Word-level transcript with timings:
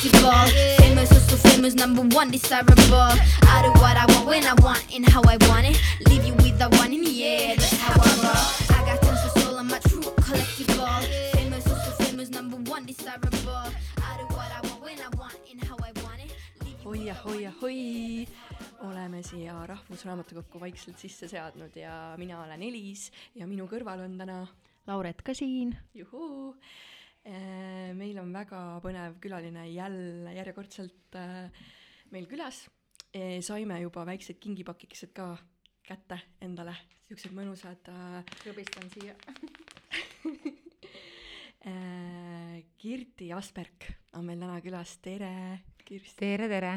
collectible. 0.00 0.76
Famous, 0.78 1.10
oh 1.12 1.18
so 1.18 1.36
famous, 1.48 1.74
number 1.74 2.02
one 2.16 2.30
desirable. 2.30 3.12
I 3.42 3.62
do 3.62 3.70
what 3.80 3.96
I 3.96 4.06
want 4.08 4.26
when 4.26 4.44
I 4.44 4.54
want 4.62 4.84
and 4.94 5.06
how 5.08 5.22
I 5.22 5.36
want 5.48 5.66
it. 5.66 5.80
Leave 6.08 6.24
you 6.24 6.34
with 6.34 6.58
the 6.58 6.68
one 6.78 6.92
in 6.92 7.02
the 7.04 7.24
air, 7.24 7.56
that's 7.56 7.76
how 7.76 7.92
I 7.92 8.10
roll. 8.24 8.76
I 8.76 8.84
got 8.86 9.02
tons 9.02 9.24
of 9.24 9.42
soul, 9.42 9.58
I'm 9.58 9.70
a 9.70 9.80
true 9.80 10.00
collectible. 10.00 11.02
Famous, 11.32 11.64
oh 11.66 11.74
so 11.84 12.04
famous, 12.04 12.30
number 12.30 12.56
one 12.70 12.86
desirable. 12.86 13.68
I 14.00 14.16
do 14.18 14.24
what 14.34 14.50
I 14.50 14.60
want 14.66 14.82
when 14.82 14.98
I 15.00 15.08
want 15.16 15.36
and 15.50 15.62
how 15.64 15.76
I 15.76 15.92
want 16.02 16.20
it. 16.24 16.32
Leave 16.64 16.80
you 16.82 16.90
oi 16.90 17.10
ahoi 17.10 17.46
ahoi, 17.46 18.26
oleme 18.88 19.22
siia 19.22 19.66
Rahvusraamatukokku 19.66 20.60
vaikselt 20.60 20.98
sisse 20.98 21.28
seadnud 21.28 21.76
ja 21.76 22.14
mina 22.16 22.42
olen 22.42 22.62
Elis 22.62 23.10
ja 23.34 23.46
minu 23.46 23.68
kõrval 23.68 24.06
on 24.06 24.16
täna 24.18 24.46
Lauret 24.86 25.20
ka 25.22 25.34
siin. 25.34 25.76
juhuu. 25.94 26.56
Meil 27.24 28.18
on 28.22 28.32
väga 28.32 28.80
põnev 28.84 29.18
külaline 29.20 29.66
jälle 29.70 30.34
järjekordselt 30.34 31.16
äh, 31.20 31.50
meil 32.10 32.26
külas. 32.30 32.68
saime 33.42 33.80
juba 33.80 34.04
väiksed 34.06 34.38
kingipakikesed 34.38 35.12
ka 35.12 35.36
kätte 35.82 36.20
endale, 36.40 36.74
siuksed 37.08 37.34
mõnusad 37.34 37.88
äh, 37.90 38.22
krõbistan 38.44 38.90
siia. 38.92 39.16
äh, 41.70 42.62
Kirti 42.78 43.32
Asperg 43.34 43.90
on 44.14 44.24
meil 44.24 44.40
täna 44.40 44.60
külas, 44.62 44.96
tere 45.02 45.34
Kirsti. 45.84 46.16
tere, 46.22 46.48
tere. 46.48 46.74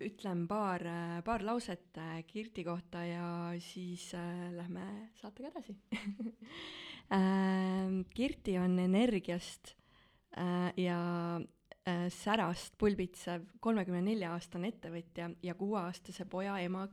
Ütlen 0.00 0.46
paar, 0.48 0.82
paar 1.26 1.42
lauset 1.44 1.98
äh, 2.00 2.22
Kirti 2.26 2.64
kohta 2.64 3.02
ja 3.04 3.24
siis 3.60 4.14
äh, 4.16 4.46
lähme 4.54 5.10
saatega 5.20 5.50
edasi 5.50 5.74
Kirti 7.10 8.58
on 8.58 8.78
energiast 8.78 9.72
äh, 10.38 10.70
ja 10.78 11.40
äh, 11.88 12.06
särast 12.14 12.76
pulbitsev 12.78 13.48
kolmekümne 13.60 14.02
nelja 14.06 14.30
aastane 14.36 14.70
ettevõtja 14.70 15.30
ja 15.42 15.54
kuueaastase 15.58 16.28
poja 16.30 16.58
ema. 16.62 16.86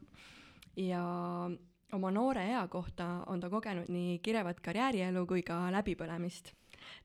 Ja 0.77 1.03
oma 1.93 2.11
noore 2.11 2.47
ea 2.49 2.63
kohta 2.67 3.07
on 3.29 3.41
ta 3.41 3.49
kogenud 3.49 3.91
nii 3.93 4.17
kirevat 4.25 4.61
karjäärielu 4.65 5.25
kui 5.29 5.45
ka 5.45 5.67
läbipõlemist 5.73 6.56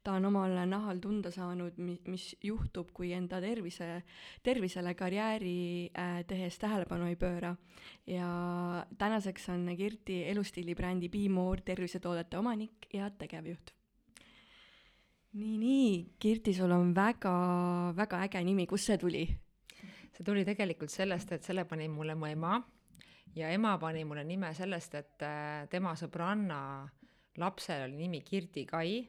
ta 0.03 0.17
on 0.19 0.25
omal 0.29 0.55
nahal 0.69 1.01
tunda 1.01 1.31
saanud, 1.31 1.79
mi-, 1.79 2.01
mis 2.11 2.33
juhtub, 2.43 2.91
kui 2.95 3.13
enda 3.17 3.41
tervise, 3.41 4.03
tervisele 4.43 4.95
karjääri 4.95 5.91
äh, 5.91 6.23
tehes 6.29 6.59
tähelepanu 6.59 7.11
ei 7.11 7.17
pööra. 7.17 7.55
ja 8.07 8.87
tänaseks 8.99 9.49
on 9.49 9.69
Kirti 9.77 10.25
elustiilibrändi 10.29 11.09
Be 11.09 11.29
More 11.29 11.63
tervisetoodete 11.65 12.39
omanik 12.39 12.89
ja 12.93 13.11
tegevjuht. 13.11 13.73
nii, 15.33 15.57
nii, 15.59 16.13
Kirti, 16.19 16.55
sul 16.55 16.71
on 16.71 16.95
väga, 16.95 17.95
väga 17.97 18.25
äge 18.25 18.45
nimi, 18.45 18.67
kust 18.67 18.87
see 18.87 18.99
tuli? 18.99 19.27
see 20.13 20.25
tuli 20.25 20.45
tegelikult 20.45 20.91
sellest, 20.91 21.33
et 21.33 21.45
selle 21.45 21.65
pani 21.65 21.89
mulle 21.89 22.15
mu 22.15 22.27
ema 22.29 22.59
ja 23.35 23.49
ema 23.49 23.79
pani 23.79 24.05
mulle 24.05 24.25
nime 24.25 24.55
sellest, 24.55 24.95
et 24.95 25.25
äh, 25.25 25.69
tema 25.71 25.95
sõbranna 25.97 26.59
lapsel 27.41 27.87
oli 27.87 27.97
nimi 27.97 28.21
Kirti 28.25 28.67
Kai 28.69 29.01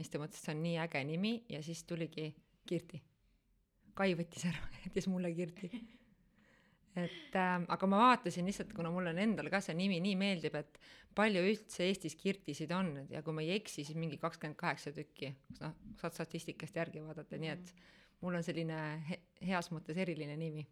ja 0.00 0.04
siis 0.04 0.14
ta 0.14 0.20
mõtles, 0.22 0.40
et 0.40 0.46
see 0.48 0.54
on 0.56 0.62
nii 0.64 0.76
äge 0.80 1.02
nimi 1.04 1.32
ja 1.52 1.60
siis 1.64 1.84
tuligi 1.84 2.30
Kirti. 2.66 3.00
Kai 3.96 4.14
võttis 4.16 4.46
ära, 4.48 4.68
jättis 4.84 5.08
mulle 5.12 5.32
Kirti. 5.36 5.68
et 6.96 7.36
äh, 7.36 7.52
aga 7.68 7.90
ma 7.90 8.00
vaatasin 8.06 8.48
lihtsalt, 8.48 8.72
kuna 8.74 8.90
mulle 8.90 9.12
on 9.12 9.20
endale 9.22 9.52
ka 9.52 9.60
see 9.62 9.76
nimi 9.76 10.00
nii 10.02 10.16
meeldib, 10.18 10.56
et 10.58 10.80
palju 11.14 11.44
üldse 11.52 11.84
Eestis 11.86 12.16
Kirtisid 12.16 12.72
on 12.74 12.94
ja 13.10 13.22
kui 13.22 13.36
ma 13.36 13.44
ei 13.44 13.54
eksi, 13.58 13.84
siis 13.84 13.98
mingi 13.98 14.18
kakskümmend 14.18 14.58
kaheksa 14.58 14.94
tükki, 14.96 15.34
noh, 15.60 15.76
saad 16.00 16.16
statistikast 16.16 16.80
järgi 16.80 17.04
vaadata, 17.04 17.38
nii 17.38 17.52
et 17.52 17.72
mul 18.24 18.40
on 18.40 18.46
selline 18.46 18.80
he 19.08 19.20
heas 19.52 19.70
mõttes 19.74 20.00
eriline 20.00 20.36
nimi 20.40 20.66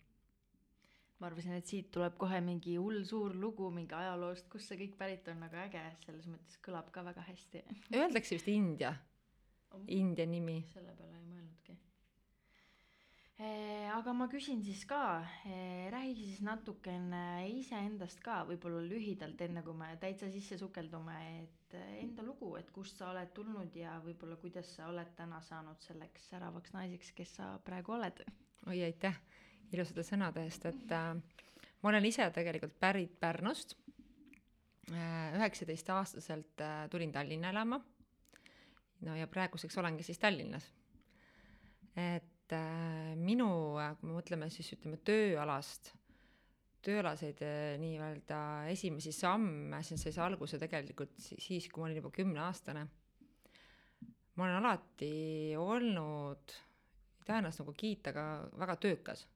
ma 1.19 1.27
arvasin, 1.27 1.57
et 1.59 1.67
siit 1.67 1.91
tuleb 1.95 2.15
kohe 2.21 2.39
mingi 2.45 2.77
hull 2.79 3.03
suur 3.07 3.35
lugu 3.35 3.69
mingi 3.75 3.95
ajaloost, 3.99 4.47
kust 4.53 4.71
see 4.71 4.79
kõik 4.85 4.97
pärit 5.01 5.31
on, 5.33 5.43
aga 5.49 5.65
äge, 5.67 5.85
selles 6.05 6.29
mõttes 6.31 6.59
kõlab 6.63 6.93
ka 6.95 7.03
väga 7.07 7.25
hästi. 7.27 7.63
Öeldakse 7.91 8.37
vist 8.39 8.51
India, 8.53 8.93
India 9.87 10.27
nimi. 10.27 10.63
selle 10.73 10.95
peale 10.99 11.19
ei 11.19 11.27
mõelnudki. 11.29 11.77
aga 13.95 14.15
ma 14.17 14.29
küsin 14.33 14.63
siis 14.65 14.85
ka, 14.89 15.03
räägi 15.95 16.15
siis 16.19 16.41
natukene 16.47 17.49
iseendast 17.55 18.21
ka, 18.25 18.43
võib-olla 18.49 18.83
lühidalt, 18.83 19.41
enne 19.47 19.63
kui 19.63 19.77
me 19.79 19.95
täitsa 20.01 20.31
sisse 20.31 20.59
sukeldume, 20.59 21.19
et 21.43 21.79
enda 22.03 22.25
lugu, 22.27 22.55
et 22.57 22.71
kust 22.75 22.99
sa 22.99 23.13
oled 23.13 23.33
tulnud 23.37 23.77
ja 23.77 23.99
võib-olla 24.05 24.37
kuidas 24.43 24.75
sa 24.77 24.89
oled 24.93 25.15
täna 25.17 25.41
saanud 25.41 25.81
selleks 25.85 26.31
säravaks 26.33 26.75
naiseks, 26.75 27.13
kes 27.13 27.37
sa 27.41 27.53
praegu 27.65 27.99
oled? 27.99 28.25
oi, 28.67 28.83
aitäh 28.83 29.21
ilusate 29.73 30.05
sõnade 30.07 30.45
eest, 30.47 30.67
et 30.69 30.95
äh, 30.95 31.13
ma 31.83 31.93
olen 31.93 32.09
ise 32.09 32.29
tegelikult 32.35 32.79
pärit 32.81 33.19
Pärnust. 33.21 33.77
üheksateistaastaselt 34.89 36.63
äh, 36.65 36.89
tulin 36.91 37.13
Tallinna 37.13 37.51
elama. 37.53 37.81
No 39.07 39.15
ja 39.19 39.29
praeguseks 39.31 39.79
olengi 39.79 40.07
siis 40.07 40.19
Tallinnas. 40.19 40.67
et 41.97 42.53
äh, 42.55 43.15
minu, 43.17 43.49
kui 44.01 44.09
me 44.09 44.19
mõtleme 44.19 44.51
siis 44.51 44.71
ütleme 44.77 45.01
tööalast, 45.05 45.93
tööalaseid 46.85 47.43
äh, 47.43 47.73
nii-öelda 47.83 48.41
esimesi 48.73 49.13
samme, 49.13 49.83
siis 49.83 50.03
sai 50.03 50.15
see 50.15 50.25
alguse 50.25 50.61
tegelikult 50.61 51.17
siis, 51.19 51.69
kui 51.69 51.83
ma 51.83 51.89
olin 51.89 52.01
juba 52.03 52.15
kümneaastane. 52.15 52.87
ma 54.35 54.45
olen 54.45 54.61
alati 54.61 55.57
olnud, 55.59 56.55
ei 57.19 57.27
taha 57.27 57.43
ennast 57.43 57.65
nagu 57.65 57.75
kiita, 57.77 58.15
aga 58.15 58.29
väga 58.63 58.79
töökas 58.87 59.27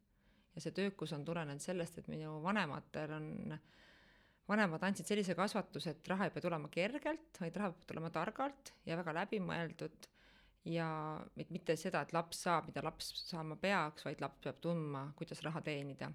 ja 0.55 0.61
see 0.61 0.75
töökus 0.77 1.12
on 1.17 1.25
tulenenud 1.25 1.62
sellest, 1.62 1.99
et 1.99 2.09
minu 2.12 2.37
vanematel 2.44 3.17
on, 3.17 3.29
vanemad 4.51 4.83
andsid 4.83 5.09
sellise 5.09 5.37
kasvatuse, 5.39 5.95
et 5.95 6.09
raha 6.11 6.27
ei 6.27 6.35
pea 6.35 6.45
tulema 6.45 6.71
kergelt, 6.73 7.39
vaid 7.41 7.57
raha 7.57 7.73
peab 7.75 7.87
tulema 7.89 8.11
targalt 8.15 8.73
ja 8.89 8.99
väga 8.99 9.15
läbimõeldud 9.21 10.09
ja 10.71 10.89
mitte 11.51 11.77
seda, 11.79 12.03
et 12.03 12.13
laps 12.15 12.45
saab, 12.47 12.69
mida 12.71 12.83
laps 12.85 13.11
saama 13.29 13.57
peaks, 13.61 14.05
vaid 14.07 14.21
laps 14.23 14.43
peab 14.45 14.61
tundma, 14.63 15.07
kuidas 15.19 15.43
raha 15.47 15.63
teenida. 15.65 16.13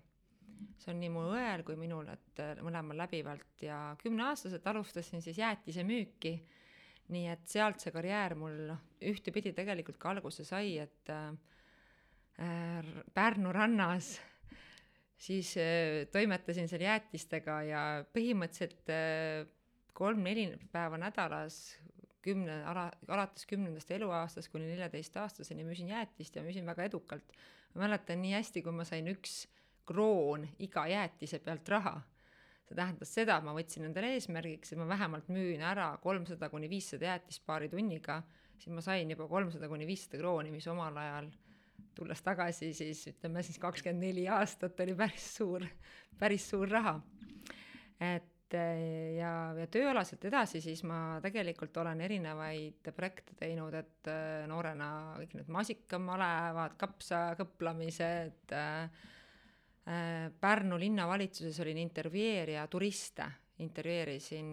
see 0.78 0.90
on 0.90 1.00
nii 1.00 1.10
mu 1.14 1.24
õel 1.36 1.62
kui 1.66 1.76
minul, 1.78 2.08
et 2.10 2.40
mõlemal 2.66 2.98
läbivalt 3.04 3.62
ja 3.62 3.96
kümneaastaselt 4.02 4.66
alustasin 4.68 5.22
siis 5.22 5.38
jäätisemüüki, 5.38 6.34
nii 7.14 7.28
et 7.30 7.46
sealt 7.48 7.80
see 7.80 7.92
karjäär 7.94 8.36
mul 8.36 8.56
noh, 8.72 8.80
ühtepidi 9.02 9.54
tegelikult 9.54 10.00
ka 10.02 10.16
alguse 10.16 10.46
sai, 10.48 10.78
et 10.82 11.14
äh, 11.14 11.30
Pärnu 13.14 13.52
rannas, 13.54 14.18
siis 15.18 15.56
äh, 15.58 16.06
toimetasin 16.12 16.70
seal 16.70 16.86
jäätistega 16.86 17.62
ja 17.68 17.84
põhimõtteliselt 18.14 18.94
äh, 18.94 19.48
kolm-neli 19.98 20.52
päeva 20.72 21.00
nädalas 21.02 21.78
kümne, 22.22 22.60
ala, 22.68 22.88
alates 23.08 23.48
kümnendast 23.50 23.92
eluaastast 23.92 24.52
kuni 24.54 24.68
neljateistaastaseni 24.72 25.66
müüsin 25.66 25.90
jäätist 25.94 26.36
ja 26.36 26.44
müüsin 26.46 26.66
väga 26.66 26.86
edukalt. 26.90 27.34
ma 27.74 27.86
mäletan 27.86 28.22
nii 28.22 28.34
hästi, 28.34 28.62
kui 28.66 28.74
ma 28.74 28.86
sain 28.88 29.08
üks 29.12 29.46
kroon 29.88 30.48
iga 30.60 30.88
jäätise 30.88 31.40
pealt 31.40 31.70
raha. 31.70 32.02
see 32.68 32.76
tähendas 32.76 33.14
seda, 33.16 33.38
et 33.38 33.46
ma 33.48 33.54
võtsin 33.56 33.86
endale 33.88 34.10
eesmärgiks, 34.18 34.74
et 34.74 34.80
ma 34.80 34.88
vähemalt 34.90 35.30
müün 35.32 35.62
ära 35.64 35.94
kolmsada 36.04 36.50
kuni 36.52 36.68
viissada 36.70 37.14
jäätist 37.14 37.46
paari 37.48 37.70
tunniga, 37.72 38.18
siis 38.60 38.74
ma 38.76 38.84
sain 38.84 39.12
juba 39.12 39.28
kolmsada 39.32 39.70
kuni 39.72 39.88
viissada 39.88 40.20
krooni, 40.20 40.52
mis 40.52 40.68
omal 40.68 40.98
ajal 41.00 41.30
tulles 41.98 42.22
tagasi, 42.24 42.72
siis 42.78 43.04
ütleme 43.12 43.44
siis 43.46 43.60
kakskümmend 43.62 44.06
neli 44.06 44.28
aastat 44.32 44.80
oli 44.86 44.96
päris 44.98 45.28
suur, 45.38 45.66
päris 46.20 46.50
suur 46.50 46.70
raha. 46.70 47.00
et 48.00 48.34
ja, 49.18 49.32
ja 49.58 49.68
tööalaselt 49.72 50.24
edasi, 50.30 50.62
siis 50.64 50.84
ma 50.88 51.18
tegelikult 51.24 51.76
olen 51.82 52.02
erinevaid 52.06 52.88
projekte 52.96 53.36
teinud, 53.40 53.76
et 53.76 54.08
eh, 54.12 54.46
noorena 54.48 54.90
kõik 55.20 55.36
need 55.42 55.54
maasikamaalevad, 55.58 56.78
kapsakõplamised 56.80 58.56
äh,, 58.56 59.06
Pärnu 59.88 60.76
linnavalitsuses 60.76 61.62
olin 61.64 61.78
intervjueerija 61.80 62.66
turiste, 62.68 63.24
intervjueerisin 63.64 64.50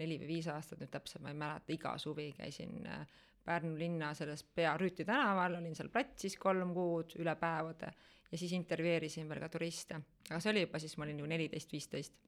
neli 0.00 0.16
või 0.22 0.30
viis 0.30 0.48
aastat, 0.48 0.80
nüüd 0.80 0.92
täpselt 0.94 1.20
ma 1.20 1.34
ei 1.34 1.36
mäleta, 1.36 1.74
iga 1.74 1.92
suvi 2.00 2.30
käisin 2.32 2.86
äh, 2.88 3.02
Pärnu 3.44 3.78
linna 3.78 4.12
selles 4.14 4.42
Pea 4.44 4.76
Rüüti 4.78 5.04
tänaval, 5.08 5.56
olin 5.58 5.74
seal 5.76 5.88
platsis 5.92 6.36
kolm 6.38 6.74
kuud 6.76 7.16
üle 7.18 7.34
päevade 7.40 7.92
ja 8.30 8.38
siis 8.38 8.52
intervjueerisin 8.52 9.28
veel 9.28 9.40
ka 9.42 9.48
turiste. 9.48 10.00
aga 10.30 10.40
see 10.40 10.52
oli 10.52 10.66
juba 10.66 10.78
siis, 10.78 10.96
ma 10.98 11.06
olin 11.06 11.22
ju 11.22 11.30
neliteist, 11.30 11.72
viisteist. 11.72 12.18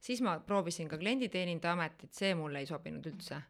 siis 0.00 0.22
ma 0.22 0.38
proovisin 0.40 0.88
ka 0.88 0.98
klienditeenindaja 0.98 1.72
ametit, 1.72 2.12
see 2.14 2.34
mulle 2.34 2.64
ei 2.64 2.66
sobinud 2.66 3.06
üldse. 3.12 3.40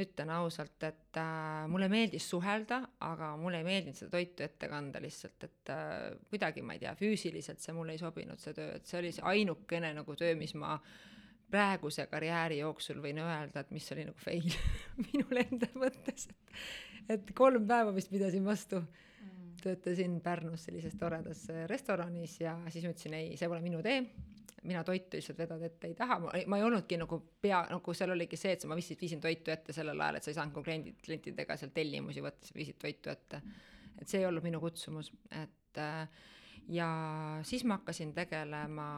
ütlen 0.00 0.30
ausalt, 0.30 0.82
et 0.86 1.18
äh, 1.18 1.66
mulle 1.68 1.88
meeldis 1.90 2.28
suhelda, 2.30 2.76
aga 3.04 3.32
mulle 3.36 3.58
ei 3.58 3.64
meeldinud 3.66 3.98
seda 3.98 4.10
toitu 4.14 4.44
ette 4.46 4.68
kanda 4.70 5.00
lihtsalt, 5.02 5.44
et 5.44 5.72
äh, 5.74 6.12
kuidagi 6.30 6.62
ma 6.62 6.76
ei 6.76 6.82
tea, 6.84 6.94
füüsiliselt 6.96 7.60
see 7.60 7.74
mulle 7.74 7.96
ei 7.96 8.00
sobinud, 8.00 8.38
see 8.38 8.54
töö, 8.54 8.76
et 8.78 8.86
see 8.86 9.00
oli 9.00 9.10
see 9.12 9.26
ainukene 9.26 9.90
nagu 9.98 10.14
töö, 10.16 10.36
mis 10.38 10.54
ma 10.54 10.76
äh, 10.76 11.09
praeguse 11.50 12.06
karjääri 12.10 12.60
jooksul 12.60 13.00
võin 13.02 13.18
öelda, 13.22 13.64
et 13.64 13.74
mis 13.74 13.88
oli 13.94 14.06
nagu 14.08 14.22
fail 14.22 14.46
minul 15.08 15.42
enda 15.44 15.68
mõttes, 15.74 16.28
et 16.30 16.54
et 17.14 17.32
kolm 17.36 17.66
päeva 17.68 17.94
vist 17.94 18.10
pidasin 18.12 18.44
vastu. 18.46 18.80
Mm.. 19.20 19.56
töötasin 19.60 20.20
Pärnus 20.24 20.64
sellises 20.64 20.94
toredas 20.96 21.42
restoranis 21.68 22.38
ja 22.40 22.54
siis 22.72 22.84
ma 22.86 22.94
ütlesin 22.94 23.16
ei, 23.18 23.34
see 23.36 23.48
pole 23.48 23.60
minu 23.64 23.82
tee. 23.84 24.00
Mina 24.62 24.82
toitu 24.84 25.16
lihtsalt 25.16 25.38
vedada 25.40 25.64
ette 25.64 25.88
ei 25.88 25.94
taha, 25.96 26.18
ma, 26.20 26.56
ei 26.58 26.64
olnudki 26.64 26.98
nagu 27.00 27.16
pea, 27.40 27.62
nagu 27.70 27.94
seal 27.96 28.12
oligi 28.12 28.36
see, 28.36 28.52
et 28.56 28.64
ma 28.68 28.76
lihtsalt 28.76 29.00
viisin 29.00 29.20
toitu 29.20 29.52
ette 29.52 29.72
sellel 29.72 30.00
ajal, 30.00 30.18
et 30.18 30.26
sa 30.26 30.32
ei 30.32 30.36
saanud 30.36 30.52
nagu 30.52 30.64
kliendid, 30.64 30.98
klientidega 31.04 31.56
seal 31.56 31.72
tellimusi 31.76 32.24
võtta, 32.24 32.48
sa 32.48 32.56
viisid 32.58 32.76
toitu 32.80 33.12
ette. 33.12 33.40
et 34.00 34.08
see 34.08 34.20
ei 34.20 34.28
olnud 34.28 34.44
minu 34.44 34.60
kutsumus, 34.60 35.08
et 35.40 35.80
äh, 35.80 36.26
ja 36.68 36.88
siis 37.42 37.64
ma 37.64 37.78
hakkasin 37.78 38.14
tegelema, 38.14 38.88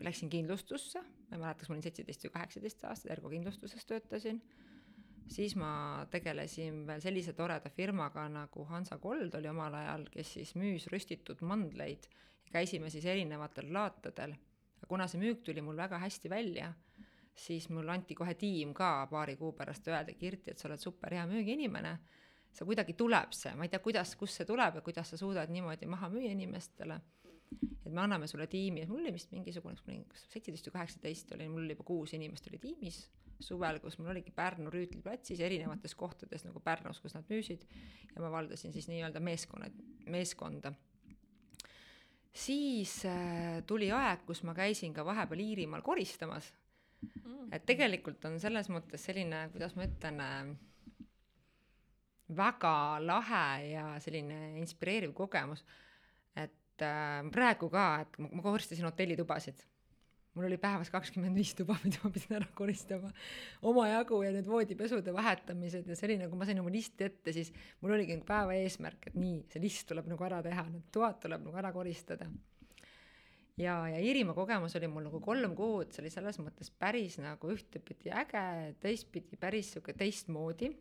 läksin 0.00 0.30
kindlustusse, 0.30 1.00
ma 1.00 1.36
ei 1.36 1.42
mäleta, 1.42 1.60
kas 1.60 1.68
ma 1.68 1.76
olin 1.76 1.86
seitseteist 1.86 2.26
või 2.26 2.34
kaheksateist 2.38 2.84
aastat, 2.84 3.12
Ergo 3.12 3.30
kindlustuses 3.32 3.86
töötasin. 3.86 4.42
siis 5.28 5.56
ma 5.56 6.06
tegelesin 6.10 6.86
veel 6.86 7.00
sellise 7.02 7.32
toreda 7.32 7.70
firmaga 7.70 8.28
nagu 8.28 8.64
Hansa 8.64 8.98
Gold 8.98 9.34
oli 9.34 9.48
omal 9.48 9.74
ajal, 9.74 10.08
kes 10.10 10.32
siis 10.32 10.54
müüs 10.54 10.86
röstitud 10.92 11.40
mandleid. 11.40 12.08
käisime 12.52 12.90
siis 12.90 13.04
erinevatel 13.04 13.72
laatadel 13.72 14.34
kuna 14.88 15.06
see 15.10 15.20
müük 15.20 15.42
tuli 15.44 15.62
mul 15.64 15.76
väga 15.76 15.98
hästi 15.98 16.30
välja, 16.30 16.72
siis 17.34 17.68
mul 17.70 17.88
anti 17.88 18.14
kohe 18.14 18.34
tiim 18.34 18.74
ka 18.74 19.06
paari 19.10 19.36
kuu 19.36 19.52
pärast 19.52 19.88
öelda 19.88 20.14
Kirti, 20.14 20.52
et 20.52 20.58
sa 20.58 20.68
oled 20.68 20.82
super 20.82 21.14
hea 21.14 21.26
müügiinimene. 21.26 21.96
Sa 22.56 22.64
kuidagi 22.64 22.96
tuleb 22.96 23.34
see, 23.36 23.52
ma 23.58 23.66
ei 23.66 23.72
tea, 23.72 23.82
kuidas, 23.84 24.14
kust 24.16 24.40
see 24.40 24.48
tuleb 24.48 24.80
ja 24.80 24.84
kuidas 24.84 25.12
sa 25.12 25.20
suudad 25.20 25.52
niimoodi 25.52 25.88
maha 25.92 26.08
müüa 26.12 26.32
inimestele. 26.32 27.00
et 27.84 27.92
me 27.92 28.00
anname 28.02 28.26
sulle 28.26 28.48
tiimi, 28.50 28.82
et 28.82 28.88
mul 28.90 29.04
oli 29.04 29.12
vist 29.14 29.30
mingisugune, 29.30 29.76
kas 29.76 29.86
ma 29.86 29.92
olin 29.92 30.06
seitseteist 30.32 30.66
või 30.66 30.74
kaheksateist 30.80 31.36
olin, 31.36 31.52
mul 31.52 31.62
oli 31.62 31.76
juba 31.76 31.86
kuus 31.86 32.16
inimest 32.16 32.48
oli 32.50 32.58
tiimis 32.58 33.04
suvel, 33.40 33.78
kus 33.80 33.98
mul 33.98 34.10
oligi 34.14 34.32
Pärnu 34.34 34.70
Rüütli 34.72 35.02
platsis 35.04 35.40
erinevates 35.44 35.94
kohtades 35.94 36.44
nagu 36.46 36.60
Pärnus, 36.64 37.00
kus 37.04 37.16
nad 37.16 37.26
müüsid. 37.30 37.64
Ja 38.14 38.22
ma 38.24 38.30
valdasin 38.32 38.72
siis 38.72 38.88
nii-öelda 38.88 39.20
meeskonnad, 39.20 39.74
meeskonda. 40.08 40.72
Siis 42.36 42.98
äh, 43.08 43.62
tuli 43.66 43.90
aeg, 43.92 44.24
kus 44.28 44.42
ma 44.44 44.54
käisin 44.56 44.94
ka 44.96 45.04
vahepeal 45.04 45.44
Iirimaal 45.44 45.84
koristamas. 45.84 46.52
Mm.. 47.06 47.50
et 47.52 47.66
tegelikult 47.68 48.24
on 48.24 48.38
selles 48.40 48.70
mõttes 48.72 49.02
selline, 49.04 49.42
kuidas 49.52 49.74
ma 49.76 49.84
ütlen 49.84 50.20
äh,, 50.24 50.46
väga 52.36 52.98
lahe 53.04 53.46
ja 53.70 53.86
selline 54.02 54.58
inspireeriv 54.60 55.14
kogemus. 55.14 55.64
et 56.36 56.82
äh, 56.82 57.22
praegu 57.32 57.70
ka, 57.70 57.86
et 58.02 58.18
ma 58.18 58.42
koristasin 58.42 58.84
hotellitubasid 58.84 59.64
mul 60.36 60.46
oli 60.50 60.58
päevas 60.60 60.90
kakskümmend 60.92 61.36
viis 61.36 61.54
tuba, 61.56 61.78
mida 61.84 62.02
ma 62.04 62.10
pidin 62.12 62.36
ära 62.38 62.48
koristama 62.56 63.08
omajagu 63.66 64.18
ja 64.26 64.32
need 64.34 64.48
voodipesude 64.50 65.14
vahetamised 65.16 65.88
ja 65.88 65.96
oli 66.08 66.18
nagu, 66.20 66.36
ma 66.36 66.48
sain 66.48 66.60
oma 66.60 66.72
listi 66.72 67.06
ette, 67.08 67.32
siis 67.32 67.52
mul 67.80 67.96
oligi 67.96 68.18
nagu 68.18 68.28
päeva 68.28 68.56
eesmärk, 68.58 69.08
et 69.08 69.16
nii, 69.16 69.38
see 69.52 69.64
list 69.64 69.86
tuleb 69.88 70.10
nagu 70.12 70.28
ära 70.28 70.42
teha, 70.44 70.66
need 70.72 70.90
toad 70.92 71.22
tuleb 71.24 71.46
nagu 71.48 71.56
ära 71.62 71.72
koristada. 71.72 72.28
ja, 73.56 73.78
ja 73.88 73.96
Iirimaa 73.96 74.36
kogemus 74.36 74.76
oli 74.76 74.92
mul 74.92 75.08
nagu 75.08 75.22
kolm 75.24 75.56
kuud, 75.56 75.94
see 75.94 76.04
oli 76.04 76.12
selles 76.12 76.40
mõttes 76.44 76.68
päris 76.84 77.16
nagu 77.22 77.52
ühtepidi 77.56 78.12
äge, 78.12 78.74
teistpidi 78.84 79.40
päris 79.40 79.72
sihuke 79.72 79.96
teistmoodi. 79.96 80.74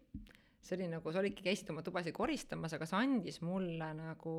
See 0.65 0.77
oli 0.79 0.89
nagu, 0.89 1.13
sa 1.13 1.21
olidki, 1.21 1.45
käisid 1.45 1.69
oma 1.73 1.83
tubasid 1.85 2.15
koristamas, 2.15 2.73
aga 2.73 2.88
see 2.89 3.01
andis 3.01 3.41
mulle 3.45 3.91
nagu 3.97 4.35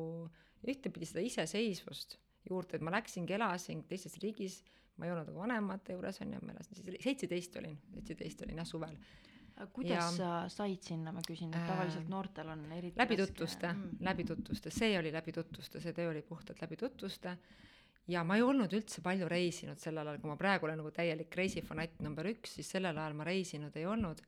ühtepidi 0.67 1.07
seda 1.07 1.23
iseseisvust 1.23 2.17
juurde, 2.49 2.77
et 2.77 2.83
ma 2.83 2.91
läksingi, 2.97 3.35
elasin 3.37 3.85
teises 3.87 4.17
riigis 4.23 4.61
ma 4.97 5.05
ei 5.05 5.13
olnud 5.13 5.29
nagu 5.29 5.39
vanemate 5.39 5.95
juures 5.95 6.21
on 6.25 6.33
ju, 6.33 6.43
ma 6.43 6.53
elasin 6.55 6.79
siis, 6.79 6.99
seitseteist 7.03 7.57
olin, 7.61 7.77
seitseteist 7.93 8.43
olin 8.45 8.61
jah, 8.61 8.67
suvel. 8.67 8.97
kuidas 9.73 9.97
ja, 9.97 10.07
sa 10.13 10.31
said 10.53 10.83
sinna, 10.85 11.13
ma 11.13 11.21
küsin, 11.25 11.53
et 11.53 11.69
tavaliselt 11.69 12.05
äh, 12.05 12.11
noortel 12.13 12.49
on 12.53 12.65
eriti 12.75 12.99
läbi 12.99 13.17
tutvuste 13.17 13.71
mm., 13.73 14.03
läbi 14.05 14.25
tutvuste, 14.27 14.73
see 14.73 14.97
oli 14.99 15.13
läbi 15.13 15.33
tutvuste, 15.33 15.81
see 15.81 15.95
töö 15.97 16.11
oli 16.11 16.21
puhtalt 16.25 16.61
läbi 16.61 16.77
tutvuste 16.77 17.37
ja 18.07 18.23
ma 18.23 18.37
ei 18.37 18.45
olnud 18.45 18.73
üldse 18.73 19.01
palju 19.05 19.29
reisinud 19.29 19.81
sellel 19.81 20.07
ajal, 20.07 20.21
kui 20.21 20.31
ma 20.31 20.37
praegu 20.39 20.69
olen 20.69 20.81
nagu 20.81 20.91
täielik 20.93 21.33
reisifanatt 21.41 22.01
number 22.05 22.29
üks, 22.33 22.57
siis 22.57 22.69
sellel 22.77 22.97
ajal 22.97 23.17
ma 23.17 23.27
reisinud 23.27 23.77
ei 23.77 23.85
olnud. 23.89 24.21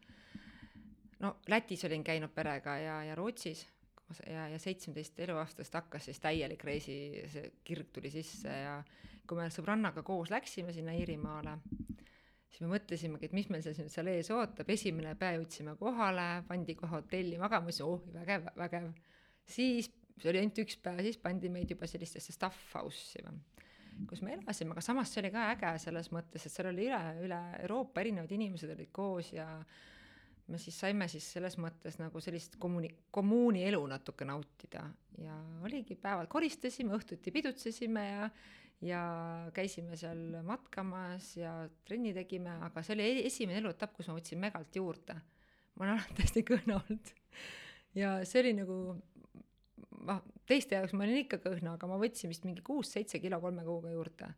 No 1.19 1.36
Lätis 1.51 1.86
olin 1.86 2.04
käinud 2.04 2.33
perega 2.36 2.77
ja, 2.80 3.04
ja 3.10 3.16
Rootsis 3.16 3.66
ja, 4.27 4.48
ja 4.48 4.60
seitsmeteist 4.60 5.19
eluaastast 5.19 5.74
hakkas 5.74 6.10
siis 6.10 6.19
täielik 6.24 6.63
reisi, 6.63 6.98
see 7.31 7.51
kirg 7.63 7.92
tuli 7.94 8.12
sisse 8.13 8.50
ja 8.50 8.80
kui 9.30 9.38
me 9.38 9.50
sõbrannaga 9.54 10.04
koos 10.06 10.31
läksime 10.33 10.74
sinna 10.74 10.95
Iirimaale, 10.98 11.60
siis 12.50 12.63
me 12.63 12.71
mõtlesimegi, 12.71 13.30
et 13.30 13.36
mis 13.38 13.50
meil 13.54 13.62
seal, 13.66 13.92
seal 13.92 14.10
ees 14.10 14.31
ootab, 14.33 14.69
esimene 14.74 15.13
päev 15.19 15.38
jõudsime 15.44 15.75
kohale, 15.77 16.27
pandi 16.48 16.75
kohe 16.80 16.95
hotelli 16.95 17.38
magama, 17.42 17.69
siis 17.69 17.86
oh, 17.86 18.01
vägev, 18.15 18.50
vägev. 18.57 18.89
siis, 19.45 19.92
see 20.18 20.31
oli 20.31 20.42
ainult 20.42 20.63
üks 20.65 20.80
päev, 20.81 21.04
siis 21.06 21.22
pandi 21.22 21.51
meid 21.54 21.69
juba 21.75 21.89
sellistesse 21.89 22.33
staff 22.33 22.74
house'i 22.74 23.25
või 23.27 23.38
kus 24.07 24.22
me 24.24 24.31
elasime, 24.31 24.72
aga 24.72 24.81
samas 24.81 25.12
see 25.12 25.19
oli 25.19 25.31
ka 25.33 25.50
äge 25.51 25.74
selles 25.83 26.07
mõttes, 26.15 26.45
et 26.45 26.54
seal 26.54 26.69
oli 26.72 26.86
üle, 26.88 27.00
üle 27.25 27.39
Euroopa 27.65 28.00
erinevad 28.00 28.31
inimesed 28.31 28.72
olid 28.72 28.92
koos 28.95 29.33
ja 29.36 29.48
me 30.50 30.57
siis 30.62 30.78
saime 30.81 31.07
siis 31.12 31.25
selles 31.36 31.57
mõttes 31.62 32.00
nagu 32.01 32.22
sellist 32.24 32.57
kommuni-, 32.62 32.92
kommuuni 33.12 33.66
elu 33.69 33.81
natuke 33.92 34.25
nautida 34.25 34.86
ja 35.22 35.36
oligi 35.66 35.98
päevad 36.00 36.30
koristasime, 36.31 36.96
õhtuti 36.98 37.34
pidutsesime 37.36 38.06
ja 38.07 38.30
ja 38.86 39.01
käisime 39.54 39.98
seal 40.00 40.40
matkamas 40.48 41.34
ja 41.38 41.51
trenni 41.88 42.13
tegime, 42.16 42.54
aga 42.63 42.84
see 42.84 42.96
oli 42.96 43.07
e-, 43.07 43.25
esimene 43.28 43.60
eluetapp, 43.60 43.96
kus 43.96 44.07
ma 44.07 44.16
võtsin 44.16 44.40
megalt 44.40 44.75
juurde. 44.75 45.18
ma 45.75 45.86
olen 45.86 45.98
alati 45.98 46.24
hästi 46.24 46.44
kõhna 46.48 46.80
olnud. 46.80 47.12
ja 48.00 48.13
see 48.28 48.44
oli 48.44 48.54
nagu, 48.62 48.78
noh, 50.07 50.22
teiste 50.48 50.80
jaoks 50.80 50.96
ma 50.96 51.06
olin 51.07 51.25
ikka 51.25 51.42
kõhna, 51.44 51.75
aga 51.75 51.92
ma 51.92 52.00
võtsin 52.00 52.31
vist 52.31 52.48
mingi 52.48 52.63
kuus-seitse 52.66 53.19
kilo 53.19 53.42
kolme 53.44 53.68
kuuga 53.68 53.92
juurde. 53.92 54.31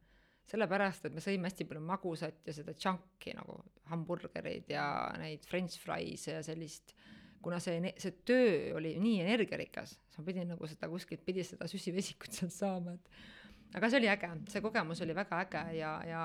Sellepärast, 0.49 1.05
et 1.07 1.15
me 1.15 1.23
sõime 1.23 1.47
hästi 1.47 1.67
palju 1.69 1.83
magusat 1.85 2.47
ja 2.47 2.55
seda 2.55 2.73
junk'i 2.75 3.35
nagu 3.37 3.59
hamburgereid 3.91 4.71
ja 4.73 4.85
neid 5.21 5.45
french 5.47 5.79
fries'e 5.83 6.39
ja 6.39 6.41
sellist 6.45 6.95
kuna 7.41 7.59
see, 7.63 7.93
see 7.97 8.17
töö 8.27 8.75
oli 8.77 8.95
nii 9.01 9.21
energiarikas, 9.23 9.95
sa 10.13 10.23
pidid 10.25 10.49
nagu 10.49 10.67
seda 10.69 10.89
kuskilt, 10.91 11.23
pidi 11.25 11.45
seda 11.45 11.67
süsivesikut 11.69 12.35
sealt 12.37 12.53
saama, 12.53 12.93
et 12.93 13.79
aga 13.79 13.89
see 13.89 14.01
oli 14.01 14.11
äge, 14.11 14.29
see 14.51 14.61
kogemus 14.63 15.01
oli 15.05 15.15
väga 15.17 15.39
äge 15.45 15.63
ja, 15.79 15.95
ja 16.05 16.21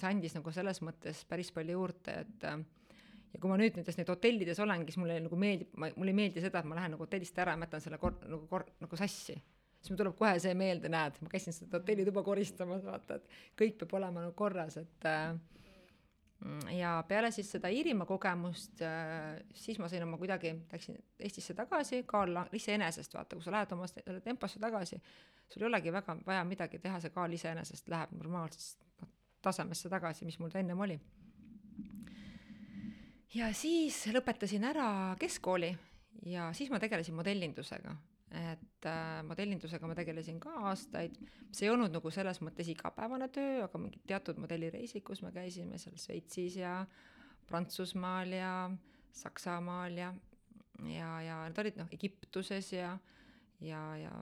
see 0.00 0.10
andis 0.10 0.34
nagu 0.34 0.54
selles 0.54 0.82
mõttes 0.82 1.22
päris 1.30 1.52
palju 1.54 1.78
juurde, 1.78 2.16
et 2.24 2.48
ja 2.48 3.40
kui 3.40 3.50
ma 3.50 3.58
nüüd 3.60 3.76
nendes 3.78 3.98
neid 3.98 4.10
hotellides 4.10 4.60
olengi, 4.64 4.92
siis 4.92 5.02
mulle 5.02 5.18
nagu 5.24 5.38
meeldib, 5.40 5.70
ma, 5.78 5.90
mulle 5.96 6.14
ei 6.14 6.20
meeldi 6.22 6.42
seda, 6.44 6.62
et 6.62 6.68
ma 6.68 6.78
lähen 6.78 6.94
nagu 6.96 7.04
hotellist 7.04 7.38
ära 7.38 7.54
ja 7.54 7.60
ma 7.60 7.68
jätan 7.68 7.84
selle 7.84 8.00
kor-, 8.02 8.18
nagu 8.24 8.48
kor-, 8.50 8.66
nagu 8.82 9.00
sassi. 9.00 9.36
Siis 9.80 9.92
mul 9.92 10.00
tuleb 10.00 10.16
kohe 10.18 10.38
see 10.42 10.54
meelde, 10.58 10.90
näed, 10.92 11.20
ma 11.22 11.30
käisin 11.32 11.54
seda 11.56 11.78
hotellituba 11.78 12.24
koristamas, 12.26 12.82
vaata, 12.86 13.18
et 13.18 13.38
kõik 13.58 13.78
peab 13.80 13.94
olema 14.00 14.24
nagu 14.24 14.34
korras, 14.38 14.76
et 14.80 15.08
äh, 15.08 15.36
ja 16.78 17.04
peale 17.08 17.30
siis 17.34 17.50
seda 17.50 17.70
Iirimaa 17.72 18.06
kogemust 18.06 18.82
äh,, 18.82 19.38
siis 19.54 19.78
ma 19.78 19.88
sain 19.90 20.04
oma 20.06 20.18
kuidagi, 20.18 20.54
läksin 20.72 20.98
Eestisse 21.18 21.54
tagasi, 21.58 22.02
kaal 22.06 22.36
iseenesest, 22.52 23.14
vaata, 23.14 23.36
kui 23.36 23.44
sa 23.44 23.54
lähed 23.54 23.74
oma 23.74 23.88
temposse 24.24 24.60
tagasi, 24.62 25.00
sul 25.48 25.64
ei 25.64 25.70
olegi 25.70 25.92
väga 25.92 26.16
vaja 26.26 26.44
midagi 26.46 26.78
teha, 26.82 27.00
see 27.02 27.14
kaal 27.14 27.32
iseenesest 27.34 27.88
läheb 27.90 28.14
normaalsest 28.18 28.84
noh, 29.02 29.10
tasemesse 29.42 29.90
tagasi, 29.90 30.28
mis 30.28 30.38
mul 30.38 30.52
ta 30.52 30.62
ennem 30.62 30.80
oli. 30.86 30.98
ja 33.34 33.52
siis 33.54 34.04
lõpetasin 34.14 34.64
ära 34.64 35.16
keskkooli 35.18 35.74
ja 36.26 36.52
siis 36.52 36.70
ma 36.70 36.78
tegelesin 36.78 37.14
modellindusega, 37.18 37.96
et 38.34 38.86
äh, 38.86 39.20
modellindusega 39.24 39.88
ma 39.88 39.96
tegelesin 39.96 40.40
ka 40.42 40.52
aastaid, 40.70 41.14
see 41.48 41.66
ei 41.66 41.72
olnud 41.72 41.94
nagu 41.94 42.10
selles 42.12 42.42
mõttes 42.44 42.68
igapäevane 42.68 43.30
töö, 43.32 43.62
aga 43.64 43.80
mingid 43.80 44.04
teatud 44.08 44.40
modellireisid, 44.42 45.04
kus 45.06 45.22
me 45.24 45.32
käisime 45.32 45.80
seal 45.80 45.96
Šveitsis 45.96 46.58
ja 46.60 46.74
Prantsusmaal 47.48 48.34
ja 48.36 48.52
Saksamaal 49.16 49.96
ja, 49.96 50.12
ja, 50.84 51.14
ja 51.24 51.38
need 51.46 51.62
olid 51.64 51.80
noh, 51.80 51.88
Egiptuses 51.96 52.68
ja, 52.76 52.92
ja, 53.64 53.80
ja 53.96 54.12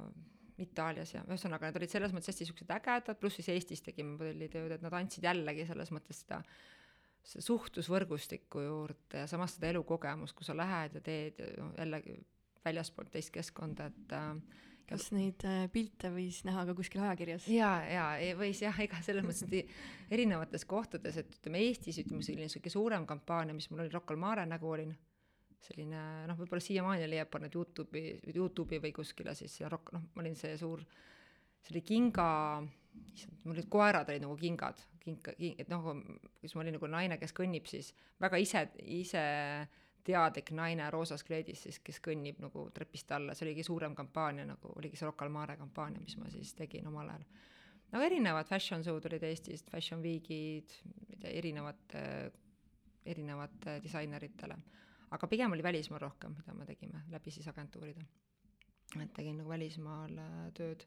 Itaalias 0.63 1.13
ja 1.13 1.25
ühesõnaga 1.27 1.69
nad 1.69 1.81
olid 1.81 1.93
selles 1.93 2.15
mõttes 2.15 2.31
hästi 2.31 2.47
siuksed 2.49 2.71
ägedad, 2.79 3.19
pluss 3.21 3.41
siis 3.41 3.51
Eestis 3.53 3.83
tegime 3.85 4.15
modellitööd, 4.15 4.79
et 4.79 4.87
nad 4.87 4.95
andsid 4.97 5.27
jällegi 5.27 5.67
selles 5.69 5.91
mõttes 5.93 6.23
seda 6.23 6.41
suhtlusvõrgustikku 7.27 8.63
juurde 8.63 9.25
ja 9.25 9.27
samas 9.27 9.57
seda 9.57 9.73
elukogemust, 9.75 10.37
kui 10.39 10.47
sa 10.47 10.55
lähed 10.55 10.95
ja 10.95 11.03
teed 11.03 11.43
ja 11.43 11.51
noh, 11.59 11.75
jällegi 11.75 12.21
väljaspoolt 12.67 13.13
teist 13.15 13.33
keskkonda, 13.35 13.89
et 13.91 14.15
äh, 14.17 14.63
kas 14.87 15.09
neid 15.15 15.43
äh, 15.49 15.67
pilte 15.73 16.13
võis 16.15 16.43
näha 16.47 16.67
ka 16.69 16.77
kuskil 16.79 17.03
ajakirjas? 17.07 17.49
ja, 17.51 17.73
ja 17.91 18.37
võis 18.39 18.63
jah, 18.63 18.77
ega 18.85 19.01
selles 19.07 19.27
mõttes, 19.27 19.47
et 19.49 20.15
erinevates 20.15 20.67
kohtades, 20.69 21.19
et 21.23 21.39
ütleme 21.41 21.65
Eestis 21.67 22.03
ütleme 22.05 22.27
selline 22.27 22.51
sihuke 22.53 22.73
suurem 22.73 23.07
kampaania, 23.09 23.57
mis 23.57 23.71
mul 23.71 23.85
oli 23.85 23.95
Rocca 23.95 24.15
al 24.15 24.23
Mare 24.23 24.47
nagu 24.49 24.71
olin 24.71 24.95
selline 25.67 26.01
noh, 26.29 26.39
võib-olla 26.39 26.63
siiamaani 26.63 27.09
leiab 27.11 27.39
need 27.43 27.57
Youtube'i, 27.57 28.17
Youtube'i 28.35 28.81
või 28.83 28.93
kuskile 28.95 29.35
siis 29.39 29.59
rock, 29.71 29.93
noh, 29.97 30.05
ma 30.15 30.23
olin 30.23 30.37
see 30.39 30.55
suur, 30.61 30.83
see 31.63 31.75
oli 31.75 31.83
kinga, 31.87 32.29
issand, 33.13 33.41
mul 33.45 33.57
olid 33.57 33.71
koerad 33.73 34.13
olid 34.13 34.25
nagu 34.25 34.37
kingad, 34.41 34.83
kinka, 35.03 35.35
king, 35.39 35.59
et 35.63 35.73
noh, 35.73 35.91
kus 36.43 36.55
ma 36.57 36.65
olin 36.65 36.79
nagu 36.79 36.91
naine, 36.93 37.19
kes 37.21 37.35
kõnnib 37.37 37.69
siis 37.71 37.93
väga 38.23 38.41
ise, 38.43 38.67
ise 38.99 39.25
teadlik 40.07 40.53
naine 40.57 40.87
roosas 40.91 41.25
kleidis 41.27 41.65
siis, 41.67 41.81
kes 41.85 41.99
kõnnib 42.05 42.39
nagu 42.43 42.67
trepist 42.75 43.11
alla, 43.17 43.35
see 43.35 43.47
oli 43.47 43.57
kõige 43.57 43.67
suurem 43.69 43.97
kampaania 43.99 44.47
nagu, 44.49 44.73
oligi 44.79 44.99
see 44.99 45.09
Rocca 45.09 45.27
al 45.27 45.33
Mare 45.35 45.57
kampaania, 45.61 46.03
mis 46.03 46.17
ma 46.21 46.31
siis 46.33 46.55
tegin 46.59 46.87
omal 46.91 47.11
ajal. 47.15 47.27
no 47.93 48.03
erinevad 48.07 48.49
fashion 48.49 48.85
show'd 48.85 49.09
olid 49.11 49.27
Eestist, 49.27 49.71
Fashion 49.71 50.03
Weekid, 50.05 50.79
ma 50.87 51.11
ei 51.11 51.21
tea, 51.23 51.35
erinevate, 51.43 52.05
erinevate 53.15 53.81
disaineritele. 53.83 54.59
aga 55.11 55.31
pigem 55.31 55.53
oli 55.53 55.63
välismaal 55.63 56.03
rohkem, 56.07 56.39
mida 56.39 56.55
me 56.55 56.67
tegime 56.67 57.03
läbi 57.11 57.35
siis 57.35 57.49
agentuuride. 57.49 58.07
et 59.03 59.13
tegin 59.13 59.39
nagu 59.43 59.51
välismaal 59.51 60.19
äh, 60.23 60.41
tööd 60.55 60.87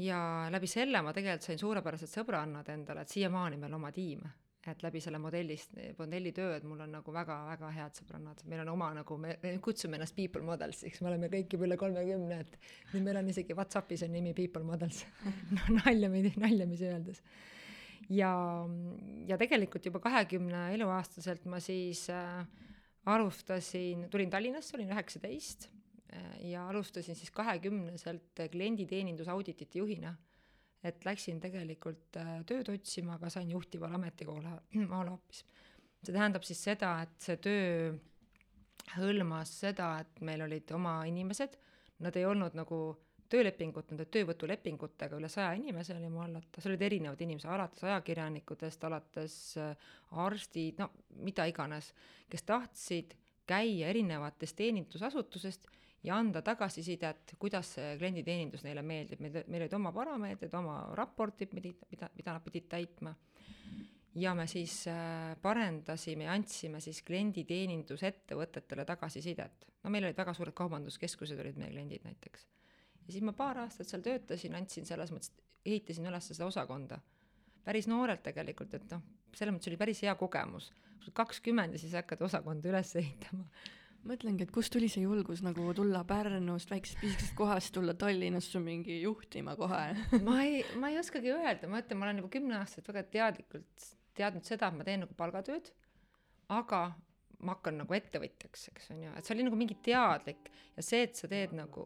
ja 0.00 0.20
läbi 0.50 0.66
selle 0.66 1.02
ma 1.02 1.12
tegelikult 1.12 1.46
sain 1.46 1.58
suurepärased 1.58 2.10
sõbrannad 2.10 2.68
endale, 2.74 3.02
et 3.02 3.18
siiamaani 3.18 3.56
meil 3.60 3.74
oma 3.74 3.92
tiim 3.92 4.22
et 4.68 4.82
läbi 4.84 5.00
selle 5.00 5.18
modellist, 5.20 5.72
modellitöö, 5.98 6.52
et 6.58 6.64
mul 6.68 6.82
on 6.84 6.92
nagu 6.92 7.12
väga-väga 7.14 7.70
head 7.72 7.96
sõbrannad, 7.96 8.42
meil 8.50 8.60
on 8.66 8.72
oma 8.74 8.90
nagu, 8.98 9.16
me 9.20 9.54
kutsume 9.64 9.96
ennast 9.96 10.16
people 10.18 10.44
models'iks, 10.44 11.00
me 11.00 11.08
oleme 11.12 11.30
kõik 11.32 11.56
juba 11.56 11.68
üle 11.68 11.78
kolmekümne, 11.80 12.40
et 12.44 12.58
nüüd 12.92 13.06
meil 13.06 13.20
on 13.22 13.30
isegi 13.32 13.56
Whatsappis 13.56 14.04
on 14.04 14.12
nimi 14.12 14.34
people 14.36 14.64
models. 14.66 15.04
No 15.56 15.80
naljamisi, 15.80 16.34
naljamisi 16.40 16.88
öeldes. 16.90 17.22
ja, 18.12 18.30
ja 19.28 19.38
tegelikult 19.40 19.86
juba 19.88 20.02
kahekümne 20.04 20.68
eluaastaselt 20.74 21.46
ma 21.48 21.60
siis 21.64 22.06
äh, 22.12 22.44
alustasin, 23.08 24.08
tulin 24.12 24.30
Tallinnasse, 24.30 24.76
olin 24.76 24.92
üheksateist 24.92 25.70
äh, 26.12 26.32
ja 26.52 26.68
alustasin 26.68 27.16
siis 27.16 27.32
kahekümneselt 27.32 28.44
klienditeenindusauditite 28.52 29.80
juhina 29.80 30.14
et 30.84 31.04
läksin 31.04 31.40
tegelikult 31.42 32.16
äh, 32.20 32.38
tööd 32.48 32.70
otsima, 32.72 33.18
aga 33.18 33.30
sain 33.32 33.50
juhtivale 33.52 33.98
ametikohale 33.98 34.56
maale 34.92 35.16
hoopis. 35.16 35.44
see 36.00 36.14
tähendab 36.14 36.46
siis 36.48 36.62
seda, 36.64 36.94
et 37.04 37.16
see 37.20 37.36
töö 37.44 37.92
hõlmas 38.96 39.52
seda, 39.60 39.92
et 40.00 40.22
meil 40.24 40.42
olid 40.46 40.70
oma 40.74 41.00
inimesed, 41.08 41.56
nad 42.00 42.16
ei 42.16 42.24
olnud 42.24 42.56
nagu 42.56 42.80
töölepingut, 43.30 43.92
nende 43.92 44.08
töövõtulepingutega 44.10 45.18
üle 45.20 45.28
saja 45.30 45.52
inimese 45.54 45.94
oli 45.94 46.08
mu 46.10 46.22
hallata, 46.24 46.62
seal 46.62 46.72
olid 46.72 46.86
erinevad 46.88 47.20
inimesed, 47.22 47.50
alates 47.52 47.84
ajakirjanikudest, 47.86 48.86
alates 48.88 49.36
äh, 49.60 49.90
arstid, 50.24 50.80
no 50.80 50.90
mida 51.22 51.46
iganes, 51.50 51.92
kes 52.30 52.46
tahtsid 52.48 53.14
käia 53.50 53.90
erinevatest 53.90 54.56
teenindusasutusest 54.58 55.68
ja 56.02 56.16
anda 56.16 56.42
tagasisidet, 56.42 57.34
kuidas 57.38 57.74
see 57.76 57.96
klienditeenindus 58.00 58.64
neile 58.64 58.82
meeldib, 58.86 59.20
meil, 59.20 59.42
meil 59.46 59.64
olid 59.66 59.74
oma 59.76 59.92
parameetrid, 59.94 60.54
oma 60.56 60.78
raportid, 60.96 61.52
mida, 61.56 61.72
mida, 61.92 62.08
mida 62.16 62.36
nad 62.36 62.44
pidid 62.44 62.68
täitma. 62.72 63.14
ja 64.14 64.34
me 64.34 64.46
siis 64.50 64.88
äh, 64.90 65.36
parendasime 65.42 66.24
ja 66.24 66.32
andsime 66.32 66.80
siis 66.80 67.02
klienditeenindusettevõtetele 67.06 68.84
tagasisidet. 68.84 69.66
no 69.84 69.90
meil 69.90 70.08
olid 70.08 70.16
väga 70.16 70.34
suured 70.34 70.54
kaubanduskeskused 70.54 71.38
olid 71.38 71.56
meie 71.56 71.70
kliendid 71.70 72.04
näiteks. 72.04 72.46
ja 73.06 73.12
siis 73.12 73.22
ma 73.22 73.32
paar 73.32 73.58
aastat 73.66 73.88
seal 73.88 74.02
töötasin, 74.02 74.54
andsin 74.54 74.86
selles 74.86 75.12
mõttes, 75.12 75.32
ehitasin 75.66 76.06
üles 76.06 76.32
seda 76.32 76.46
osakonda. 76.46 77.00
päris 77.64 77.86
noorelt 77.86 78.22
tegelikult, 78.22 78.74
et 78.74 78.88
noh, 78.90 79.02
selles 79.34 79.54
mõttes 79.54 79.68
oli 79.68 79.76
päris 79.76 80.02
hea 80.02 80.14
kogemus. 80.14 80.72
kakskümmend 81.12 81.76
ja 81.76 81.78
siis 81.78 81.92
hakkad 81.92 82.22
osakonda 82.22 82.72
üles 82.72 82.96
ehitama 82.96 83.44
mõtlengi, 84.08 84.42
et 84.46 84.52
kust 84.54 84.72
tuli 84.72 84.88
see 84.90 85.02
julgus 85.04 85.42
nagu 85.44 85.62
tulla 85.76 86.00
Pärnust, 86.08 86.70
väiksest 86.72 86.98
pisikesest 87.02 87.34
kohast, 87.38 87.72
tulla 87.74 87.92
Tallinnasse 87.98 88.58
mingi 88.62 88.94
juhtima 89.02 89.52
kohe? 89.58 89.84
Ma 90.26 90.34
ei, 90.46 90.54
ma 90.80 90.86
ei 90.92 90.98
oskagi 91.00 91.28
öelda, 91.34 91.64
ma 91.70 91.76
ütlen, 91.82 91.98
ma 92.00 92.04
olen 92.08 92.18
juba 92.22 92.30
kümme 92.32 92.54
aastat 92.58 92.84
väga 92.90 93.02
teadlikult 93.12 93.76
teadnud 94.16 94.44
seda, 94.46 94.64
et 94.68 94.76
ma 94.76 94.82
teen 94.86 95.00
nagu 95.04 95.14
palgatööd, 95.16 95.66
aga 96.52 96.80
ma 97.40 97.50
hakkan 97.54 97.74
nagu 97.80 97.92
ettevõtjaks, 97.96 98.60
eks 98.72 98.84
on 98.94 99.00
ju, 99.06 99.10
et 99.16 99.24
see 99.24 99.34
oli 99.36 99.44
nagu 99.46 99.56
mingi 99.56 99.76
teadlik 99.84 100.42
ja 100.76 100.82
see, 100.84 101.02
et 101.06 101.14
sa 101.16 101.26
teed 101.30 101.50
nagu 101.56 101.82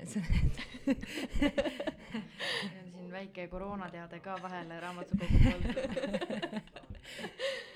siin 3.00 3.12
väike 3.12 3.48
koroonateade 3.52 4.20
ka 4.24 4.32
vahele 4.40 4.80
raamatukogu 4.80 5.38
poolt. 5.44 5.66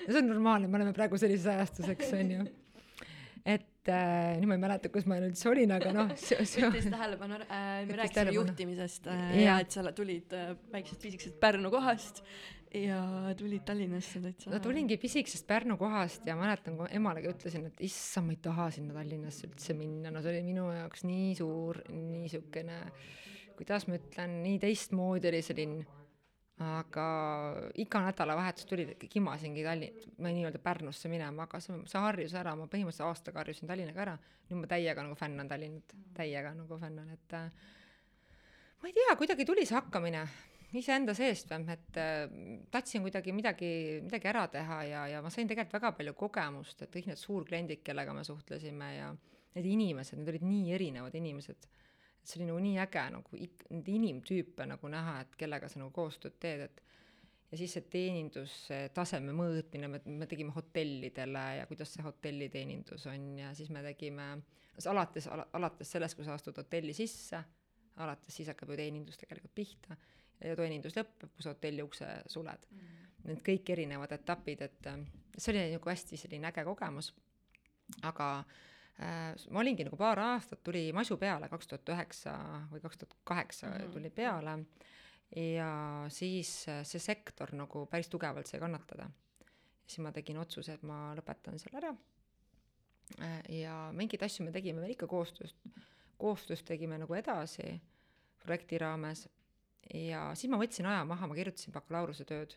See 0.05 0.17
on 0.17 0.27
normaalne, 0.29 0.67
me 0.67 0.77
oleme 0.79 0.93
praegu 0.93 1.17
sellises 1.21 1.47
ajastus, 1.51 1.89
eks 1.93 2.13
on 2.17 2.31
ju 2.31 2.39
et 3.45 3.91
äh, 3.93 4.35
nüüd 4.39 4.49
ma 4.49 4.57
ei 4.57 4.63
mäleta, 4.63 4.89
kus 4.93 5.05
ma 5.09 5.19
üldse 5.21 5.51
olin, 5.51 5.75
aga 5.75 5.91
noh 5.93 6.09
võttis 6.15 6.89
tähelepanu 6.89 7.37
äh,, 7.45 7.85
me 7.85 7.99
rääkisime 8.01 8.33
juhtimisest 8.33 9.09
äh, 9.11 9.23
ja. 9.37 9.45
ja 9.45 9.57
et 9.61 9.75
sa 9.75 9.85
tulid 9.95 10.33
äh, 10.33 10.55
väiksest 10.73 11.01
pisikesest 11.03 11.37
Pärnu 11.41 11.69
kohast 11.73 12.23
ja 12.75 12.99
tulid 13.37 13.63
Tallinnasse 13.67 14.21
täitsa. 14.23 14.49
no 14.49 14.59
tulingi 14.63 14.97
pisikesest 15.01 15.45
Pärnu 15.47 15.77
kohast 15.77 16.25
ja 16.27 16.35
mäletan, 16.39 16.79
kui 16.79 16.89
emale 16.97 17.21
ka 17.23 17.35
ütlesin, 17.35 17.69
et 17.69 17.85
issand, 17.85 18.31
ma 18.31 18.35
ei 18.35 18.41
taha 18.49 18.69
sinna 18.73 18.97
Tallinnasse 18.97 19.45
üldse 19.51 19.77
minna, 19.77 20.11
no 20.11 20.23
see 20.25 20.33
oli 20.33 20.41
minu 20.47 20.65
jaoks 20.73 21.05
nii 21.05 21.29
suur, 21.37 21.83
nii 21.93 22.31
siukene, 22.33 22.79
kuidas 23.59 23.85
ma 23.89 23.99
ütlen, 24.01 24.39
nii 24.47 24.57
teistmoodi 24.65 25.29
oli 25.29 25.45
see 25.45 25.59
linn 25.61 25.85
aga 26.63 27.05
iga 27.83 27.99
nädalavahetus 28.05 28.67
tuli, 28.69 28.85
kimasingi 29.11 29.63
Tallinn-, 29.65 30.05
ma 30.23 30.31
nii-öelda 30.31 30.61
Pärnusse 30.63 31.11
minema, 31.11 31.49
aga 31.49 31.59
see, 31.59 31.75
see 31.91 31.99
harjus 31.99 32.35
ära, 32.39 32.53
ma 32.55 32.69
põhimõtteliselt 32.71 33.09
aastaga 33.09 33.41
harjusin 33.41 33.67
Tallinnaga 33.67 34.03
ära, 34.05 34.15
nüüd 34.47 34.61
ma 34.61 34.69
täiega 34.71 35.03
nagu 35.03 35.17
fännan 35.19 35.51
Tallinnat, 35.51 35.95
täiega 36.15 36.53
nagu 36.55 36.79
fännan, 36.79 37.11
et 37.11 37.35
äh, 37.35 37.49
ma 38.79 38.87
ei 38.87 38.95
tea, 38.95 39.17
kuidagi 39.19 39.47
tuli 39.47 39.67
see 39.67 39.75
hakkamine 39.75 40.23
iseenda 40.79 41.15
seest 41.17 41.51
või, 41.51 41.67
et 41.75 41.99
äh, 41.99 42.23
tahtsin 42.71 43.03
kuidagi 43.03 43.35
midagi, 43.35 43.71
midagi 44.07 44.31
ära 44.31 44.47
teha 44.51 44.81
ja, 44.87 45.05
ja 45.11 45.23
ma 45.25 45.33
sain 45.33 45.51
tegelikult 45.51 45.81
väga 45.81 45.91
palju 45.99 46.15
kogemust, 46.23 46.85
et 46.85 46.93
kõik 46.95 47.11
need 47.11 47.19
suurkliendid, 47.19 47.83
kellega 47.83 48.15
me 48.15 48.23
suhtlesime 48.23 48.93
ja 48.95 49.11
need 49.57 49.67
inimesed, 49.75 50.21
need 50.21 50.31
olid 50.31 50.47
nii 50.47 50.71
erinevad 50.79 51.19
inimesed 51.19 51.67
see 52.27 52.41
oli 52.41 52.49
nagu 52.49 52.61
nii 52.63 52.79
äge 52.81 53.03
nagu 53.13 53.39
neid 53.39 53.89
inimtüüpe 53.91 54.67
nagu 54.69 54.89
näha, 54.91 55.19
et 55.23 55.37
kellega 55.39 55.69
sa 55.69 55.81
nagu 55.81 55.93
koostööd 55.95 56.37
teed, 56.41 56.65
et 56.67 56.81
ja 57.51 57.59
siis 57.59 57.75
see 57.77 57.85
teeninduse 57.91 58.79
taseme 58.95 59.35
mõõtmine, 59.35 59.89
me, 59.91 60.01
me 60.05 60.27
tegime 60.29 60.53
hotellidele 60.55 61.45
ja 61.59 61.67
kuidas 61.69 61.93
see 61.93 62.05
hotelliteenindus 62.05 63.05
on 63.11 63.29
ja 63.39 63.53
siis 63.57 63.71
me 63.73 63.83
tegime, 63.85 64.27
alates 64.91 65.29
ala,, 65.31 65.47
alates 65.59 65.93
sellest, 65.95 66.17
kui 66.17 66.27
sa 66.27 66.35
astud 66.35 66.57
hotelli 66.59 66.95
sisse, 66.97 67.41
alates 68.03 68.35
siis 68.35 68.49
hakkab 68.51 68.73
ju 68.73 68.79
teenindus 68.81 69.21
tegelikult 69.21 69.55
pihta 69.55 69.97
ja 70.41 70.57
teenindus 70.57 70.97
lõpeb, 70.97 71.29
kui 71.31 71.45
sa 71.45 71.53
hotelli 71.53 71.85
ukse 71.85 72.09
suled. 72.31 72.69
Mm.. 72.71 73.03
Need 73.25 73.41
kõik 73.45 73.69
erinevad 73.73 74.11
etapid, 74.13 74.59
et 74.61 74.89
see 75.37 75.53
oli 75.53 75.63
nagu 75.71 75.89
hästi 75.89 76.19
selline 76.19 76.51
äge 76.51 76.65
kogemus, 76.67 77.13
aga 78.05 78.27
Äh, 78.43 78.65
ma 78.97 79.59
olingi 79.59 79.83
nagu 79.83 79.97
paar 79.99 80.19
aastat, 80.23 80.61
tuli 80.63 80.87
masu 80.95 81.17
peale, 81.19 81.49
kaks 81.51 81.67
tuhat 81.67 81.89
üheksa 81.91 82.35
või 82.71 82.79
kaks 82.83 83.01
tuhat 83.01 83.15
kaheksa 83.27 83.67
mhm. 83.73 83.91
tuli 83.91 84.09
peale 84.09 84.59
ja 85.35 86.05
siis 86.09 86.67
äh, 86.69 86.81
see 86.87 87.01
sektor 87.01 87.51
nagu 87.57 87.85
päris 87.91 88.09
tugevalt 88.09 88.47
sai 88.47 88.59
kannatada. 88.61 89.09
siis 89.85 90.01
ma 90.01 90.11
tegin 90.11 90.37
otsuse, 90.41 90.73
et 90.73 90.83
ma 90.83 91.13
lõpetan 91.17 91.59
selle 91.61 91.77
ära. 91.77 91.91
Äh, 93.21 93.41
ja 93.61 93.75
mingeid 93.93 94.23
asju 94.25 94.45
me 94.45 94.51
tegime 94.51 94.81
veel 94.81 94.95
ikka 94.95 95.07
koostöös, 95.07 95.55
koostöös 96.17 96.63
tegime 96.63 96.97
nagu 96.97 97.13
edasi 97.13 97.81
projekti 98.43 98.77
raames 98.77 99.27
ja 99.93 100.31
siis 100.35 100.49
ma 100.49 100.57
võtsin 100.61 100.87
aja 100.89 101.03
maha, 101.05 101.27
ma 101.27 101.37
kirjutasin 101.37 101.73
bakalaureusetööd. 101.73 102.55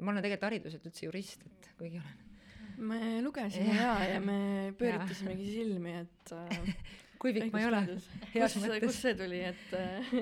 ma 0.00 0.10
olen 0.10 0.22
tegelikult 0.22 0.50
hariduselt 0.50 0.86
üldse 0.86 1.06
jurist, 1.06 1.46
et 1.46 1.72
kuigi 1.78 1.98
olen 2.02 2.23
me 2.76 3.22
lugesime 3.22 3.74
ja, 3.76 3.96
ja 4.04 4.20
me 4.20 4.74
pööritasimegi 4.78 5.50
silmi, 5.52 5.96
et 6.00 6.32
äh, 6.32 6.76
kuivik 7.22 7.52
ma 7.52 7.60
ei 7.60 7.68
ole. 7.68 7.82
kus, 8.32 8.56
kust 8.84 9.02
see 9.06 9.14
tuli, 9.18 9.40
et 9.44 9.74
äh, 9.78 10.14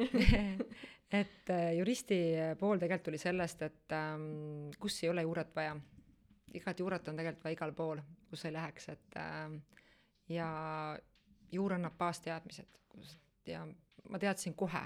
et 1.23 1.53
äh, 1.53 1.73
juristi 1.79 2.19
pool 2.61 2.81
tegelikult 2.83 3.11
tuli 3.11 3.21
sellest, 3.21 3.63
et 3.69 3.97
ähm, 3.97 4.71
kus 4.81 5.03
ei 5.03 5.11
ole 5.13 5.27
juuret 5.27 5.55
vaja. 5.57 5.77
igat 6.55 6.81
juuret 6.81 7.09
on 7.09 7.21
tegelikult 7.21 7.45
vaja 7.45 7.59
igal 7.59 7.77
pool, 7.77 8.03
kus 8.31 8.45
ei 8.45 8.53
läheks, 8.53 8.89
et 8.93 9.21
äh, 9.21 9.55
ja 10.29 10.49
juur 11.53 11.77
annab 11.77 11.97
baasteadmised. 11.99 12.81
Ja 13.47 13.67
ma 14.09 14.19
teadsin 14.19 14.55
kohe 14.55 14.83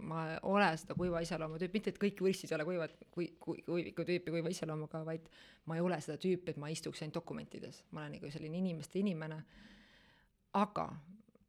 ma 0.00 0.24
ole 0.42 0.68
seda 0.80 0.94
kuiva 0.98 1.20
iseloomu 1.24 1.58
tüüpi, 1.60 1.78
mitte 1.78 1.92
et 1.94 2.00
kõik 2.00 2.20
juristid 2.20 2.52
ei 2.52 2.56
ole 2.58 2.66
kuivad, 2.68 2.94
kui, 3.14 3.28
kui, 3.40 3.62
kuiviku 3.66 4.04
tüüpi 4.08 4.34
kuiva 4.34 4.52
iseloomuga, 4.52 5.02
vaid 5.06 5.28
ma 5.66 5.78
ei 5.78 5.84
ole 5.84 5.98
seda 6.04 6.18
tüüpi, 6.20 6.52
et 6.52 6.60
ma 6.60 6.70
istuks 6.72 7.02
ainult 7.02 7.18
dokumentides, 7.20 7.82
ma 7.90 8.04
olen 8.04 8.16
nagu 8.18 8.30
selline 8.32 8.60
inimeste 8.60 9.00
inimene. 9.02 9.42
aga 10.56 10.86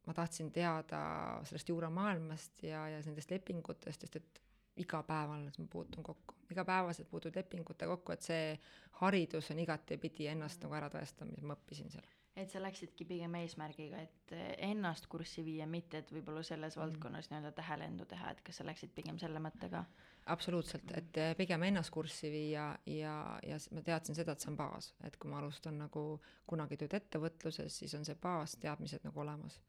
ma 0.07 0.13
tahtsin 0.13 0.51
teada 0.51 0.99
sellest 1.47 1.69
juuramaailmast 1.69 2.63
ja, 2.63 2.87
ja 2.89 2.99
nendest 3.05 3.31
lepingutest, 3.31 4.01
sest 4.01 4.15
et 4.19 4.41
igapäevaselt 4.77 5.57
ma 5.59 5.67
puutun 5.71 6.03
kokku, 6.03 6.35
igapäevaselt 6.51 7.09
puutud 7.09 7.35
lepingute 7.35 7.87
kokku, 7.87 8.11
et 8.11 8.21
see 8.21 8.59
haridus 9.01 9.51
on 9.51 9.59
igatepidi 9.63 10.27
ennast 10.33 10.63
nagu 10.63 10.77
ära 10.79 10.91
tõestamas, 10.93 11.43
ma 11.43 11.57
õppisin 11.57 11.91
seal 11.91 12.16
et 12.37 12.51
sa 12.53 12.59
läksidki 12.61 13.05
pigem 13.09 13.33
eesmärgiga, 13.39 13.97
et 14.05 14.33
ennast 14.67 15.07
kurssi 15.09 15.41
viia, 15.45 15.65
mitte 15.67 15.97
et 16.03 16.11
võib-olla 16.13 16.43
selles 16.45 16.75
Mhm. 16.77 16.83
valdkonnas 16.83 17.29
nii-öelda 17.31 17.51
tähelendu 17.57 18.05
teha, 18.05 18.31
et 18.31 18.41
kas 18.45 18.59
sa 18.61 18.65
läksid 18.67 18.93
pigem 18.95 19.17
selle 19.19 19.39
mõttega? 19.39 19.85
absoluutselt, 20.27 20.91
et 20.97 21.17
eh, 21.17 21.35
pigem 21.39 21.63
ennast 21.63 21.89
kurssi 21.89 22.29
viia 22.31 22.65
ja, 22.85 23.39
ja 23.47 23.57
ma 23.71 23.81
teadsin 23.81 24.15
seda, 24.15 24.33
et 24.35 24.43
see 24.43 24.51
on 24.51 24.57
baas, 24.59 24.89
et 25.07 25.15
kui 25.17 25.31
ma 25.31 25.37
alustan 25.39 25.77
nagu 25.79 26.01
kunagi 26.45 26.77
tööd 26.77 26.93
ettevõtluses, 26.99 27.77
siis 27.79 27.93
on 27.95 28.03
see 28.05 28.15
baas, 28.15 28.57
teadmised 28.59 29.05
nagu 29.07 29.19
olemas. 29.23 29.59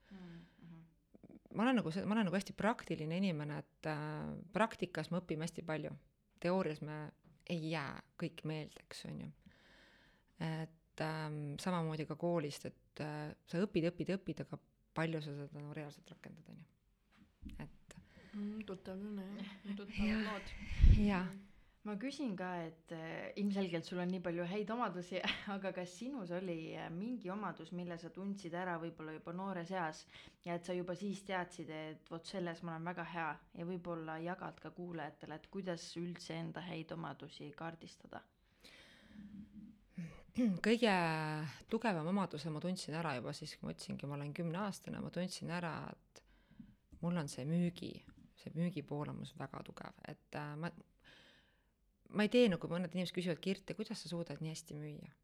ma 1.54 1.62
olen 1.62 1.76
nagu 1.80 1.90
see, 1.94 2.04
ma 2.04 2.14
olen 2.14 2.26
nagu 2.28 2.36
hästi 2.36 2.52
praktiline 2.58 3.16
inimene, 3.16 3.58
et 3.58 3.86
äh, 3.86 4.34
praktikas 4.52 5.10
me 5.10 5.18
õpime 5.22 5.46
hästi 5.46 5.62
palju. 5.62 5.94
teoorias 6.40 6.80
me 6.82 7.12
ei 7.48 7.70
jää 7.70 8.02
kõik 8.22 8.44
meelde, 8.44 8.82
eks 8.84 9.04
on 9.08 9.20
ju. 9.20 9.30
et 10.40 10.77
ähm, 11.04 11.56
samamoodi 11.62 12.06
ka 12.08 12.16
koolist, 12.18 12.68
et 12.70 13.04
äh, 13.04 13.32
sa 13.46 13.62
õpid, 13.64 13.90
õpid, 13.92 14.14
õpid, 14.18 14.44
aga 14.46 14.60
palju 14.98 15.22
sa 15.22 15.34
seda 15.34 15.60
nagu 15.60 15.74
reaalselt 15.76 16.14
rakendad, 16.14 16.48
on 16.52 16.62
ju. 16.62 17.56
et 17.58 17.78
Mm, 18.38 18.62
tuttav 18.68 18.98
tunne 19.00 19.24
jah, 19.34 19.52
tuttavad 19.78 20.08
Jah. 20.08 20.24
lood. 20.26 20.50
jaa 21.00 21.26
ma 21.88 21.94
küsin 21.96 22.34
ka, 22.36 22.48
et 22.66 22.92
äh, 22.92 23.32
ilmselgelt 23.40 23.86
sul 23.88 24.02
on 24.02 24.10
nii 24.12 24.20
palju 24.20 24.44
häid 24.50 24.70
omadusi, 24.74 25.22
aga 25.54 25.72
kas 25.72 25.94
sinus 26.00 26.30
oli 26.36 26.74
äh, 26.76 26.90
mingi 26.92 27.30
omadus, 27.32 27.72
mille 27.72 27.96
sa 27.98 28.10
tundsid 28.14 28.54
ära 28.62 28.76
võib-olla 28.82 29.14
juba 29.16 29.32
noores 29.32 29.72
eas 29.72 30.02
ja 30.44 30.58
et 30.58 30.68
sa 30.68 30.76
juba 30.76 30.94
siis 30.98 31.22
teadsid, 31.26 31.70
et 31.72 32.12
vot 32.12 32.28
selles 32.28 32.60
ma 32.62 32.74
olen 32.74 32.90
väga 32.92 33.06
hea 33.14 33.30
ja 33.60 33.68
võib-olla 33.70 34.18
jagad 34.22 34.60
ka 34.60 34.74
kuulajatele, 34.76 35.40
et 35.40 35.48
kuidas 35.54 35.88
üldse 36.02 36.36
enda 36.36 36.62
häid 36.68 36.92
omadusi 36.98 37.48
kaardistada? 37.56 38.20
kõige 40.66 40.94
tugevam 41.70 42.08
omaduse 42.12 42.50
ma 42.52 42.60
tundsin 42.62 42.96
ära 42.98 43.14
juba 43.18 43.34
siis, 43.36 43.56
kui 43.58 43.68
ma 43.68 43.74
ütlesingi, 43.74 44.08
ma 44.08 44.18
olen 44.18 44.34
kümneaastane, 44.36 45.00
ma 45.02 45.10
tundsin 45.14 45.50
ära, 45.54 45.72
et 45.92 46.22
mul 47.02 47.18
on 47.20 47.30
see 47.30 47.46
müügi, 47.48 47.92
see 48.38 48.52
müügipool 48.56 49.10
on 49.12 49.20
mul 49.20 49.32
väga 49.38 49.62
tugev, 49.66 50.02
et 50.10 50.38
äh, 50.38 50.52
ma, 50.60 50.70
ma 52.14 52.26
ei 52.26 52.32
tee 52.32 52.48
nagu 52.50 52.70
mõned 52.70 52.94
inimesed 52.94 53.16
küsivad 53.16 53.42
Kirte, 53.42 53.76
kuidas 53.78 54.04
sa 54.04 54.12
suudad 54.12 54.42
nii 54.44 54.54
hästi 54.54 54.78
müüa? 54.78 55.14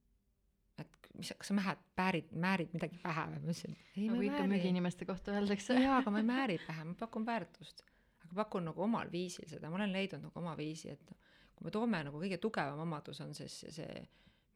et 0.83 1.09
mis, 1.15 1.29
kas 1.39 1.53
sa 1.53 1.55
mähed, 1.55 1.83
päärid, 1.95 2.33
määrid 2.43 2.73
midagi 2.75 2.99
pähe 3.03 3.29
või? 3.31 3.43
ma 3.45 3.53
ütlesin, 3.53 3.77
ei 3.95 4.09
ma 4.09 4.17
nagu 4.17 4.25
ei 4.25 4.31
ikka 4.33 4.41
määri. 4.41 4.53
müügiinimeste 4.57 5.07
kohta 5.07 5.37
öeldakse. 5.39 5.77
jaa, 5.79 6.01
aga 6.01 6.11
ma 6.11 6.23
ei 6.23 6.27
määri 6.27 6.57
pähe, 6.67 6.87
ma 6.89 6.97
pakun 6.99 7.27
väärtust. 7.27 7.85
aga 8.25 8.41
pakun 8.43 8.67
nagu 8.73 8.83
omal 8.83 9.13
viisil 9.13 9.47
seda, 9.47 9.71
ma 9.71 9.79
olen 9.79 9.95
leidnud 9.95 10.27
nagu 10.27 10.43
oma 10.43 10.57
viisi, 10.59 10.91
et 10.91 11.15
kui 11.55 11.69
me 11.69 11.71
toome 11.71 12.03
nagu 12.09 12.19
kõige 12.19 12.41
tugevam 12.43 12.83
omadus 12.83 13.23
on 13.23 13.31
siis 13.39 13.61
see, 13.63 13.71
see 13.77 14.03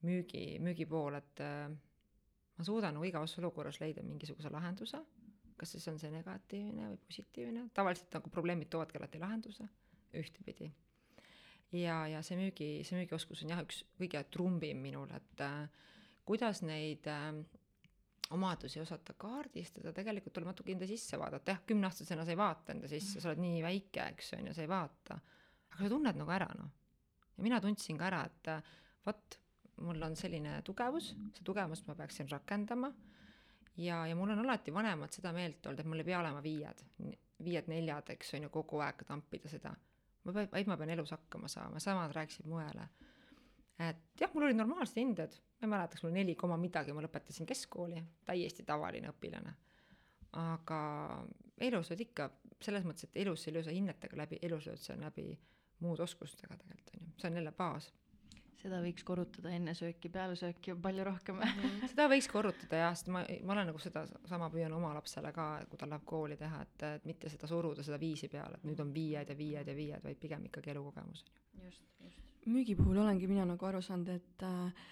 müügi, 0.07 0.59
müügipool, 0.63 1.19
et 1.19 1.43
äh, 1.43 1.69
ma 2.59 2.67
suudan 2.67 2.97
nagu 2.97 3.07
igas 3.09 3.37
olukorras 3.41 3.81
leida 3.83 4.05
mingisuguse 4.07 4.51
lahenduse, 4.53 5.01
kas 5.59 5.75
siis 5.75 5.87
on 5.91 5.99
see 5.99 6.11
negatiivne 6.15 6.93
või 6.93 7.01
positiivne, 7.09 7.65
tavaliselt 7.75 8.15
nagu 8.15 8.31
probleemid 8.31 8.71
toovadki 8.71 9.01
alati 9.01 9.23
lahenduse, 9.23 9.67
ühtepidi. 10.19 10.71
ja, 11.75 12.01
ja 12.11 12.23
see 12.27 12.39
müügi, 12.39 12.71
see 12.87 13.01
müügioskus 13.01 13.43
on 13.45 13.55
jah, 13.55 13.63
üks 13.67 13.83
kõige 13.99 14.23
trumbim 14.31 14.83
minul, 14.83 15.11
et 15.19 15.45
äh, 15.45 15.65
kuidas 16.29 16.63
neid 16.67 17.07
äh, 17.11 17.33
omadusi 18.35 18.81
osata 18.81 19.15
kaardistada, 19.19 19.93
tegelikult 19.97 20.35
tuleb 20.37 20.53
natuke 20.53 20.75
enda 20.75 20.87
sisse 20.89 21.19
vaadata, 21.21 21.55
jah, 21.55 21.63
kümneaastasena 21.69 22.27
sa 22.27 22.35
ei 22.35 22.41
vaata 22.41 22.75
enda 22.75 22.91
sisse, 22.91 23.23
sa 23.23 23.31
oled 23.31 23.43
nii 23.43 23.63
väike, 23.65 24.11
eks 24.13 24.35
on 24.37 24.51
ju, 24.51 24.55
sa 24.57 24.65
ei 24.65 24.71
vaata. 24.71 25.19
aga 25.73 25.83
sa 25.83 25.91
tunned 25.93 26.19
nagu 26.21 26.35
ära, 26.35 26.49
noh. 26.59 26.71
ja 27.37 27.47
mina 27.47 27.61
tundsin 27.65 27.99
ka 28.01 28.09
ära, 28.11 28.25
et 28.29 28.53
äh, 28.53 28.75
vot, 29.07 29.39
mul 29.81 30.03
on 30.03 30.17
selline 30.17 30.59
tugevus, 30.67 31.13
see 31.37 31.45
tugevust 31.47 31.87
ma 31.89 31.95
peaksin 31.99 32.29
rakendama 32.31 32.93
ja, 33.79 34.07
ja 34.07 34.17
mul 34.17 34.31
on 34.31 34.39
alati 34.39 34.75
vanemad 34.75 35.13
seda 35.15 35.33
meelt 35.33 35.67
olnud, 35.67 35.81
et 35.81 35.89
mul 35.89 36.03
ei 36.03 36.09
pea 36.09 36.21
olema 36.21 36.43
viied, 36.43 36.83
viied-neljad, 37.45 38.11
eks 38.15 38.35
on 38.39 38.49
ju, 38.49 38.53
kogu 38.55 38.83
aeg 38.85 39.05
tampida 39.07 39.51
seda. 39.51 39.75
ma 40.25 40.35
pean, 40.35 40.49
vaid 40.53 40.71
ma 40.71 40.77
pean 40.77 40.91
elus 40.95 41.15
hakkama 41.15 41.49
saama, 41.49 41.81
samad 41.83 42.15
rääkisid 42.15 42.49
muele. 42.51 42.89
et 43.79 44.21
jah, 44.21 44.35
mul 44.35 44.49
olid 44.49 44.59
normaalsed 44.59 44.99
hinded, 44.99 45.39
ma 45.61 45.67
ei 45.67 45.73
mäleta, 45.75 45.97
kas 45.97 46.07
mul 46.07 46.17
neli 46.17 46.35
koma 46.35 46.59
midagi, 46.59 46.93
ma 46.93 47.05
lõpetasin 47.07 47.47
keskkooli, 47.47 48.03
täiesti 48.27 48.67
tavaline 48.67 49.13
õpilane. 49.13 49.55
aga 50.43 50.81
elus 51.71 51.93
oled 51.93 52.03
ikka, 52.09 52.31
selles 52.61 52.85
mõttes, 52.85 53.07
et 53.07 53.23
elus 53.23 53.47
ei 53.47 53.55
löö 53.55 53.63
sa 53.63 53.75
hinnetega 53.75 54.19
läbi, 54.19 54.43
elus 54.43 54.67
lööd 54.67 54.83
sa 54.83 54.99
läbi 54.99 55.31
muude 55.81 56.03
oskustega 56.03 56.57
tegelikult, 56.59 56.95
on 56.97 57.07
ju, 57.07 57.15
see 57.17 57.31
on 57.31 57.39
jälle 57.39 57.53
baas 57.55 57.93
seda 58.59 58.81
võiks 58.83 59.05
korrutada 59.07 59.53
enne 59.55 59.75
sööki, 59.79 60.11
peale 60.13 60.37
sööki 60.39 60.75
palju 60.83 61.07
rohkem 61.07 61.41
seda 61.93 62.09
võiks 62.11 62.29
korrutada 62.31 62.83
jah, 62.83 62.97
sest 62.99 63.11
ma, 63.15 63.23
ma 63.47 63.55
olen 63.55 63.71
nagu 63.71 63.83
seda 63.83 64.05
sama 64.29 64.51
püüan 64.53 64.75
oma 64.75 64.93
lapsele 64.97 65.33
ka, 65.37 65.49
kui 65.71 65.81
ta 65.81 65.89
läheb 65.91 66.07
kooli 66.09 66.39
teha, 66.41 66.63
et, 66.67 66.87
et 66.99 67.09
mitte 67.09 67.31
seda 67.33 67.51
suruda, 67.51 67.87
seda 67.87 68.01
viisi 68.03 68.31
peale, 68.33 68.59
et 68.59 68.69
nüüd 68.69 68.83
on 68.85 68.93
viied 68.95 69.31
ja 69.31 69.39
viied 69.39 69.71
ja 69.71 69.77
viied, 69.79 70.05
vaid 70.05 70.21
pigem 70.23 70.49
ikkagi 70.51 70.75
elukogemus. 70.75 71.25
just, 71.65 71.85
just. 72.05 72.31
müügi 72.47 72.77
puhul 72.79 73.03
olengi 73.05 73.31
mina 73.31 73.47
nagu 73.49 73.71
aru 73.71 73.83
saanud, 73.85 74.11
et 74.19 74.47
äh, 74.47 74.89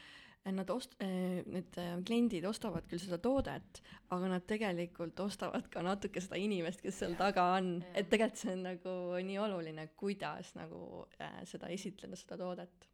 nad 0.52 0.70
ost- 0.70 0.96
äh,, 1.02 1.42
need 1.46 1.79
äh, 1.79 1.94
kliendid 2.07 2.44
ostavad 2.46 2.87
küll 2.87 3.02
seda 3.02 3.18
toodet, 3.18 3.83
aga 4.14 4.29
nad 4.31 4.46
tegelikult 4.46 5.18
ostavad 5.20 5.66
ka 5.72 5.83
natuke 5.83 6.22
seda 6.22 6.38
inimest, 6.38 6.83
kes 6.85 7.00
seal 7.02 7.16
taga 7.18 7.50
on, 7.57 7.81
et 7.94 8.11
tegelikult 8.12 8.42
see 8.44 8.52
on 8.55 8.66
nagu 8.70 8.98
nii 9.26 9.40
oluline, 9.42 9.88
kuidas 9.98 10.55
nagu 10.59 11.07
äh, 11.18 11.40
seda 11.50 11.72
esitleda, 11.74 12.18
seda 12.20 12.38
toodet. 12.44 12.92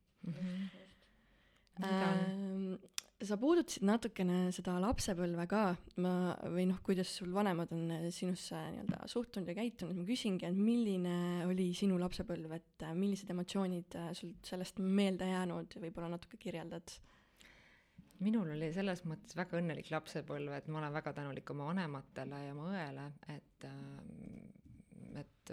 Ähm, 1.82 2.76
sa 3.22 3.36
puudutasid 3.40 3.84
natukene 3.86 4.50
seda 4.54 4.74
lapsepõlve 4.82 5.46
ka, 5.50 5.62
ma, 6.02 6.12
või 6.52 6.66
noh, 6.70 6.80
kuidas 6.84 7.12
sul 7.20 7.30
vanemad 7.34 7.72
on 7.74 7.94
äh, 7.94 8.08
sinusse 8.14 8.58
nii-öelda 8.58 9.06
suhtunud 9.10 9.50
ja 9.50 9.56
käitunud, 9.56 9.96
ma 9.98 10.06
küsingi, 10.08 10.48
et 10.48 10.58
milline 10.58 11.46
oli 11.46 11.70
sinu 11.76 11.98
lapsepõlv, 12.02 12.56
et 12.58 12.86
äh, 12.86 12.94
millised 12.98 13.30
emotsioonid 13.32 13.96
äh, 13.98 14.10
sul 14.18 14.34
sellest 14.46 14.82
meelde 14.82 15.30
jäänud? 15.30 15.78
Võib-olla 15.86 16.12
natuke 16.16 16.40
kirjeldad? 16.42 16.98
minul 18.22 18.52
oli 18.54 18.68
selles 18.70 19.00
mõttes 19.02 19.34
väga 19.34 19.58
õnnelik 19.58 19.88
lapsepõlv, 19.90 20.52
et 20.54 20.68
ma 20.70 20.78
olen 20.78 20.92
väga 20.94 21.10
tänulik 21.16 21.48
oma 21.50 21.64
vanematele 21.72 22.44
ja 22.44 22.52
oma 22.54 22.68
õele, 22.70 23.06
et, 23.34 23.66
et 25.18 25.52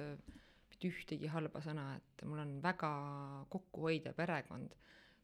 mitte 0.79 0.95
ühtegi 0.95 1.27
halba 1.27 1.59
sõna, 1.61 1.97
et 1.97 2.23
mul 2.25 2.39
on 2.39 2.61
väga 2.63 2.89
kokkuhoidev 3.49 4.15
perekond. 4.15 4.75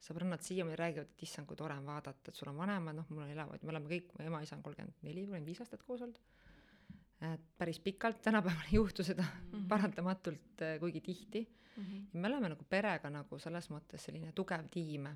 sõbrannad 0.06 0.44
siiamaani 0.44 0.76
räägivad, 0.78 1.08
et 1.15 1.24
issand, 1.24 1.48
kui 1.48 1.58
tore 1.58 1.74
on 1.74 1.86
vaadata, 1.86 2.30
et 2.30 2.36
sul 2.36 2.50
on 2.52 2.58
vanemad, 2.58 2.94
noh, 2.94 3.06
mul 3.10 3.30
elavad, 3.32 3.63
me 3.63 3.72
oleme 3.72 3.88
kõik, 3.89 4.12
mu 4.13 4.26
ema-isa 4.26 4.56
on 4.56 4.62
kolmkümmend 4.62 5.00
neli, 5.02 5.24
kolmkümmend 5.24 5.48
viis 5.48 5.62
aastat 5.63 5.84
koos 5.84 6.02
olnud. 6.02 6.20
et 7.22 7.41
päris 7.58 7.80
pikalt, 7.80 8.22
tänapäeval 8.22 8.68
ei 8.70 8.76
juhtu 8.76 9.04
seda 9.04 9.24
mm 9.24 9.52
-hmm. 9.52 9.68
paratamatult 9.68 10.62
kuigi 10.80 11.02
tihti 11.02 11.41
mm. 11.78 11.84
-hmm. 11.84 12.06
ja 12.13 12.20
me 12.20 12.28
oleme 12.28 12.50
nagu 12.50 12.63
perega 12.70 13.10
nagu 13.10 13.39
selles 13.39 13.70
mõttes 13.70 13.98
selline 13.98 14.32
tugev 14.32 14.68
tiim 14.70 15.08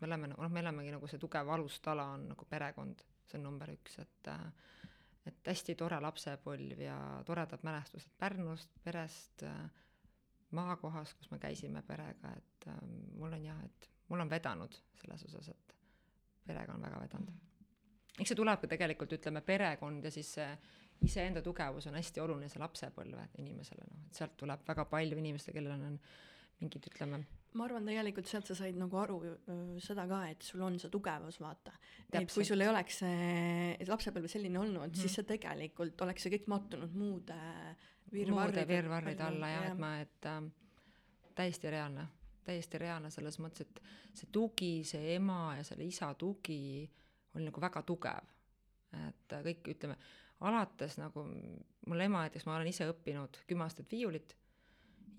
me 0.00 0.06
oleme 0.06 0.26
nagu 0.26 0.42
noh, 0.42 0.50
me 0.50 0.60
olemegi 0.60 0.90
nagu 0.90 1.06
see 1.06 1.18
tugev 1.18 1.48
alustala 1.48 2.04
on 2.12 2.28
nagu 2.28 2.44
perekond, 2.44 3.02
see 3.26 3.38
on 3.38 3.44
number 3.44 3.70
üks, 3.70 3.98
et 3.98 4.28
et 5.26 5.50
hästi 5.50 5.74
tore 5.74 5.98
lapsepõlv 6.02 6.80
ja 6.80 6.96
toredad 7.26 7.64
mälestused 7.66 8.12
Pärnust, 8.18 8.70
perest, 8.84 9.42
maakohas, 10.56 11.14
kus 11.18 11.30
me 11.32 11.40
käisime 11.42 11.82
perega, 11.86 12.32
et 12.36 12.68
äh, 12.72 12.80
mul 13.16 13.36
on 13.36 13.44
jah, 13.44 13.60
et 13.66 13.90
mul 14.08 14.24
on 14.24 14.30
vedanud 14.30 14.80
selles 15.00 15.26
osas, 15.28 15.50
et 15.52 15.76
perega 16.46 16.74
on 16.74 16.82
väga 16.86 17.00
vedanud. 17.02 17.44
eks 18.16 18.32
see 18.32 18.38
tuleb 18.38 18.60
ka 18.62 18.72
tegelikult, 18.72 19.12
ütleme, 19.18 19.42
perekond 19.44 20.04
ja 20.04 20.12
siis 20.14 20.32
see 20.38 20.50
iseenda 21.04 21.42
tugevus 21.44 21.86
on 21.90 21.98
hästi 21.98 22.22
oluline 22.22 22.48
see 22.48 22.62
lapsepõlve 22.62 23.28
inimesele, 23.42 23.88
noh, 23.90 24.06
et 24.08 24.20
sealt 24.20 24.36
tuleb 24.40 24.62
väga 24.68 24.86
palju 24.88 25.18
inimestele, 25.20 25.58
kellel 25.58 25.76
on 25.76 25.98
mingid, 26.62 26.88
ütleme 26.88 27.20
ma 27.56 27.64
arvan, 27.66 27.88
tegelikult 27.88 28.28
sealt 28.28 28.48
sa 28.50 28.56
said 28.58 28.76
nagu 28.78 28.98
aru 29.00 29.18
öö, 29.24 29.58
seda 29.82 30.06
ka, 30.08 30.22
et 30.32 30.44
sul 30.44 30.62
on 30.64 30.78
see 30.80 30.92
tugevus, 30.92 31.38
vaata. 31.40 31.72
et 32.12 32.32
kui 32.32 32.44
sul 32.48 32.62
ei 32.64 32.70
oleks 32.70 33.00
see 33.02 33.88
lapsepõlv 33.88 34.28
selline 34.30 34.60
olnud 34.60 34.82
mm, 34.82 34.92
-hmm. 34.92 35.02
siis 35.02 35.16
sa 35.20 35.24
tegelikult 35.26 36.02
oleks 36.06 36.26
see 36.26 36.34
kõik 36.36 36.48
mattunud 36.52 36.96
muude 36.96 37.36
virvarride, 37.36 37.95
muude 38.12 38.66
virvarride 38.68 39.26
alla 39.26 39.50
jah, 39.50 39.66
et 39.70 39.80
ma, 39.80 39.90
et 40.04 40.28
äh, 40.30 40.38
täiesti 41.36 41.70
reaalne, 41.70 42.06
täiesti 42.46 42.78
reaalne 42.80 43.10
selles 43.10 43.38
mõttes, 43.42 43.66
et 43.66 43.82
see 44.16 44.30
tugi, 44.32 44.72
see 44.88 45.14
ema 45.16 45.56
ja 45.58 45.66
selle 45.66 45.86
isa 45.88 46.12
tugi 46.14 46.86
oli 47.36 47.48
nagu 47.48 47.60
väga 47.60 47.82
tugev. 47.86 48.32
et 48.96 49.32
äh, 49.36 49.42
kõik, 49.44 49.66
ütleme, 49.74 49.96
alates 50.46 50.96
nagu, 51.00 51.24
mul 51.86 52.00
ema 52.00 52.26
näiteks, 52.26 52.46
ma 52.46 52.56
olen 52.56 52.70
ise 52.70 52.88
õppinud 52.90 53.42
kümme 53.48 53.66
aastat 53.66 53.90
viiulit 53.92 54.36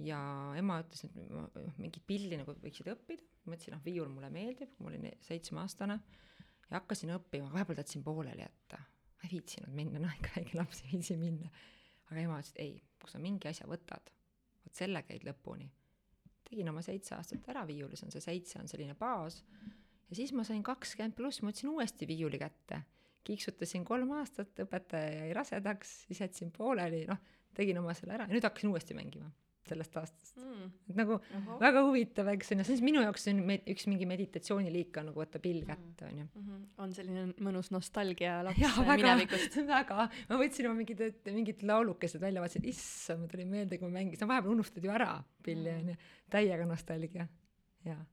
ja 0.06 0.20
ema 0.58 0.80
ütles, 0.84 1.06
et 1.08 1.16
ma 1.34 1.48
mingit 1.78 2.06
pilli 2.08 2.38
nagu 2.40 2.56
võiksid 2.62 2.90
õppida, 2.94 3.26
ma 3.46 3.58
ütlesin, 3.58 3.76
noh, 3.76 3.84
viiul 3.86 4.10
mulle 4.12 4.30
meeldib, 4.34 4.76
ma 4.80 4.92
olin 4.92 5.10
seitsmeaastane 5.26 5.98
ja 6.68 6.80
hakkasin 6.80 7.14
õppima, 7.16 7.50
vahepeal 7.54 7.80
tahtsin 7.80 8.04
pooleli 8.06 8.44
jätta, 8.44 8.80
ma 8.80 9.28
ei 9.28 9.34
viitsinud 9.38 9.74
minna, 9.76 10.02
noh, 10.04 10.14
ikka 10.20 10.36
väike 10.38 10.60
laps 10.60 10.84
ei 10.84 10.94
viitsi 10.94 11.18
minna. 11.22 11.52
Aga 12.08 12.22
ema 12.22 12.40
ütles, 12.42 12.54
et 12.56 12.62
ei, 12.64 12.76
kui 13.02 13.12
sa 13.12 13.22
mingi 13.22 13.50
asja 13.50 13.68
võtad, 13.70 14.12
vot 14.64 14.76
selle 14.80 15.04
käid 15.08 15.26
lõpuni. 15.28 15.70
tegin 16.48 16.70
oma 16.72 16.82
seitse 16.82 17.16
aastat 17.16 17.50
ära 17.52 17.66
viiulis, 17.68 18.04
on 18.04 18.14
see 18.14 18.24
seitse 18.24 18.60
on 18.60 18.70
selline 18.72 18.96
baas 18.96 19.42
ja 20.10 20.16
siis 20.16 20.32
ma 20.34 20.46
sain 20.48 20.64
kakskümmend 20.64 21.16
pluss, 21.18 21.42
ma 21.42 21.52
võtsin 21.52 21.74
uuesti 21.74 22.08
viiuli 22.08 22.40
kätte. 22.40 22.82
kiiksutasin 23.28 23.84
kolm 23.86 24.12
aastat, 24.16 24.56
õpetaja 24.64 25.26
jäi 25.26 25.34
rasedaks, 25.36 25.98
siis 26.08 26.22
jätsin 26.24 26.52
pooleli, 26.52 27.04
noh, 27.10 27.20
tegin 27.54 27.82
oma 27.82 27.94
selle 27.98 28.16
ära 28.16 28.30
ja 28.30 28.34
nüüd 28.34 28.48
hakkasin 28.48 28.72
uuesti 28.72 28.96
mängima 28.96 29.32
sellest 29.70 29.98
aastast 30.00 30.38
mm.. 30.42 30.72
et 30.90 30.96
nagu 31.00 31.18
Ohoh. 31.20 31.60
väga 31.62 31.84
huvitav, 31.88 32.28
eks 32.34 32.52
on 32.56 32.64
ju, 32.64 32.68
siis 32.72 32.82
minu 32.86 33.02
jaoks 33.04 33.24
see 33.28 33.34
on 33.36 33.44
me- 33.48 33.62
üks 33.74 33.88
mingi 33.92 34.06
meditatsiooniliik 34.10 34.98
on 35.02 35.10
nagu 35.12 35.22
võtta 35.24 35.40
pill 35.44 35.62
kätte, 35.68 36.10
on 36.12 36.18
ju 36.24 36.26
Mm 36.28 36.44
-hmm. 36.48 36.66
on 36.84 36.94
selline 36.94 37.26
mõnus 37.44 37.72
nostalgia 37.72 38.42
laps 38.48 38.62
äh, 38.64 38.78
väga 38.88 38.98
minevikust. 39.04 39.56
väga, 39.76 40.10
ma 40.30 40.38
võtsin 40.44 40.66
oma 40.70 40.76
mingid, 40.82 41.02
mingid 41.26 41.64
laulukesed 41.64 42.22
välja, 42.22 42.42
vaatasin, 42.42 42.66
issand, 42.66 43.20
mul 43.20 43.28
tuli 43.32 43.46
meelde, 43.46 43.78
kui 43.78 43.88
ma 43.90 44.00
mängisin, 44.00 44.28
vahepeal 44.28 44.52
unustad 44.54 44.84
ju 44.84 44.92
ära 44.92 45.24
pilli 45.44 45.70
Mm. 45.72 45.80
onju, 45.80 45.96
täiega 46.30 46.66
nostalgia, 46.66 47.28
jaa. 47.86 48.06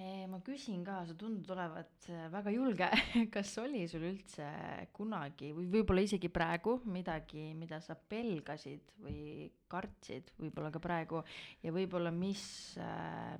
Ma 0.00 0.38
küsin 0.40 0.80
ka, 0.86 1.00
sa 1.04 1.14
tundud 1.18 1.50
olevat 1.52 2.06
äh, 2.08 2.28
väga 2.32 2.52
julge, 2.54 2.86
kas 3.34 3.50
oli 3.60 3.82
sul 3.90 4.06
üldse 4.08 4.46
kunagi 4.96 5.50
või 5.52 5.66
võib-olla 5.74 6.04
isegi 6.06 6.30
praegu 6.32 6.78
midagi, 6.88 7.50
mida 7.58 7.82
sa 7.84 7.96
pelgasid 7.98 8.94
või 9.04 9.50
kartsid, 9.70 10.32
võib-olla 10.40 10.70
ka 10.72 10.80
praegu? 10.82 11.20
Ja 11.60 11.74
võib-olla 11.74 12.14
mis, 12.14 12.42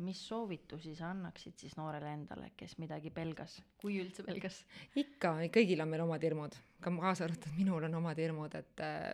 mis 0.04 0.20
soovitusi 0.28 0.92
sa 0.98 1.14
annaksid 1.14 1.56
siis 1.64 1.78
noorele 1.80 2.12
endale, 2.18 2.52
kes 2.58 2.76
midagi 2.82 3.14
pelgas, 3.14 3.56
kui 3.80 3.96
üldse 4.02 4.26
pelgas? 4.26 4.60
ikka, 5.04 5.38
kõigil 5.54 5.80
on 5.80 5.92
meil 5.94 6.04
omad 6.04 6.28
hirmud, 6.28 6.60
ka 6.84 6.92
kaasa 7.00 7.28
arvatud 7.30 7.56
minul 7.56 7.88
on 7.88 8.00
omad 8.02 8.20
hirmud, 8.20 8.60
et 8.60 8.84
äh, 8.84 9.12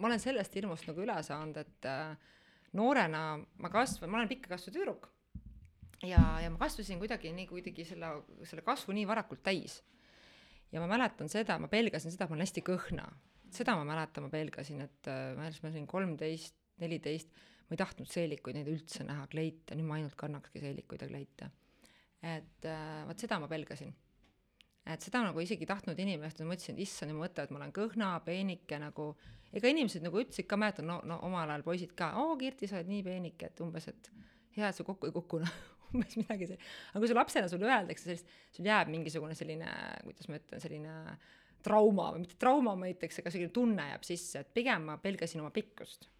ma 0.00 0.10
olen 0.10 0.22
sellest 0.22 0.58
hirmust 0.58 0.90
nagu 0.90 1.06
üle 1.06 1.22
saanud, 1.22 1.62
et 1.62 1.90
äh, 1.92 2.38
noorena 2.74 3.26
ma 3.38 3.70
kasvan, 3.70 4.10
ma 4.10 4.24
olen 4.24 4.32
pikka 4.34 4.56
kasvu 4.56 4.74
tüdruk 4.74 5.13
ja, 6.02 6.20
ja 6.42 6.50
ma 6.50 6.58
kasvasin 6.60 6.98
kuidagi 7.02 7.32
nii 7.36 7.46
kuidagi 7.50 7.86
selle, 7.88 8.10
selle 8.48 8.64
kasvu 8.66 8.94
nii 8.96 9.06
varakult 9.08 9.42
täis. 9.46 9.82
ja 10.72 10.82
ma 10.82 10.88
mäletan 10.90 11.30
seda, 11.30 11.58
ma 11.62 11.70
pelgasin 11.70 12.12
seda, 12.12 12.26
et 12.26 12.32
ma 12.32 12.38
olen 12.38 12.46
hästi 12.46 12.64
kõhna. 12.66 13.08
seda 13.54 13.76
ma 13.78 13.84
mäletan, 13.88 14.26
ma 14.26 14.32
pelgasin, 14.32 14.80
et 14.86 15.10
äh, 15.10 15.34
ma 15.38 15.50
olin 15.70 15.86
kolmteist, 15.86 16.56
neliteist, 16.82 17.30
ma 17.68 17.76
ei 17.76 17.80
tahtnud 17.80 18.10
seelikuid 18.10 18.58
neid 18.58 18.70
üldse 18.72 19.06
näha, 19.06 19.28
kleite, 19.30 19.76
nüüd 19.78 19.88
ma 19.88 20.00
ainult 20.00 20.16
kannakski 20.18 20.62
seelikuid 20.64 21.06
ja 21.06 21.10
kleite. 21.10 21.50
et 22.22 22.66
äh, 22.70 23.04
vot 23.06 23.20
seda 23.20 23.38
ma 23.38 23.50
pelgasin 23.50 23.94
et 24.84 25.04
seda 25.04 25.22
nagu 25.24 25.40
isegi 25.40 25.66
tahtnud 25.68 25.98
inimesed, 26.00 26.42
ma 26.44 26.52
mõtlesin, 26.52 26.76
et 26.76 26.84
issand, 26.84 27.14
ma 27.14 27.24
mõtlen, 27.24 27.46
et 27.46 27.54
ma 27.54 27.60
olen 27.60 27.72
kõhna, 27.74 28.10
peenike 28.26 28.78
nagu, 28.82 29.06
ega 29.56 29.70
inimesed 29.72 30.04
nagu 30.04 30.20
ütlesid 30.20 30.48
ka, 30.48 30.58
mäletan, 30.60 30.88
no, 30.90 30.98
no 31.08 31.16
omal 31.24 31.48
ajal 31.48 31.64
poisid 31.64 31.94
ka, 31.96 32.10
oo 32.20 32.34
Kirti, 32.40 32.68
sa 32.68 32.80
oled 32.80 32.90
nii 32.92 33.04
peenike, 33.06 33.48
et 33.48 33.62
umbes, 33.64 33.88
et 33.88 34.10
hea, 34.58 34.68
et 34.68 34.76
sa 34.76 34.84
kokku 34.84 35.08
ei 35.08 35.14
kukku, 35.14 35.40
noh, 35.40 35.54
umbes 35.94 36.16
midagi 36.22 36.50
sellist. 36.50 36.74
aga 36.90 37.02
kui 37.02 37.10
su 37.10 37.18
lapsena 37.18 37.50
sulle 37.50 37.70
öeldakse 37.70 38.08
sellist, 38.08 38.34
sul 38.54 38.68
jääb 38.68 38.90
mingisugune 38.92 39.36
selline, 39.38 39.70
kuidas 40.04 40.28
ma 40.30 40.40
ütlen, 40.40 40.64
selline 40.64 40.96
trauma 41.64 42.10
või 42.14 42.24
mitte 42.26 42.36
trauma, 42.40 42.74
ma 42.76 42.90
ei 42.90 42.96
ütleks, 42.96 43.22
aga 43.22 43.32
selline 43.32 43.54
tunne 43.54 43.88
jääb 43.92 44.04
sisse, 44.06 44.44
et 44.44 44.52
pigem 44.56 44.90
ma 44.90 44.98
pelgasin 45.00 45.44
oma 45.44 45.54
pikkust. 45.54 46.10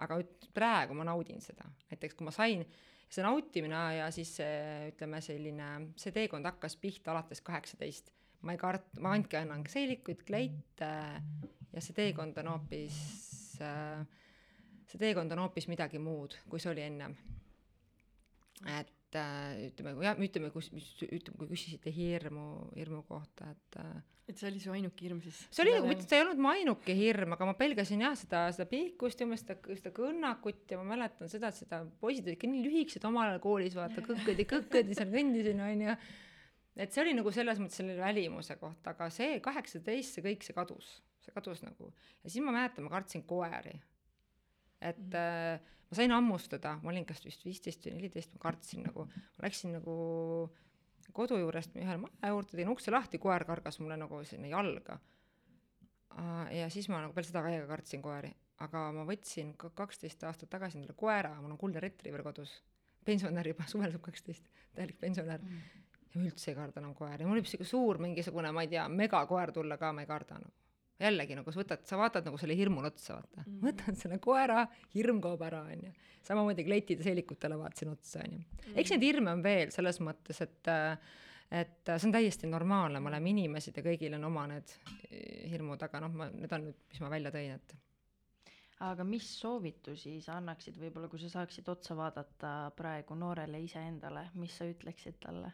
aga 0.00 0.16
praegu 0.56 0.94
ma 0.96 1.04
naudin 1.04 1.42
seda, 1.44 1.66
näiteks 1.90 2.16
kui 2.16 2.24
ma 2.24 2.32
sain 2.32 2.64
see 3.10 3.24
nautimine 3.26 3.80
ja 3.98 4.06
siis 4.14 4.36
ütleme 4.38 5.18
selline 5.24 5.68
see 5.98 6.14
teekond 6.14 6.46
hakkas 6.46 6.76
pihta 6.80 7.10
alates 7.12 7.42
kaheksateist 7.44 8.12
ma 8.46 8.54
ei 8.54 8.60
kart- 8.60 9.00
ma 9.02 9.12
andke 9.16 9.40
annan 9.40 9.64
seelikuid 9.68 10.22
kleite 10.28 10.90
ja 11.72 11.82
see 11.82 11.96
teekond 11.96 12.38
on 12.42 12.52
hoopis 12.54 13.00
see 13.58 15.00
teekond 15.00 15.32
on 15.34 15.44
hoopis 15.44 15.68
midagi 15.70 16.00
muud 16.02 16.38
kui 16.48 16.62
see 16.62 16.72
oli 16.72 16.86
ennem 16.86 17.16
et 18.68 19.16
äh, 19.16 19.68
ütleme 19.70 19.96
jah 20.04 20.18
ütleme 20.20 20.50
kus 20.54 20.72
mis 20.72 20.86
ütleme 21.06 21.38
kui 21.38 21.50
küsisite 21.54 21.92
hirmu 21.94 22.70
hirmu 22.76 23.02
kohta 23.08 23.50
et 23.54 23.80
äh, 23.80 24.00
et 24.30 24.38
see 24.38 24.48
oli 24.50 24.60
su 24.62 24.72
ainuke 24.74 25.04
hirm 25.04 25.20
siis? 25.24 25.38
see 25.50 25.64
oli 25.64 25.74
nagu 25.74 25.88
mitte, 25.90 26.06
see 26.06 26.18
ei 26.18 26.24
olnud 26.24 26.40
mu 26.42 26.50
ainuke 26.52 26.94
hirm, 26.96 27.34
aga 27.34 27.48
ma 27.48 27.54
pelgasin 27.58 28.04
jah 28.04 28.14
seda, 28.18 28.44
seda 28.54 28.66
pihkust 28.70 29.20
ja 29.20 29.26
umbes 29.26 29.42
seda, 29.44 29.56
seda 29.80 29.92
kõnnakut 29.96 30.70
ja 30.70 30.78
ma 30.80 30.86
mäletan 30.92 31.30
seda, 31.32 31.50
et 31.50 31.58
seda 31.58 31.82
poisid 32.02 32.28
olid 32.28 32.36
ikka 32.36 32.50
nii 32.50 32.64
lühikesed 32.66 33.06
omal 33.08 33.32
ajal 33.32 33.42
koolis, 33.44 33.76
vaata 33.78 34.04
kõkkõdi, 34.06 34.46
kõkkõdi 34.54 34.98
seal 34.98 35.10
kõndisin 35.12 35.64
onju. 35.66 35.96
et 36.84 36.94
see 36.94 37.04
oli 37.04 37.16
nagu 37.18 37.34
selles 37.34 37.62
mõttes 37.62 37.80
selle 37.82 37.98
välimuse 37.98 38.56
kohta, 38.60 38.94
aga 38.94 39.10
see 39.14 39.40
kaheksateist, 39.44 40.16
see 40.16 40.26
kõik, 40.28 40.46
see 40.46 40.56
kadus, 40.56 40.92
see 41.24 41.34
kadus 41.34 41.64
nagu 41.66 41.90
ja 42.22 42.30
siis 42.30 42.46
ma 42.46 42.54
mäletan, 42.54 42.86
ma 42.86 42.94
kartsin 42.94 43.26
koeri. 43.26 43.76
et 44.80 45.06
mm 45.06 45.18
-hmm. 45.18 45.76
Ma 45.90 45.98
sain 45.98 46.12
hammustada, 46.14 46.76
ma 46.82 46.92
olin 46.92 47.06
kas 47.06 47.22
vist 47.24 47.44
viisteist 47.44 47.86
või 47.86 47.96
neliteist, 47.96 48.34
ma 48.36 48.44
kartsin 48.44 48.84
nagu, 48.86 49.08
läksin 49.42 49.74
nagu 49.74 49.94
kodu 51.16 51.38
juurest 51.40 51.74
ühele 51.74 51.98
maja 52.04 52.30
juurde, 52.30 52.54
tegin 52.54 52.70
ukse 52.70 52.92
lahti, 52.94 53.18
koer 53.18 53.44
kargas 53.48 53.80
mulle 53.82 53.96
nagu 53.98 54.22
sinna 54.24 54.50
jalga. 54.52 55.00
ja 56.54 56.68
siis 56.70 56.88
ma 56.90 57.00
nagu 57.02 57.14
peale 57.14 57.26
seda 57.26 57.42
täiega 57.42 57.66
kartsin 57.66 58.02
koeri, 58.02 58.30
aga 58.62 58.86
ma 58.94 59.04
võtsin 59.08 59.54
ka 59.58 59.70
kaksteist 59.74 60.22
aastat 60.28 60.50
tagasi 60.50 60.78
endale 60.78 60.94
koera, 60.98 61.34
mul 61.40 61.56
on 61.56 61.58
kuldne 61.58 61.82
retriiver 61.82 62.22
kodus, 62.22 62.54
pensionär 63.06 63.50
juba, 63.50 63.66
suvel 63.66 63.94
saab 63.94 64.06
kaksteist, 64.06 64.46
täielik 64.74 64.98
pensionär 65.00 65.42
Mm. 65.42 65.60
ja 66.14 66.20
ma 66.20 66.26
üldse 66.26 66.50
ei 66.50 66.56
karda 66.58 66.80
enam 66.82 66.94
koeri, 66.94 67.26
mul 67.26 67.38
võib 67.38 67.50
siuke 67.50 67.64
suur 67.64 67.98
mingisugune, 68.02 68.50
ma 68.52 68.62
ei 68.66 68.68
tea, 68.68 68.88
megakoer 68.88 69.52
tulla 69.52 69.78
ka, 69.78 69.92
ma 69.92 70.02
ei 70.02 70.10
karda 70.10 70.38
nagu. 70.42 70.59
Jällegi 71.00 71.36
nagu 71.38 71.52
sa 71.52 71.60
võtad, 71.60 71.84
sa 71.88 71.98
vaatad 72.00 72.26
nagu 72.28 72.38
selle 72.40 72.56
hirmule 72.58 72.90
otsa, 72.92 73.16
vaata 73.18 73.40
mm, 73.40 73.46
Mhm. 73.46 73.56
-hmm. 73.56 73.66
võtad 73.68 74.00
selle 74.02 74.18
koera, 74.18 74.66
hirm 74.94 75.20
kaob 75.20 75.42
ära, 75.42 75.62
onju. 75.62 75.92
samamoodi 76.22 76.64
kleitide 76.64 77.02
seelikutele 77.02 77.58
vaatasin 77.58 77.88
otsa, 77.88 78.20
onju. 78.24 78.44
eks 78.74 78.90
neid 78.90 79.02
hirme 79.02 79.32
on 79.32 79.42
veel 79.42 79.70
selles 79.70 80.00
mõttes, 80.00 80.40
et 80.40 80.72
et 81.50 81.82
see 81.84 82.06
on 82.06 82.12
täiesti 82.12 82.46
normaalne, 82.46 83.00
me 83.00 83.08
oleme 83.08 83.30
inimesed 83.30 83.76
ja 83.76 83.82
kõigil 83.82 84.14
on 84.14 84.24
oma 84.24 84.46
need 84.46 84.70
äh, 84.70 85.50
hirmud, 85.50 85.82
aga 85.82 86.00
noh, 86.00 86.12
ma, 86.14 86.28
need 86.30 86.52
on 86.52 86.68
nüüd, 86.68 86.76
mis 86.92 87.00
ma 87.00 87.10
välja 87.10 87.32
tõin, 87.34 87.56
et 87.56 87.74
aga 88.80 89.04
mis 89.04 89.26
soovitusi 89.40 90.20
sa 90.24 90.36
annaksid, 90.40 90.78
võib-olla 90.80 91.08
kui 91.08 91.18
sa 91.18 91.28
saaksid 91.28 91.68
otsa 91.68 91.96
vaadata 91.96 92.70
praegu 92.76 93.14
noorele 93.14 93.60
iseendale, 93.60 94.28
mis 94.34 94.56
sa 94.56 94.64
ütleksid 94.64 95.18
talle? 95.20 95.52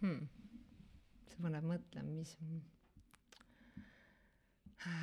hmm.. 0.00 0.26
see 1.30 1.42
paneb 1.42 1.64
mõtlema, 1.64 2.10
mis 2.10 2.36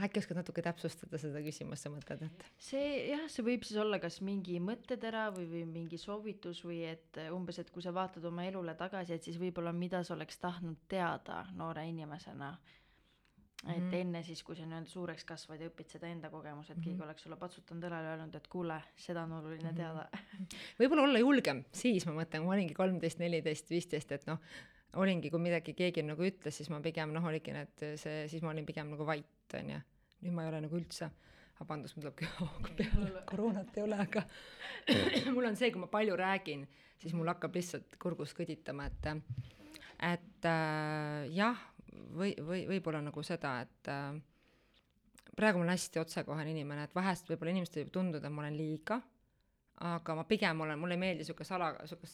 äkki 0.03 0.19
oskad 0.19 0.37
natuke 0.39 0.61
täpsustada 0.61 1.17
seda 1.21 1.41
küsimust, 1.43 1.83
sa 1.83 1.89
mõtled, 1.93 2.21
et 2.27 2.43
see 2.57 3.09
jah, 3.11 3.25
see 3.31 3.43
võib 3.43 3.63
siis 3.67 3.79
olla 3.81 3.99
kas 3.99 4.21
mingi 4.21 4.59
mõttetera 4.63 5.29
või, 5.35 5.47
või 5.51 5.63
mingi 5.65 5.97
soovitus 5.97 6.63
või 6.65 6.81
et 6.91 7.17
umbes, 7.31 7.59
et 7.59 7.71
kui 7.71 7.81
sa 7.85 7.91
vaatad 7.95 8.23
oma 8.25 8.45
elule 8.45 8.75
tagasi, 8.79 9.13
et 9.13 9.23
siis 9.23 9.37
võib-olla 9.41 9.73
mida 9.75 10.03
sa 10.03 10.13
oleks 10.15 10.37
tahtnud 10.39 10.77
teada 10.87 11.45
noore 11.55 11.87
inimesena. 11.89 12.57
et 13.65 13.77
Mhm. 13.79 13.93
enne 13.95 14.23
siis, 14.23 14.41
kui 14.43 14.55
sa 14.57 14.65
nii-öelda 14.65 14.89
suureks 14.91 15.23
kasvad 15.23 15.61
ja 15.61 15.69
õpid 15.69 15.87
seda 15.87 16.07
enda 16.07 16.29
kogemust, 16.29 16.69
et 16.71 16.81
keegi 16.81 16.97
Mhm. 16.97 17.03
oleks 17.05 17.21
sulle 17.23 17.37
patsutanud 17.39 17.83
õlale 17.87 18.03
ja 18.09 18.15
öelnud, 18.17 18.35
et 18.35 18.47
kuule, 18.51 18.81
seda 18.97 19.23
on 19.23 19.31
oluline 19.31 19.71
Mhm. 19.71 19.75
teada. 19.77 20.09
võib-olla 20.79 21.03
olla 21.03 21.19
julgem, 21.19 21.63
siis 21.71 22.05
ma 22.05 22.11
mõtlen, 22.11 22.39
kui 22.41 22.45
ma 22.45 22.53
olingi 22.57 22.73
kolmteist, 22.73 23.19
neliteist, 23.19 23.69
viisteist, 23.69 24.11
et 24.11 24.27
noh, 24.27 24.37
olingi, 25.01 25.31
kui 25.33 25.41
midagi 25.41 25.73
keegi 25.77 26.03
nagu 26.05 26.25
ütles, 26.25 26.55
siis 26.57 26.69
ma 26.73 26.79
pigem 26.83 27.13
noh, 27.15 27.25
oligi 27.29 27.53
need 27.55 27.85
see, 27.99 28.23
siis 28.31 28.43
ma 28.45 28.51
olin 28.53 28.65
pigem 28.67 28.91
nagu 28.93 29.07
vait, 29.07 29.55
onju. 29.59 29.79
nüüd 30.23 30.35
ma 30.35 30.45
ei 30.45 30.51
ole 30.51 30.61
nagu 30.65 30.77
üldse, 30.77 31.09
vabandust, 31.59 31.97
mul 31.97 32.07
tuleb 32.07 32.17
köhahoog 32.21 32.69
peale, 32.77 33.23
koroonat 33.29 33.77
ei 33.77 33.85
ole, 33.85 33.99
aga 34.05 34.25
mul 35.35 35.49
on 35.49 35.57
see, 35.59 35.71
kui 35.73 35.81
ma 35.83 35.89
palju 35.91 36.17
räägin, 36.19 36.67
siis 37.01 37.15
mul 37.17 37.31
hakkab 37.31 37.55
lihtsalt 37.57 37.97
kurgus 38.01 38.35
kõditama, 38.37 38.87
et 38.91 39.09
et 40.03 40.47
äh, 40.49 41.23
jah, 41.33 41.59
või, 42.17 42.33
või 42.43 42.65
võib-olla 42.69 43.01
nagu 43.05 43.23
seda, 43.25 43.55
et 43.63 43.89
äh, 43.91 44.13
praegu 45.35 45.59
ma 45.59 45.67
olen 45.67 45.73
hästi 45.73 46.01
otsekohene 46.01 46.53
inimene, 46.53 46.87
et 46.87 46.95
vahest 46.95 47.29
võib-olla 47.29 47.53
inimestele 47.55 47.87
võib 47.87 47.95
tunduda, 47.97 48.27
et 48.27 48.35
ma 48.35 48.43
olen 48.45 48.57
liiga, 48.57 48.99
aga 49.89 50.15
ma 50.15 50.25
pigem 50.29 50.61
olen, 50.65 50.79
mulle 50.79 50.97
ei 50.97 51.01
meeldi 51.01 51.27
sihuke 51.27 51.47
sala, 51.47 51.73
sihuke 51.89 52.09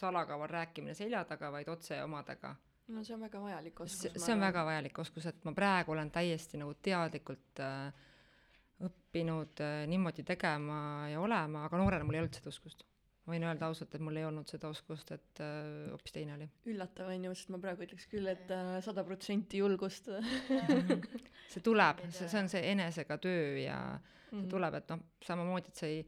salakaval 0.00 0.50
rääkimine 0.50 0.94
selja 0.96 1.24
taga, 1.28 1.52
vaid 1.52 1.68
otse 1.68 2.02
omadega. 2.02 2.54
no 2.90 3.04
see 3.06 3.14
on 3.14 3.20
väga 3.22 3.40
vajalik 3.40 3.80
oskus 3.84 4.06
see, 4.16 4.34
on 4.34 4.40
väga 4.42 4.64
vajalik 4.66 4.98
oskus, 4.98 5.26
et 5.30 5.44
ma 5.46 5.52
praegu 5.54 5.92
olen 5.94 6.10
täiesti 6.10 6.58
nagu 6.58 6.74
teadlikult 6.82 7.62
äh, 7.62 8.06
õppinud 8.86 9.60
äh, 9.62 9.82
niimoodi 9.90 10.24
tegema 10.26 11.08
ja 11.10 11.20
olema, 11.20 11.66
aga 11.68 11.80
noorena 11.80 12.06
mul 12.06 12.16
ei 12.16 12.24
olnud 12.24 12.38
seda 12.38 12.52
oskust. 12.52 12.86
ma 13.26 13.34
võin 13.34 13.44
öelda 13.46 13.68
ausalt, 13.68 13.92
et 13.94 14.02
mul 14.02 14.16
ei 14.16 14.24
olnud 14.24 14.48
seda 14.50 14.70
oskust, 14.72 15.12
et 15.14 15.42
äh, 15.44 15.90
hoopis 15.92 16.16
teine 16.16 16.34
oli. 16.38 16.48
üllatav 16.72 17.10
on 17.12 17.28
ju, 17.28 17.34
sest 17.36 17.52
ma 17.52 17.60
praegu 17.62 17.84
ütleks 17.86 18.08
küll, 18.10 18.30
et 18.32 18.54
äh, 18.54 18.78
sada 18.84 19.04
protsenti 19.06 19.60
julgust 19.60 20.08
see 21.52 21.62
tuleb, 21.66 22.02
see, 22.08 22.26
see 22.26 22.40
on 22.40 22.50
see 22.52 22.64
enesega 22.72 23.20
töö 23.22 23.60
ja 23.60 23.78
see 24.30 24.48
tuleb, 24.50 24.80
et 24.80 24.94
noh, 24.94 25.04
samamoodi, 25.26 25.74
et 25.74 25.84
sa 25.84 25.90
ei 25.90 26.02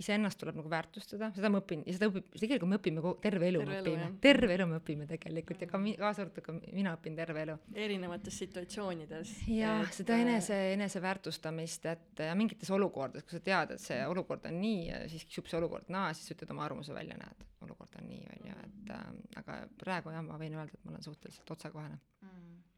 iseennast 0.00 0.38
tuleb 0.40 0.56
nagu 0.58 0.70
väärtustada, 0.72 1.30
seda 1.36 1.50
ma 1.52 1.60
õpin 1.62 1.82
ja 1.86 1.94
seda 1.96 2.08
õpib, 2.10 2.28
tegelikult 2.36 2.70
me 2.70 2.78
õpime 2.80 3.14
terve 3.22 3.48
elu 3.50 3.62
Terve 3.64 3.80
õpime 3.82 4.08
terve 4.24 4.56
elu 4.56 4.66
me 4.70 4.78
õpime 4.80 5.06
tegelikult 5.10 5.64
ja 5.64 5.68
ka 5.70 5.80
mi-, 5.82 5.96
kaasa 6.00 6.24
arvatud 6.24 6.46
ka 6.46 6.54
mina 6.60 6.94
õpin 6.96 7.18
terve 7.18 7.44
elu. 7.46 7.56
erinevates 7.86 8.38
situatsioonides. 8.44 9.34
jah, 9.50 9.82
äh, 9.84 9.92
seda 9.96 10.18
enese, 10.22 10.58
eneseväärtustamist, 10.76 11.90
et 11.92 12.24
ja 12.26 12.36
mingites 12.38 12.72
olukordades, 12.74 13.26
kui 13.26 13.38
sa 13.38 13.44
tead, 13.50 13.76
et 13.76 13.84
see 13.84 14.00
olukord 14.08 14.48
on 14.50 14.60
nii 14.62 14.80
ja 14.88 15.02
siis 15.12 15.26
kisub 15.28 15.50
see 15.50 15.60
olukord 15.60 15.92
naa, 15.92 16.14
siis 16.16 16.34
ütled 16.36 16.54
oma 16.54 16.66
arvamuse 16.68 16.96
välja, 16.96 17.18
näed, 17.20 17.46
olukord 17.66 18.00
on 18.00 18.08
nii, 18.10 18.24
on 18.36 18.50
ju, 18.50 18.58
et 18.70 18.94
äh, 18.96 19.06
aga 19.42 19.60
praegu 19.84 20.16
jah, 20.16 20.24
ma 20.26 20.40
võin 20.40 20.56
öelda, 20.58 20.74
et 20.74 20.86
ma 20.86 20.96
olen 20.96 21.06
suhteliselt 21.10 21.56
otsekohene. 21.56 22.00
ähm,. 22.24 22.69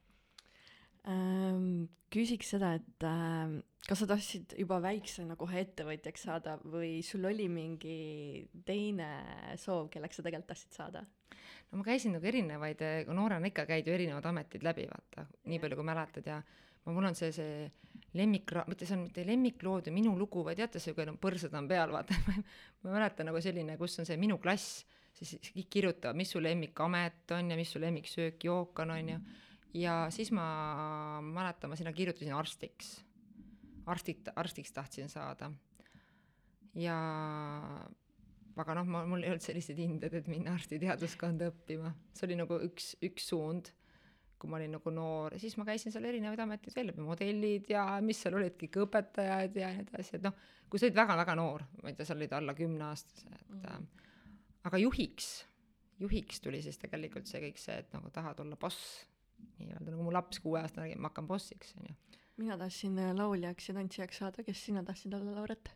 Küsiks 2.13 2.53
seda, 2.55 2.75
et 2.79 3.07
ähm, 3.09 3.57
kas 3.89 4.03
sa 4.03 4.07
tahtsid 4.13 4.55
juba 4.61 4.79
väiksena 4.85 5.35
kohe 5.41 5.65
ettevõtjaks 5.65 6.29
saada 6.29 6.59
või 6.63 7.01
sul 7.07 7.27
oli 7.27 7.49
mingi 7.51 7.97
teine 8.67 9.09
soov, 9.59 9.89
kelleks 9.91 10.21
sa 10.21 10.27
tegelikult 10.27 10.53
tahtsid 10.55 10.79
saada? 10.79 11.05
no 11.73 11.81
ma 11.81 11.87
käisin 11.87 12.13
nagu 12.15 12.29
erinevaid, 12.29 12.83
kui 13.07 13.17
noorena 13.17 13.49
ikka 13.49 13.65
käid 13.67 13.87
ju 13.89 13.95
erinevad 13.95 14.27
ametid 14.29 14.65
läbi, 14.67 14.85
vaata, 14.91 15.25
nii 15.49 15.61
palju 15.63 15.79
kui 15.79 15.89
mäletad 15.89 16.29
ja 16.29 16.39
ma, 16.39 16.93
mul 16.93 17.09
on 17.09 17.17
see, 17.19 17.33
see 17.35 17.69
lemmik, 18.19 18.53
mitte 18.69 18.87
see 18.89 18.97
on 18.99 19.07
mitte 19.07 19.25
lemmiklood 19.27 19.89
ja 19.89 19.95
minu 19.95 20.13
lugu, 20.19 20.45
vaid 20.47 20.61
teate, 20.61 20.83
no 21.09 21.17
põrsad 21.21 21.55
on 21.59 21.69
peal, 21.71 21.95
vaata 21.95 22.19
ma 22.85 22.93
mäletan 22.93 23.31
nagu 23.31 23.41
selline, 23.43 23.79
kus 23.81 23.99
on 24.03 24.09
see 24.09 24.21
minu 24.21 24.39
klass, 24.43 24.83
siis 25.17 25.39
kõik 25.49 25.71
kirjutavad, 25.73 26.19
mis 26.19 26.33
su 26.35 26.43
lemmikamet 26.43 27.33
on 27.39 27.55
ja 27.55 27.59
mis 27.59 27.73
su 27.73 27.81
lemmiksöök, 27.83 28.45
jook 28.45 28.85
on, 28.85 28.95
onju. 28.99 29.19
Ja 29.75 30.07
siis 30.11 30.33
ma 30.35 31.21
mäletan, 31.25 31.71
ma 31.71 31.77
sinna 31.77 31.93
kirjutasin 31.93 32.35
arstiks. 32.35 33.01
arstid, 33.87 34.29
arstiks 34.37 34.73
tahtsin 34.73 35.09
saada. 35.09 35.51
ja 36.75 36.97
aga 38.57 38.75
noh, 38.77 38.89
ma, 38.89 39.05
mul 39.09 39.25
ei 39.25 39.33
olnud 39.33 39.45
selliseid 39.45 39.79
hindeid, 39.81 40.15
et 40.15 40.29
minna 40.31 40.57
arstiteaduskonda 40.57 41.49
õppima, 41.53 41.93
see 42.13 42.27
oli 42.29 42.37
nagu 42.41 42.59
üks, 42.67 42.93
üks 43.05 43.29
suund, 43.33 43.71
kui 44.41 44.51
ma 44.51 44.59
olin 44.59 44.75
nagu 44.77 44.91
noor 44.91 45.37
siis 45.39 45.55
ma 45.57 45.65
käisin 45.69 45.95
seal 45.95 46.05
erinevaid 46.09 46.41
ameteid 46.43 46.75
välja, 46.77 46.97
modellid 46.99 47.71
ja 47.71 47.87
mis 48.05 48.21
seal 48.25 48.37
olid, 48.37 48.57
kõik 48.61 48.81
õpetajad 48.87 49.57
ja 49.61 49.71
nii 49.77 49.87
edasi, 49.87 50.19
et 50.19 50.27
noh, 50.27 50.37
kui 50.69 50.81
sa 50.81 50.89
olid 50.89 50.99
väga-väga 50.99 51.37
noor, 51.39 51.65
ma 51.81 51.93
ei 51.93 51.97
tea, 51.97 52.09
sa 52.09 52.17
olid 52.17 52.35
alla 52.37 52.57
kümneaastase, 52.59 53.31
et 53.31 53.49
mm 53.49 53.63
-hmm. 53.63 53.87
aga 54.69 54.83
juhiks, 54.83 55.31
juhiks 56.03 56.41
tuli 56.41 56.63
siis 56.63 56.79
tegelikult 56.79 57.27
see 57.27 57.41
kõik 57.47 57.59
see, 57.63 57.79
et 57.79 57.93
nagu 57.95 58.11
tahad 58.11 58.41
olla 58.41 58.57
boss, 58.57 59.07
nii-öelda 59.59 59.91
nagu 59.91 60.07
mu 60.07 60.13
laps 60.15 60.41
kuueaastane 60.45 60.97
ma 60.97 61.11
hakkan 61.11 61.29
bossiks, 61.29 61.75
onju. 61.81 61.95
mina 62.37 62.59
tahtsin 62.59 62.99
äh, 62.99 63.15
lauljaks 63.17 63.69
ja 63.69 63.75
tantsijaks 63.79 64.23
saada, 64.23 64.45
kes 64.47 64.65
sina 64.67 64.85
tahtsid 64.85 65.15
olla, 65.15 65.35
Lauret? 65.41 65.75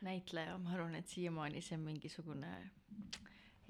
näitleja, 0.00 0.58
ma 0.58 0.72
arvan, 0.76 0.94
et 0.96 1.08
siiamaani 1.08 1.60
see 1.60 1.76
on 1.76 1.84
mingisugune 1.84 2.52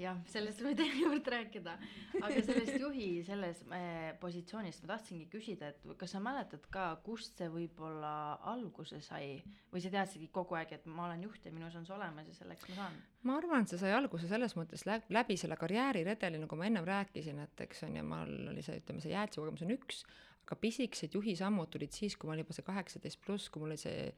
jah, 0.01 0.17
sellest 0.33 0.63
võime 0.65 0.77
teinekord 0.79 1.27
rääkida, 1.35 1.75
aga 2.21 2.43
sellest 2.47 2.79
juhi 2.81 3.09
selles 3.27 3.61
äh, 3.77 4.11
positsioonist 4.23 4.85
ma 4.85 4.95
tahtsingi 4.95 5.27
küsida, 5.33 5.69
et 5.75 5.85
kas 6.01 6.15
sa 6.17 6.23
mäletad 6.25 6.65
ka, 6.73 6.87
kust 7.05 7.39
see 7.41 7.51
võib-olla 7.53 8.13
alguse 8.53 9.01
sai 9.05 9.37
või 9.73 9.83
sa 9.85 9.93
teadsidki 9.93 10.31
kogu 10.35 10.57
aeg, 10.59 10.73
et 10.79 10.89
ma 10.89 11.07
olen 11.09 11.27
juht 11.29 11.45
ja 11.47 11.53
minus 11.55 11.77
on 11.79 11.85
see 11.89 11.97
olemas 11.97 12.29
ja 12.31 12.39
selleks 12.39 12.69
ma 12.71 12.79
saan? 12.81 12.99
ma 13.29 13.37
arvan, 13.37 13.67
et 13.67 13.75
see 13.75 13.83
sai 13.83 13.93
alguse 13.97 14.31
selles 14.31 14.57
mõttes 14.57 14.87
lä- 14.89 15.03
läbi 15.13 15.37
selle 15.41 15.59
karjääriredeli, 15.61 16.41
nagu 16.41 16.57
ma 16.57 16.67
ennem 16.71 16.89
rääkisin, 16.89 17.39
et 17.45 17.65
eks 17.69 17.85
on 17.89 18.01
ju, 18.01 18.05
mul 18.15 18.35
oli 18.55 18.65
see, 18.65 18.81
ütleme 18.81 19.05
see 19.05 19.13
jäätise 19.15 19.43
kogemus 19.43 19.67
on 19.67 19.77
üks, 19.77 20.05
aga 20.47 20.57
pisikesed 20.59 21.15
juhisammud 21.15 21.69
tulid 21.71 21.93
siis, 21.95 22.17
kui 22.17 22.27
ma 22.27 22.35
olin 22.35 22.47
juba 22.47 22.57
see 22.57 22.65
kaheksateist 22.67 23.21
pluss, 23.27 23.51
kui 23.53 23.61
mul 23.63 23.75
oli 23.75 23.83
see 23.85 24.09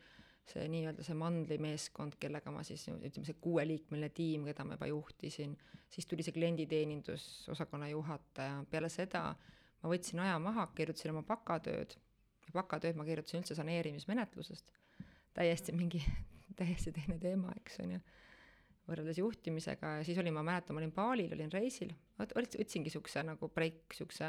see 0.50 0.66
nii-öelda 0.68 1.04
see 1.06 1.14
mandlimeeskond, 1.16 2.16
kellega 2.20 2.50
ma 2.50 2.64
siis 2.66 2.88
ütleme, 2.90 3.26
see 3.26 3.38
kuueliikmeline 3.40 4.10
tiim, 4.14 4.46
keda 4.48 4.66
ma 4.66 4.74
juba 4.76 4.88
juhtisin, 4.90 5.54
siis 5.92 6.08
tuli 6.10 6.26
see 6.26 6.34
klienditeenindusosakonna 6.34 7.92
juhataja, 7.92 8.64
peale 8.70 8.90
seda 8.92 9.28
ma 9.82 9.92
võtsin 9.92 10.22
aja 10.24 10.40
maha, 10.42 10.66
kirjutasin 10.76 11.14
oma 11.14 11.22
bakatööd 11.26 11.94
bakatööd 12.56 12.98
ma 12.98 13.06
kirjutasin 13.06 13.42
üldse 13.42 13.56
saneerimismenetlusest, 13.58 14.72
täiesti 15.36 15.74
mingi, 15.76 16.02
täiesti 16.60 16.92
teine 16.96 17.18
teema, 17.22 17.54
eks 17.62 17.80
on 17.84 17.96
ju 17.96 18.02
võrreldes 18.88 19.20
juhtimisega. 19.20 19.98
Ja 20.00 20.06
siis 20.06 20.18
olin, 20.18 20.34
ma 20.36 20.44
mäletan, 20.46 20.74
ma 20.74 20.82
olin 20.82 20.94
baalil, 20.94 21.32
olin 21.36 21.52
reisil, 21.52 21.92
võtsingi 22.18 22.92
siukse 22.92 23.22
nagu 23.24 23.48
break, 23.54 23.94
siukse 23.96 24.26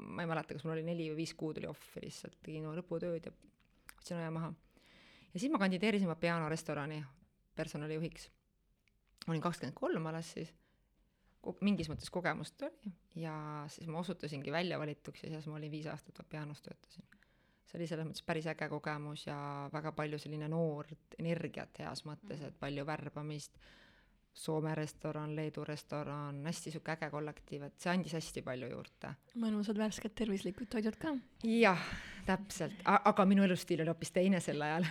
ma 0.00 0.24
ei 0.24 0.30
mäleta, 0.30 0.56
kas 0.56 0.64
mul 0.64 0.78
oli 0.78 0.86
neli 0.86 1.10
või 1.10 1.20
viis 1.24 1.34
kuud 1.38 1.58
oli 1.60 1.68
off'i 1.70 2.02
lihtsalt, 2.04 2.38
tegin 2.46 2.66
oma 2.66 2.78
lõputööd 2.78 3.28
ja 3.28 3.34
võtsin 3.34 4.22
aja 4.22 4.32
maha. 4.34 4.52
Ja 5.34 5.40
siis 5.40 5.52
ma 5.52 5.58
kandideerisin 5.58 6.08
oma 6.08 6.18
pianorestorani 6.20 7.04
personalijuhiks. 7.56 8.30
olin 9.28 9.40
kakskümmend 9.40 9.76
kolm 9.76 10.06
alles 10.06 10.32
siis, 10.32 10.52
mingis 11.60 11.88
mõttes 11.88 12.10
kogemust 12.10 12.62
oli 12.62 12.92
ja 13.22 13.64
siis 13.68 13.88
ma 13.88 13.98
osutusingi 13.98 14.52
väljavalituks 14.52 15.24
ja 15.24 15.30
siis 15.30 15.46
ma 15.46 15.58
olin 15.60 15.70
viis 15.70 15.86
aastat 15.86 16.22
pianos 16.28 16.62
töötasin 16.62 17.04
see 17.70 17.78
oli 17.78 17.86
selles 17.86 18.08
mõttes 18.08 18.24
päris 18.26 18.48
äge 18.50 18.66
kogemus 18.70 19.26
ja 19.28 19.36
väga 19.72 19.92
palju 19.94 20.18
selline 20.18 20.48
noort 20.50 21.14
energiat 21.22 21.78
heas 21.84 22.02
mõttes, 22.08 22.42
et 22.46 22.56
palju 22.58 22.86
värbamist, 22.86 23.60
Soome 24.40 24.70
restoran, 24.78 25.32
Leedu 25.34 25.64
restoran, 25.66 26.36
hästi 26.46 26.70
sihuke 26.70 26.92
äge 26.94 27.08
kollektiiv, 27.10 27.64
et 27.66 27.82
see 27.82 27.90
andis 27.90 28.12
hästi 28.14 28.44
palju 28.46 28.68
juurde. 28.70 29.10
mõnusad 29.42 29.78
värsked 29.78 30.14
tervislikud 30.14 30.70
toidud 30.70 30.98
ka. 31.02 31.16
jah, 31.42 31.82
täpselt, 32.26 32.82
aga 32.84 33.24
minu 33.26 33.44
elustiil 33.46 33.82
oli 33.84 33.92
hoopis 33.92 34.12
teine 34.12 34.40
sel 34.40 34.62
ajal 34.62 34.86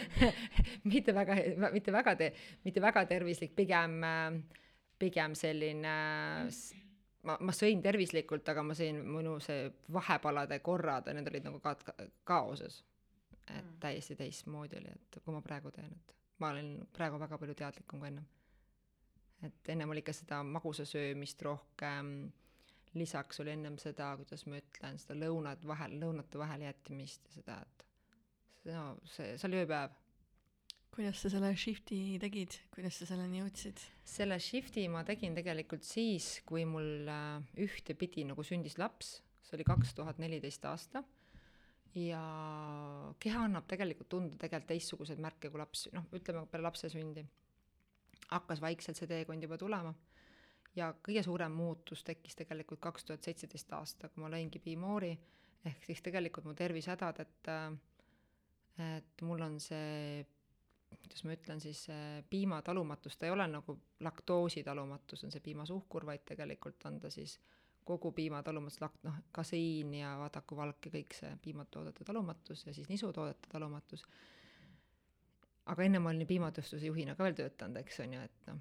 mitte 0.92 1.14
väga, 1.14 1.36
mitte 1.72 1.92
väga 1.92 2.16
te-, 2.16 2.32
mitte 2.64 2.82
väga 2.82 3.04
tervislik, 3.06 3.54
pigem, 3.56 4.00
pigem 4.98 5.34
selline 5.38 5.94
ma, 7.26 7.36
ma 7.40 7.54
sõin 7.54 7.82
tervislikult, 7.84 8.48
aga 8.52 8.64
ma 8.66 8.76
sõin, 8.78 9.00
minu 9.16 9.36
see 9.44 9.66
vahepalade 9.92 10.58
korrad, 10.64 11.10
need 11.14 11.30
olid 11.32 11.48
nagu 11.48 11.60
ka-, 11.64 11.78
ka- 11.84 12.10
kaoses. 12.24 12.82
et 13.46 13.64
Mm. 13.64 13.76
täiesti 13.80 14.16
teistmoodi 14.16 14.78
oli, 14.80 14.90
et 14.90 15.18
kui 15.24 15.34
ma 15.34 15.40
praegu 15.40 15.70
teen, 15.70 15.92
et 15.92 16.14
ma 16.42 16.48
olen 16.50 16.86
praegu 16.92 17.18
väga 17.20 17.38
palju 17.38 17.54
teadlikum 17.54 18.00
kui 18.00 18.08
ennem. 18.08 18.24
et 19.42 19.68
ennem 19.68 19.90
oli 19.90 19.98
ikka 20.02 20.12
seda 20.12 20.42
magusa 20.42 20.84
söömist 20.84 21.42
rohkem, 21.42 22.32
lisaks 22.96 23.40
oli 23.42 23.52
ennem 23.54 23.76
seda, 23.80 24.12
kuidas 24.20 24.46
ma 24.50 24.60
ütlen, 24.60 24.98
seda 25.02 25.18
lõunat 25.18 25.64
vahel, 25.68 25.98
lõunate 26.00 26.40
vahele 26.40 26.68
jätmist 26.68 27.28
ja 27.28 27.38
seda, 27.40 27.60
et 27.62 27.86
no, 28.72 28.88
see, 29.12 29.36
see 29.36 29.48
oli 29.50 29.62
ööpäev 29.64 29.94
kuidas 30.96 31.18
sa 31.20 31.28
selle 31.28 31.50
shift'i 31.60 32.16
tegid, 32.20 32.54
kuidas 32.72 32.96
sa 32.96 33.08
selleni 33.10 33.42
jõudsid? 33.42 33.82
selle 34.08 34.38
shift'i 34.40 34.86
ma 34.88 35.02
tegin 35.04 35.34
tegelikult 35.36 35.84
siis, 35.84 36.38
kui 36.48 36.64
mul 36.64 37.10
äh, 37.12 37.42
ühtepidi 37.60 38.24
nagu 38.24 38.44
sündis 38.46 38.78
laps, 38.80 39.18
see 39.44 39.58
oli 39.58 39.66
kaks 39.68 39.92
tuhat 39.98 40.22
neliteist 40.22 40.64
aasta. 40.64 41.04
Ja 41.96 42.20
keha 43.20 43.44
annab 43.46 43.68
tegelikult 43.68 44.08
tunda 44.12 44.36
tegelikult 44.40 44.68
teistsuguseid 44.72 45.20
märke 45.20 45.48
kui 45.52 45.60
laps, 45.60 45.86
noh, 45.96 46.04
ütleme 46.16 46.44
peale 46.48 46.66
lapse 46.66 46.90
sündi 46.92 47.24
hakkas 48.30 48.60
vaikselt 48.60 48.98
see 48.98 49.08
teekond 49.08 49.44
juba 49.44 49.56
tulema 49.60 49.92
ja 50.76 50.92
kõige 51.08 51.22
suurem 51.24 51.52
muutus 51.52 52.04
tekkis 52.04 52.36
tegelikult 52.36 52.80
kaks 52.80 53.04
tuhat 53.04 53.24
seitseteist 53.24 53.72
aasta, 53.72 54.08
kui 54.08 54.22
ma 54.22 54.30
lõingi 54.32 54.60
Bimoori 54.62 55.12
ehk 55.66 55.84
siis 55.84 56.02
tegelikult 56.04 56.46
mu 56.46 56.54
tervisehädad, 56.54 57.20
et 57.20 57.52
et 58.76 59.22
mul 59.24 59.40
on 59.40 59.60
see 59.60 60.24
kuidas 61.00 61.24
ma 61.24 61.34
ütlen 61.34 61.60
siis, 61.60 61.86
piimatalumatus, 62.30 63.16
ta 63.16 63.26
ei 63.26 63.32
ole 63.34 63.46
nagu 63.50 63.76
laktoositalumatus 64.00 65.24
on 65.24 65.32
see 65.34 65.42
piimasuhkur, 65.44 66.06
vaid 66.06 66.24
tegelikult 66.28 66.84
on 66.88 67.00
ta 67.00 67.10
siis 67.10 67.38
kogu 67.86 68.10
piimatalumatus, 68.12 68.80
lak-, 68.82 69.02
noh, 69.06 69.18
kaseiin 69.32 69.94
ja 69.94 70.16
vaadakuvalk 70.18 70.88
ja 70.88 70.94
kõik 70.98 71.14
see 71.14 71.32
piimatoodete 71.42 72.04
talumatus 72.04 72.66
ja 72.66 72.74
siis 72.74 72.88
nisutoodete 72.90 73.50
talumatus. 73.52 74.06
aga 75.66 75.82
enne 75.82 75.98
ma 75.98 76.10
olin 76.10 76.26
piimatööstuse 76.26 76.86
juhina 76.86 77.14
ka 77.14 77.24
veel 77.26 77.38
töötanud, 77.38 77.78
eks 77.82 78.00
on 78.04 78.12
ju, 78.14 78.20
et 78.26 78.50
noh, 78.50 78.60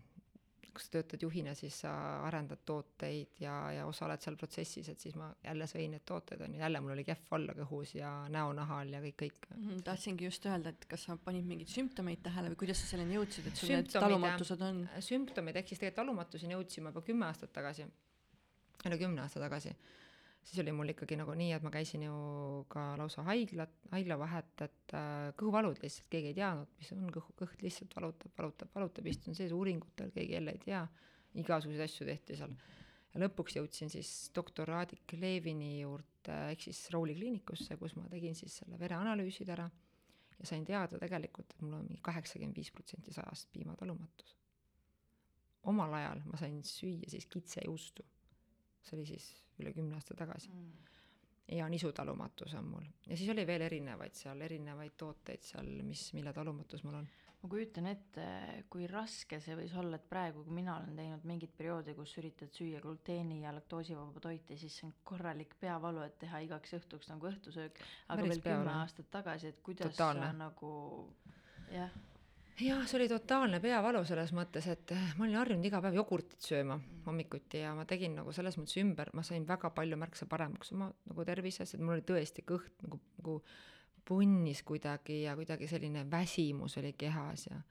kui 0.74 0.84
sa 0.84 0.92
töötad 0.96 1.24
juhina, 1.26 1.54
siis 1.58 1.78
sa 1.84 1.92
arendad 2.28 2.62
tooteid 2.68 3.42
ja, 3.42 3.54
ja 3.76 3.86
osaled 3.90 4.24
seal 4.24 4.38
protsessis, 4.40 4.90
et 4.92 5.02
siis 5.02 5.16
ma 5.20 5.30
jälle 5.44 5.68
sõin 5.70 5.94
neid 5.96 6.06
tooteid 6.08 6.42
on 6.46 6.56
ju, 6.56 6.62
jälle 6.64 6.82
mul 6.84 6.96
oli 6.96 7.06
kehv 7.08 7.34
olla 7.38 7.56
kõhus 7.58 7.96
ja 7.98 8.12
näonahal 8.34 8.94
ja 8.96 9.02
kõik, 9.04 9.18
kõik. 9.24 9.50
Mhm, 9.56 9.84
tahtsingi 9.88 10.28
just 10.28 10.48
öelda, 10.50 10.74
et 10.76 10.88
kas 10.92 11.08
sa 11.08 11.18
panid 11.18 11.48
mingeid 11.50 11.72
sümptomeid 11.72 12.24
tähele 12.26 12.54
või 12.54 12.62
kuidas 12.64 12.82
sa 12.84 12.94
selleni 12.94 13.18
jõudsid, 13.20 13.52
et 13.52 13.62
sul 13.62 13.74
need 13.76 13.92
talumatused 13.94 14.66
on? 14.66 14.82
sümptomid, 15.06 15.62
ehk 15.62 15.72
siis 15.72 15.82
tegelikult 15.82 16.02
talumatuseni 16.04 16.58
jõudsime 16.58 16.92
juba 16.92 17.04
kümme 17.06 17.30
aastat 17.30 17.54
tagasi, 17.56 17.86
üle 18.86 18.98
kümne 19.02 19.24
aasta 19.24 19.42
tagasi, 19.42 19.72
siis 20.46 20.62
oli 20.62 20.74
mul 20.76 20.92
ikkagi 20.94 21.18
nagu 21.18 21.34
nii, 21.38 21.52
et 21.58 21.66
ma 21.66 21.72
käisin 21.74 22.06
ju 22.06 22.16
ka 22.72 22.94
lausa 23.00 23.26
haiglat, 23.26 23.74
haiglavahet, 23.92 24.54
et 24.68 24.96
äh, 24.98 25.30
kõhuvalud 25.40 25.80
lihtsalt, 25.82 26.08
keegi 26.14 26.32
ei 26.32 26.38
teadnud, 26.38 26.72
mis 26.80 26.92
on 26.94 27.08
kõhu, 27.14 27.34
kõht 27.42 27.64
lihtsalt 27.66 27.96
valutab, 27.98 28.34
valutab, 28.38 28.72
valutab, 28.76 29.10
istun 29.10 29.38
sees 29.38 29.54
uuringutel, 29.56 30.12
keegi 30.16 30.38
jälle 30.38 30.54
ei 30.54 30.62
tea, 30.62 30.84
igasuguseid 31.42 31.86
asju 31.88 32.08
tehti 32.08 32.38
seal. 32.40 32.54
ja 33.14 33.24
lõpuks 33.24 33.58
jõudsin 33.58 33.90
siis 33.92 34.12
doktor 34.36 34.70
Raadik 34.70 35.16
Levini 35.18 35.80
juurde 35.82 36.38
ehk 36.52 36.68
siis 36.68 36.84
Rowley 36.94 37.18
kliinikusse, 37.18 37.78
kus 37.82 37.96
ma 37.98 38.06
tegin 38.12 38.38
siis 38.38 38.62
selle 38.62 38.80
vereanalüüsid 38.80 39.50
ära 39.56 39.66
ja 40.36 40.48
sain 40.48 40.66
teada 40.68 41.00
tegelikult, 41.02 41.56
et 41.56 41.64
mul 41.64 41.80
on 41.80 41.88
mingi 41.88 42.04
kaheksakümmend 42.06 42.58
viis 42.60 42.72
protsenti 42.76 43.14
sajast 43.16 43.50
piimatalumatus. 43.56 44.36
omal 45.66 45.94
ajal 45.98 46.22
ma 46.30 46.38
sain 46.38 46.62
süüa 46.64 47.10
siis 47.10 47.26
kitsejuustu, 47.26 48.06
see 48.86 48.98
oli 49.00 49.08
siis 49.10 49.45
üle 49.60 49.74
kümne 49.76 49.98
aasta 50.00 50.18
tagasi 50.18 50.52
mm. 50.52 50.72
ja 51.58 51.68
nisutalumatus 51.72 52.56
on 52.60 52.72
mul 52.74 52.88
ja 53.08 53.18
siis 53.18 53.30
oli 53.34 53.46
veel 53.48 53.68
erinevaid 53.68 54.18
seal, 54.18 54.42
erinevaid 54.42 54.98
tooteid 54.98 55.46
seal, 55.46 55.70
mis, 55.88 56.10
mille 56.18 56.34
talumatus 56.34 56.84
mul 56.88 57.02
on 57.02 57.12
ma 57.46 57.50
kujutan 57.52 57.86
ette, 57.92 58.26
kui 58.74 58.88
raske 58.90 59.38
see 59.44 59.54
võis 59.60 59.74
olla, 59.78 60.00
et 60.00 60.08
praegu, 60.10 60.42
kui 60.48 60.56
mina 60.58 60.80
olen 60.80 60.96
teinud 60.98 61.28
mingit 61.30 61.54
perioodi, 61.58 61.94
kus 61.98 62.16
üritad 62.18 62.50
süüa 62.56 62.82
gluteeni 62.82 63.44
ja 63.44 63.54
laktoosivaba 63.54 64.24
toiti, 64.24 64.58
siis 64.58 64.80
see 64.80 64.88
on 64.88 64.96
korralik 65.06 65.54
peavalu, 65.62 66.02
et 66.08 66.18
teha 66.24 66.42
igaks 66.48 66.74
õhtuks 66.80 67.12
nagu 67.12 67.30
õhtusöök. 67.30 67.78
aga 68.08 68.24
Päris 68.24 68.42
veel 68.42 68.44
kümme 68.48 68.74
aastat 68.80 69.12
tagasi, 69.14 69.54
et 69.54 69.62
kuidas 69.66 69.94
Totaalne. 69.94 70.32
sa 70.32 70.40
nagu 70.40 70.74
jah 71.70 71.94
jah, 72.60 72.86
see 72.88 72.98
oli 73.00 73.08
totaalne 73.12 73.60
peavalu 73.64 74.02
selles 74.08 74.32
mõttes, 74.36 74.68
et 74.72 74.94
ma 75.18 75.26
olin 75.26 75.40
harjunud 75.42 75.68
iga 75.68 75.82
päev 75.84 75.98
jogurtit 76.00 76.42
sööma 76.46 76.78
hommikuti 77.06 77.62
ja 77.64 77.74
ma 77.76 77.86
tegin 77.90 78.16
nagu 78.20 78.32
selles 78.36 78.58
mõttes 78.60 78.80
ümber, 78.82 79.12
ma 79.14 79.24
sain 79.28 79.46
väga 79.48 79.72
palju 79.76 80.00
märksa 80.00 80.28
paremaks 80.32 80.72
oma 80.76 80.90
nagu 81.10 81.28
tervises, 81.28 81.76
et 81.76 81.84
mul 81.84 81.98
oli 81.98 82.06
tõesti 82.08 82.46
kõht 82.48 82.86
nagu, 82.86 83.02
nagu 83.20 83.38
punnis 84.06 84.62
kuidagi 84.64 85.24
ja 85.24 85.36
kuidagi 85.36 85.68
selline 85.68 86.06
väsimus 86.12 86.78
oli 86.82 86.94
kehas 86.98 87.48
ja 87.50 87.62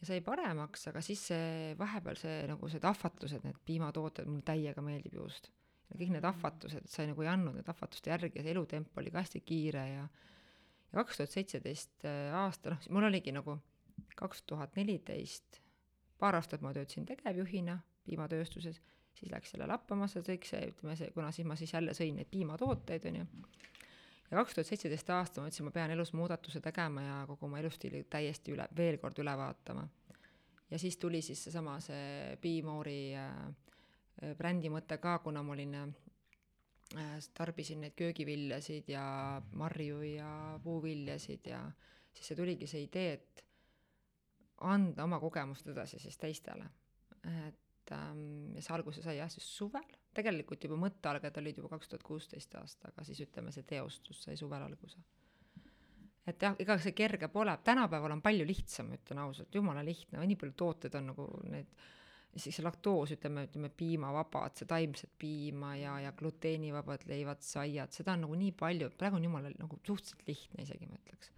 ja 0.00 0.08
sai 0.08 0.22
paremaks, 0.24 0.86
aga 0.88 1.02
siis 1.04 1.26
see 1.28 1.72
vahepeal 1.78 2.16
see 2.16 2.36
nagu 2.48 2.68
see 2.72 2.80
ahvatlused, 2.88 3.44
need 3.44 3.58
piimatooted, 3.68 4.28
mulle 4.30 4.46
täiega 4.46 4.80
meeldib 4.84 5.18
juust. 5.18 5.50
kõik 5.90 6.12
need 6.14 6.24
ahvatused, 6.24 6.86
sai 6.88 7.08
nagu 7.10 7.20
ei 7.24 7.28
andnud 7.28 7.58
need 7.58 7.68
ahvatluste 7.68 8.12
järgi 8.12 8.38
ja 8.38 8.44
see 8.46 8.54
elutempo 8.54 9.02
oli 9.02 9.10
ka 9.12 9.24
hästi 9.24 9.40
kiire 9.44 9.86
ja 9.90 10.04
ja 10.90 11.02
kaks 11.02 11.20
tuhat 11.20 11.34
seitseteist 11.34 12.06
äh, 12.08 12.32
aasta, 12.34 12.72
noh, 12.72 12.86
mul 12.94 13.08
oligi 13.10 13.34
nagu 13.34 13.58
kaks 14.16 14.42
tuhat 14.42 14.76
neliteist, 14.76 15.60
paar 16.18 16.36
aastat 16.38 16.60
ma 16.60 16.72
töötasin 16.76 17.06
tegevjuhina 17.08 17.78
piimatööstuses, 18.04 18.80
siis 19.14 19.32
läks 19.32 19.54
jälle 19.54 19.66
lappama 19.70 20.08
see 20.08 20.22
kõik 20.26 20.46
see, 20.48 20.70
ütleme 20.72 20.96
see, 20.96 21.10
kuna 21.14 21.32
siis 21.32 21.48
ma 21.48 21.56
siis 21.56 21.72
jälle 21.74 21.94
sõin 21.96 22.16
neid 22.20 22.30
piimatooteid, 22.30 23.08
on 23.10 23.22
ju 23.22 23.26
ja 24.30 24.38
kaks 24.38 24.54
tuhat 24.54 24.68
seitseteist 24.68 25.10
aasta 25.10 25.40
ma 25.40 25.48
mõtlesin, 25.48 25.66
ma 25.66 25.72
pean 25.74 25.94
elus 25.94 26.12
muudatuse 26.14 26.62
tegema 26.62 27.02
ja 27.02 27.16
kogu 27.28 27.48
oma 27.48 27.58
elustiili 27.60 28.04
täiesti 28.10 28.54
üle, 28.54 28.68
veel 28.76 29.00
kord 29.02 29.18
üle 29.22 29.34
vaatama. 29.36 29.88
ja 30.70 30.78
siis 30.78 30.96
tuli 30.96 31.22
siis 31.22 31.42
seesama 31.44 31.80
see 31.82 32.36
Be-More'i 32.42 33.16
äh, 33.18 33.34
äh, 34.22 34.36
brändi 34.38 34.70
mõte 34.70 34.98
ka, 35.02 35.18
kuna 35.18 35.42
ma 35.42 35.52
olin 35.56 35.74
äh, 35.74 35.88
tarbisin 37.34 37.80
neid 37.80 37.96
köögiviljasid 37.98 38.88
ja 38.88 39.04
marju 39.52 40.02
ja 40.02 40.58
puuviljasid 40.62 41.46
ja 41.50 41.64
siis 42.12 42.30
see 42.30 42.38
tuligi 42.38 42.66
see 42.70 42.86
idee, 42.86 43.12
et 43.18 43.44
anda 44.60 45.04
oma 45.04 45.20
kogemust 45.20 45.68
edasi 45.72 45.98
siis 45.98 46.18
teistele. 46.18 46.66
et 47.24 47.92
ähm, 47.92 48.52
ja 48.56 48.62
see 48.64 48.74
alguse 48.74 49.02
sai 49.04 49.16
jah 49.18 49.30
siis 49.32 49.46
suvel. 49.56 49.86
Tegelikult 50.14 50.64
juba 50.64 50.78
mõttealged 50.80 51.38
olid 51.38 51.60
juba 51.60 51.70
kaks 51.76 51.90
tuhat 51.90 52.04
kuusteist 52.06 52.54
aasta, 52.58 52.90
aga 52.90 53.04
siis 53.06 53.20
ütleme, 53.26 53.52
see 53.54 53.66
teostus 53.68 54.24
sai 54.24 54.36
suvel 54.36 54.62
alguse. 54.64 54.98
et 56.26 56.42
jah, 56.42 56.54
ega 56.62 56.76
see 56.78 56.92
kerge 56.94 57.28
pole, 57.32 57.56
tänapäeval 57.64 58.12
on 58.16 58.22
palju 58.22 58.44
lihtsam, 58.46 58.92
ütlen 58.94 59.22
ausalt, 59.22 59.54
jumala 59.54 59.84
lihtne, 59.84 60.20
nii 60.26 60.38
palju 60.38 60.54
tooteid 60.56 60.94
on 61.00 61.08
nagu 61.10 61.26
need, 61.50 61.72
siis 62.36 62.60
laktoos, 62.62 63.14
ütleme, 63.16 63.46
ütleme 63.48 63.70
piimavabad, 63.74 64.54
see 64.60 64.68
taimset 64.70 65.10
piima 65.18 65.74
ja, 65.80 65.96
ja 66.04 66.12
gluteenivabad 66.14 67.08
leivad, 67.10 67.42
saiad, 67.42 67.90
seda 67.96 68.14
on 68.14 68.26
nagu 68.26 68.38
nii 68.38 68.52
palju, 68.58 68.92
praegu 68.98 69.18
on 69.18 69.26
jumala 69.26 69.50
nagu 69.56 69.80
suhteliselt 69.86 70.26
lihtne 70.28 70.68
isegi, 70.68 70.86
ma 70.90 71.00
ütleks 71.02 71.32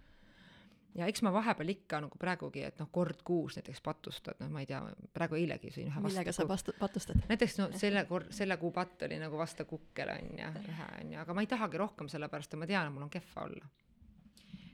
ja 0.95 1.07
eks 1.09 1.23
ma 1.25 1.33
vahepeal 1.33 1.73
ikka 1.73 2.01
nagu 2.05 2.19
praegugi, 2.19 2.63
et 2.67 2.81
noh, 2.81 2.89
kord 2.93 3.23
kuus 3.25 3.57
näiteks 3.57 3.81
patustad, 3.85 4.39
noh, 4.41 4.51
ma 4.53 4.63
ei 4.63 4.69
tea, 4.69 4.81
praegu 5.13 5.37
eilegi 5.39 5.71
sõin 5.73 5.89
ühe 5.91 6.03
millega 6.03 6.33
sa 6.35 6.47
vastu, 6.49 6.75
patustad? 6.79 7.23
näiteks 7.29 7.57
no 7.61 7.69
selle 7.79 8.05
kord, 8.09 8.31
selle 8.35 8.57
kuu 8.61 8.73
patt 8.75 9.07
oli 9.07 9.19
nagu 9.21 9.39
vasta 9.39 9.65
kukkele 9.69 10.17
on 10.19 10.43
ju, 10.43 10.51
ühe 10.73 10.89
on 10.99 11.15
ju, 11.15 11.21
aga 11.23 11.37
ma 11.37 11.45
ei 11.45 11.49
tahagi 11.55 11.81
rohkem, 11.81 12.11
sellepärast 12.13 12.53
et 12.53 12.61
ma 12.61 12.69
tean, 12.69 12.89
et 12.89 12.95
mul 12.95 13.07
on 13.07 13.13
kehva 13.13 13.47
olla 13.47 13.71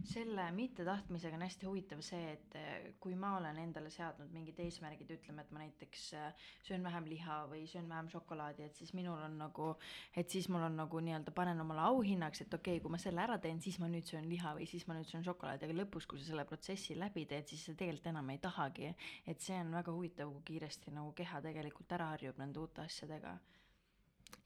selle 0.07 0.51
mittetahtmisega 0.55 1.35
on 1.35 1.43
hästi 1.43 1.67
huvitav 1.67 2.01
see, 2.05 2.31
et 2.33 2.55
eh, 2.57 2.88
kui 3.01 3.15
ma 3.19 3.33
olen 3.38 3.57
endale 3.62 3.91
seadnud 3.93 4.31
mingid 4.33 4.59
eesmärgid, 4.63 5.12
ütleme, 5.17 5.43
et 5.43 5.51
ma 5.55 5.62
näiteks 5.63 6.05
eh, 6.17 6.47
söön 6.67 6.85
vähem 6.85 7.09
liha 7.09 7.39
või 7.51 7.65
söön 7.69 7.89
vähem 7.89 8.09
šokolaadi, 8.13 8.65
et 8.69 8.79
siis 8.79 8.93
minul 8.97 9.19
on 9.25 9.38
nagu, 9.41 9.69
et 10.15 10.31
siis 10.31 10.49
mul 10.49 10.63
on 10.69 10.79
nagu 10.79 11.03
nii-öelda 11.03 11.33
panen 11.35 11.59
omale 11.63 11.83
auhinnaks, 11.89 12.45
et 12.45 12.53
okei 12.53 12.77
okay,, 12.77 12.83
kui 12.85 12.95
ma 12.95 13.01
selle 13.01 13.23
ära 13.25 13.38
teen, 13.43 13.62
siis 13.62 13.79
ma 13.83 13.91
nüüd 13.91 14.07
söön 14.07 14.29
liha 14.31 14.55
või 14.57 14.69
siis 14.71 14.88
ma 14.88 14.97
nüüd 14.97 15.09
söön 15.09 15.27
šokolaadi, 15.27 15.67
aga 15.67 15.77
lõpus, 15.81 16.07
kui 16.09 16.21
sa 16.21 16.31
selle 16.31 16.47
protsessi 16.49 16.97
läbi 16.97 17.27
teed, 17.29 17.51
siis 17.51 17.67
sa 17.67 17.75
tegelikult 17.75 18.12
enam 18.13 18.33
ei 18.33 18.41
tahagi. 18.41 18.95
et 19.27 19.41
see 19.41 19.59
on 19.59 19.71
väga 19.75 19.91
huvitav, 19.91 20.31
kui 20.33 20.53
kiiresti 20.53 20.95
nagu 20.95 21.13
keha 21.13 21.41
tegelikult 21.43 21.91
ära 21.91 22.13
harjub 22.13 22.39
nende 22.39 22.59
uute 22.59 22.81
asjadega 22.81 23.38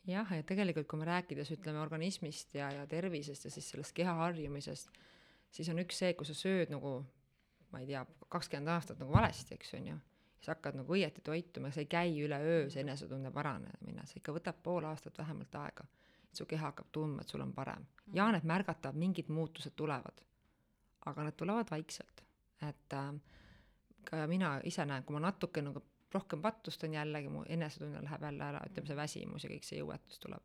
jah, 0.07 0.27
ja 0.35 0.43
tegelikult, 0.43 0.87
kui 0.89 0.99
me 0.99 1.07
rääkides 1.07 1.51
ütleme 1.55 1.79
organismist 1.79 2.55
ja, 2.57 2.71
ja 2.73 2.85
tervisest 2.87 3.45
ja 3.45 3.51
siis 3.53 3.69
sellest 3.71 3.95
keha 3.95 4.15
harjumisest 4.19 4.91
siis 5.53 5.69
on 5.69 5.81
üks 5.83 5.99
see, 6.01 6.13
kui 6.17 6.27
sa 6.27 6.35
sööd 6.37 6.73
nagu 6.73 6.97
ma 7.73 7.81
ei 7.81 7.89
tea, 7.89 8.05
kakskümmend 8.29 8.69
aastat 8.69 9.01
nagu 9.01 9.13
valesti, 9.13 9.57
eks 9.57 9.73
on 9.77 9.87
ju, 9.87 9.97
sa 10.43 10.53
hakkad 10.53 10.77
nagu 10.77 10.93
õieti 10.93 11.23
toituma, 11.25 11.71
sa 11.73 11.81
ei 11.81 11.89
käi 11.89 12.13
üleöö 12.21 12.67
see 12.73 12.83
enesetunde 12.85 13.31
paranemine, 13.33 14.05
see 14.09 14.21
ikka 14.21 14.35
võtab 14.35 14.59
pool 14.65 14.85
aastat 14.89 15.17
vähemalt 15.17 15.55
aega, 15.61 15.85
et 16.29 16.37
su 16.37 16.45
keha 16.49 16.69
hakkab 16.69 16.91
tundma, 16.93 17.23
et 17.23 17.33
sul 17.33 17.41
on 17.45 17.53
parem. 17.53 17.85
ja 18.13 18.29
need 18.31 18.45
märgatavad, 18.49 18.99
mingid 18.99 19.29
muutused 19.33 19.73
tulevad. 19.75 20.21
aga 21.05 21.23
need 21.23 21.35
tulevad 21.37 21.71
vaikselt, 21.71 22.23
et 22.61 22.93
äh, 22.93 23.13
ka 24.03 24.27
mina 24.27 24.59
ise 24.63 24.85
näen, 24.85 25.03
kui 25.03 25.17
ma 25.17 25.25
natuke 25.25 25.61
nagu 25.61 25.83
rohkem 26.13 26.41
pattustan 26.41 26.93
jällegi, 26.93 27.29
mu 27.29 27.43
enesetunne 27.49 28.03
läheb 28.03 28.21
jälle 28.21 28.43
ära, 28.43 28.61
ütleme 28.69 28.87
see 28.87 28.95
väsimus 28.95 29.43
ja 29.43 29.49
kõik 29.49 29.65
see 29.65 29.79
jõuetus 29.81 30.19
tuleb 30.21 30.43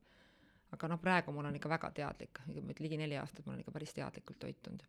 aga 0.72 0.88
noh, 0.88 1.00
praegu 1.00 1.32
mul 1.32 1.48
on 1.48 1.56
ikka 1.56 1.68
väga 1.68 1.90
teadlik, 1.96 2.40
ligi 2.78 2.96
neli 3.00 3.16
aastat 3.16 3.46
ma 3.46 3.52
olen 3.52 3.62
ikka 3.62 3.72
päris 3.72 3.94
teadlikult 3.96 4.38
toitunud. 4.38 4.82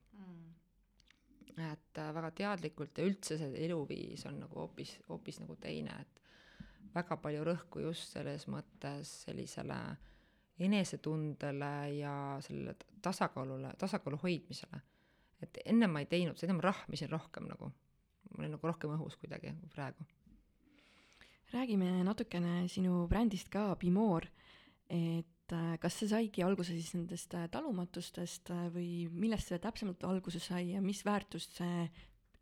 Et 1.57 1.97
äh, 1.97 2.13
väga 2.15 2.31
teadlikult 2.35 2.97
ja 2.97 3.05
üldse 3.07 3.37
see 3.39 3.65
eluviis 3.65 4.25
on 4.29 4.39
nagu 4.43 4.61
hoopis, 4.61 4.97
hoopis 5.09 5.39
nagu 5.41 5.55
teine, 5.61 5.95
et 6.01 6.19
väga 6.93 7.17
palju 7.21 7.43
rõhku 7.47 7.83
just 7.83 8.13
selles 8.13 8.47
mõttes 8.51 9.11
sellisele 9.25 9.79
enesetundele 10.59 11.73
ja 11.97 12.13
sellele 12.43 12.75
tasakaalule, 13.01 13.73
tasakaalu 13.79 14.19
hoidmisele. 14.23 14.81
et 15.41 15.57
enne 15.65 15.87
ma 15.87 16.01
ei 16.03 16.05
teinud 16.05 16.37
seda, 16.37 16.53
ma 16.53 16.65
rahmisin 16.65 17.09
rohkem 17.09 17.45
nagu, 17.47 17.69
ma 18.29 18.41
olin 18.41 18.51
nagu 18.57 18.67
rohkem 18.67 18.91
õhus 18.97 19.15
kuidagi 19.21 19.53
praegu. 19.73 20.03
räägime 21.53 22.03
natukene 22.03 22.67
sinu 22.67 23.07
brändist 23.07 23.49
ka, 23.49 23.75
Bimore, 23.75 24.27
et 24.89 25.38
kas 25.81 25.97
see 25.99 26.09
saigi 26.11 26.43
alguse 26.45 26.75
siis 26.75 26.93
nendest 26.95 27.33
äh, 27.37 27.47
talumatustest 27.51 28.51
äh, 28.53 28.65
või 28.73 28.91
millest 29.11 29.51
see 29.51 29.59
täpsemalt 29.61 30.03
alguse 30.07 30.41
sai 30.43 30.73
ja 30.73 30.81
mis 30.83 31.01
väärtust 31.05 31.59
see 31.59 31.85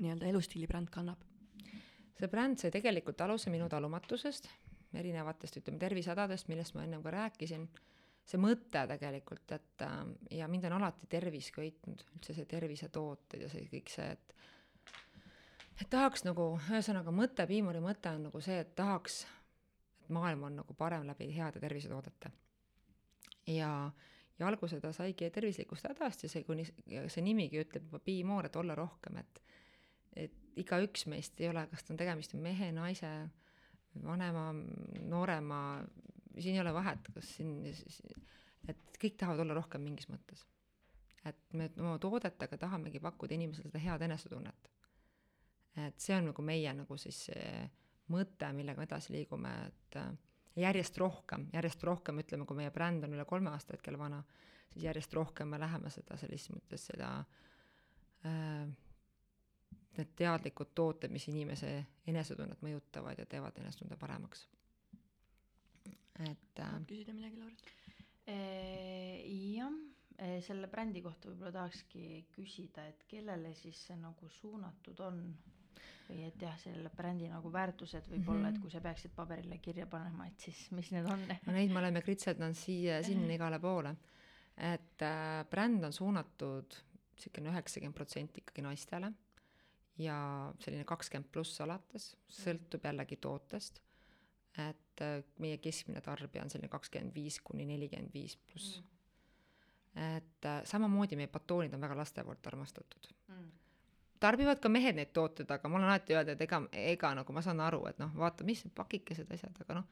nii-öelda 0.01 0.29
elustiilibränd 0.29 0.91
kannab? 0.93 1.23
see 2.17 2.29
bränd 2.31 2.59
sai 2.61 2.71
tegelikult 2.73 3.21
aluse 3.21 3.51
minu 3.53 3.67
talumatusest, 3.69 4.47
erinevatest, 4.97 5.59
ütleme, 5.59 5.77
tervisehädadest, 5.81 6.47
millest 6.49 6.73
ma 6.73 6.85
ennem 6.87 7.03
ka 7.05 7.13
rääkisin. 7.13 7.67
see 8.27 8.39
mõte 8.41 8.81
tegelikult, 8.89 9.51
et 9.55 9.83
ja 10.35 10.47
mind 10.51 10.65
on 10.67 10.73
alati 10.79 11.07
tervis 11.07 11.51
köitnud, 11.55 12.01
üldse 12.15 12.33
see 12.35 12.49
tervisetooted 12.49 13.45
ja 13.45 13.51
see 13.53 13.69
kõik 13.71 13.93
see, 13.93 14.09
et 14.17 14.33
et 15.77 15.89
tahaks 15.93 16.25
nagu, 16.25 16.49
ühesõnaga 16.71 17.13
mõte, 17.13 17.45
Piimori 17.47 17.79
mõte 17.79 18.09
on 18.09 18.27
nagu 18.27 18.41
see, 18.41 18.57
et 18.65 18.73
tahaks, 18.75 19.21
et 20.01 20.09
maailm 20.09 20.49
on 20.49 20.59
nagu 20.63 20.73
parem 20.73 21.05
läbi 21.05 21.29
heade 21.37 21.61
tervisetoodete 21.61 22.33
ja, 23.47 23.71
ja 24.39 24.47
alguse 24.47 24.79
ta 24.83 24.91
saigi 24.95 25.29
tervislikust 25.33 25.87
hädast 25.89 26.25
ja 26.25 26.29
see, 26.31 26.43
kuni 26.47 26.65
see 26.67 27.23
nimigi 27.25 27.61
ütleb 27.63 27.87
juba 27.87 28.01
be 28.03 28.17
more, 28.27 28.49
et 28.49 28.59
olla 28.59 28.75
rohkem, 28.77 29.21
et 29.23 29.43
et 30.17 30.33
igaüks 30.57 31.05
meist 31.11 31.37
ei 31.41 31.51
ole, 31.51 31.67
kas 31.69 31.85
ta 31.85 31.93
on 31.93 31.99
tegemist 31.99 32.33
mehe, 32.41 32.71
naise, 32.73 33.11
vanema, 34.01 34.47
noorema, 35.05 35.59
siin 36.37 36.55
ei 36.55 36.61
ole 36.63 36.73
vahet, 36.73 37.09
kas 37.13 37.35
siin, 37.37 37.59
et 38.67 38.97
kõik 39.01 39.17
tahavad 39.19 39.43
olla 39.45 39.57
rohkem 39.59 39.83
mingis 39.85 40.09
mõttes. 40.09 40.45
et 41.27 41.53
me 41.59 41.65
oma 41.77 41.97
toodetega 41.99 42.57
tahamegi 42.57 43.01
pakkuda 43.03 43.35
inimesele 43.35 43.67
seda 43.67 43.79
head 43.83 44.01
enesetunnet. 44.01 44.69
et 45.87 45.99
see 45.99 46.15
on 46.15 46.31
nagu 46.31 46.41
meie 46.41 46.73
nagu 46.73 46.97
siis 46.97 47.25
see 47.29 47.69
mõte, 48.09 48.53
millega 48.53 48.79
me 48.79 48.87
edasi 48.87 49.13
liigume, 49.13 49.51
et 49.67 49.97
järjest 50.57 50.97
rohkem, 50.97 51.47
järjest 51.53 51.83
rohkem, 51.83 52.19
ütleme, 52.23 52.45
kui 52.49 52.57
meie 52.57 52.73
bränd 52.73 53.05
on 53.05 53.13
üle 53.13 53.25
kolme 53.29 53.51
aasta 53.53 53.75
hetkel 53.75 53.97
vana, 53.99 54.23
siis 54.73 54.87
järjest 54.87 55.13
rohkem 55.13 55.53
me 55.53 55.59
läheme 55.61 55.91
seda 55.93 56.17
selles 56.17 56.49
mõttes 56.53 56.87
seda 56.91 57.11
äh, 58.25 58.67
need 59.97 60.13
teadlikud 60.17 60.73
tooted, 60.77 61.11
mis 61.13 61.27
inimese 61.31 61.71
enesetunnet 62.07 62.61
mõjutavad 62.65 63.19
ja 63.19 63.25
teevad 63.29 63.57
enesetunde 63.61 63.97
paremaks. 63.99 64.47
et 66.19 66.59
äh,. 66.59 66.79
küsida 66.87 67.13
midagi, 67.13 67.37
Laura? 67.37 67.55
jah, 68.27 69.75
selle 70.43 70.67
brändi 70.67 71.01
kohta 71.05 71.29
võib-olla 71.29 71.53
tahakski 71.55 72.25
küsida, 72.35 72.87
et 72.89 73.05
kellele 73.07 73.53
siis 73.55 73.85
see 73.87 73.97
nagu 74.01 74.29
suunatud 74.39 74.99
on? 75.05 75.21
Või 76.09 76.23
et 76.27 76.41
jah, 76.41 76.55
selle 76.61 76.91
brändi 76.95 77.29
nagu 77.31 77.51
väärtused 77.53 78.09
võib-olla 78.11 78.39
mm, 78.39 78.45
-hmm. 78.45 78.55
et 78.55 78.61
kui 78.63 78.71
sa 78.73 78.81
peaksid 78.81 79.13
paberile 79.15 79.57
kirja 79.63 79.87
panema, 79.91 80.27
et 80.27 80.39
siis 80.39 80.67
mis 80.71 80.91
need 80.91 81.05
on? 81.05 81.23
no 81.45 81.55
neid 81.55 81.71
me 81.71 81.79
oleme 81.83 82.01
kritseldanud 82.01 82.57
siia-sinna 82.57 83.33
igale 83.33 83.59
poole. 83.59 83.95
et 84.57 85.01
äh, 85.01 85.45
bränd 85.49 85.83
on 85.83 85.93
suunatud 85.93 86.77
niisugune 87.17 87.49
üheksakümmend 87.49 87.95
protsenti 87.97 88.41
ikkagi 88.41 88.61
naistele 88.61 89.11
ja 89.97 90.17
selline 90.59 90.85
kakskümmend 90.85 91.31
pluss 91.31 91.61
alates, 91.61 92.15
sõltub 92.29 92.83
jällegi 92.85 93.17
tootest. 93.17 93.81
et 94.57 95.01
äh, 95.01 95.23
meie 95.39 95.57
keskmine 95.57 96.01
tarbija 96.01 96.43
on 96.43 96.49
selline 96.49 96.69
kakskümmend 96.69 97.15
viis 97.15 97.41
kuni 97.41 97.65
nelikümmend 97.65 98.13
viis 98.13 98.37
pluss 98.37 98.79
mm 98.79 98.97
et 99.97 100.45
äh, 100.45 100.61
samamoodi 100.63 101.17
meie 101.17 101.29
batoonid 101.31 101.73
on 101.73 101.81
väga 101.81 101.97
laste 101.97 102.23
poolt 102.23 102.47
armastatud. 102.47 103.09
Tarbivad 104.19 104.59
ka 104.63 104.69
mehed 104.69 104.97
neid 104.97 105.13
tooteid, 105.15 105.51
aga 105.51 105.69
ma 105.69 105.79
olen 105.79 105.89
alati 105.91 106.17
öelnud, 106.17 106.33
et 106.35 106.41
ega, 106.47 106.61
ega 106.93 107.13
nagu 107.21 107.35
ma 107.35 107.43
saan 107.45 107.61
aru, 107.63 107.83
et 107.91 108.01
noh, 108.01 108.11
vaata, 108.17 108.47
mis 108.47 108.63
need 108.65 108.75
pakikesed, 108.77 109.29
asjad, 109.33 109.61
aga 109.65 109.79
noh, 109.81 109.87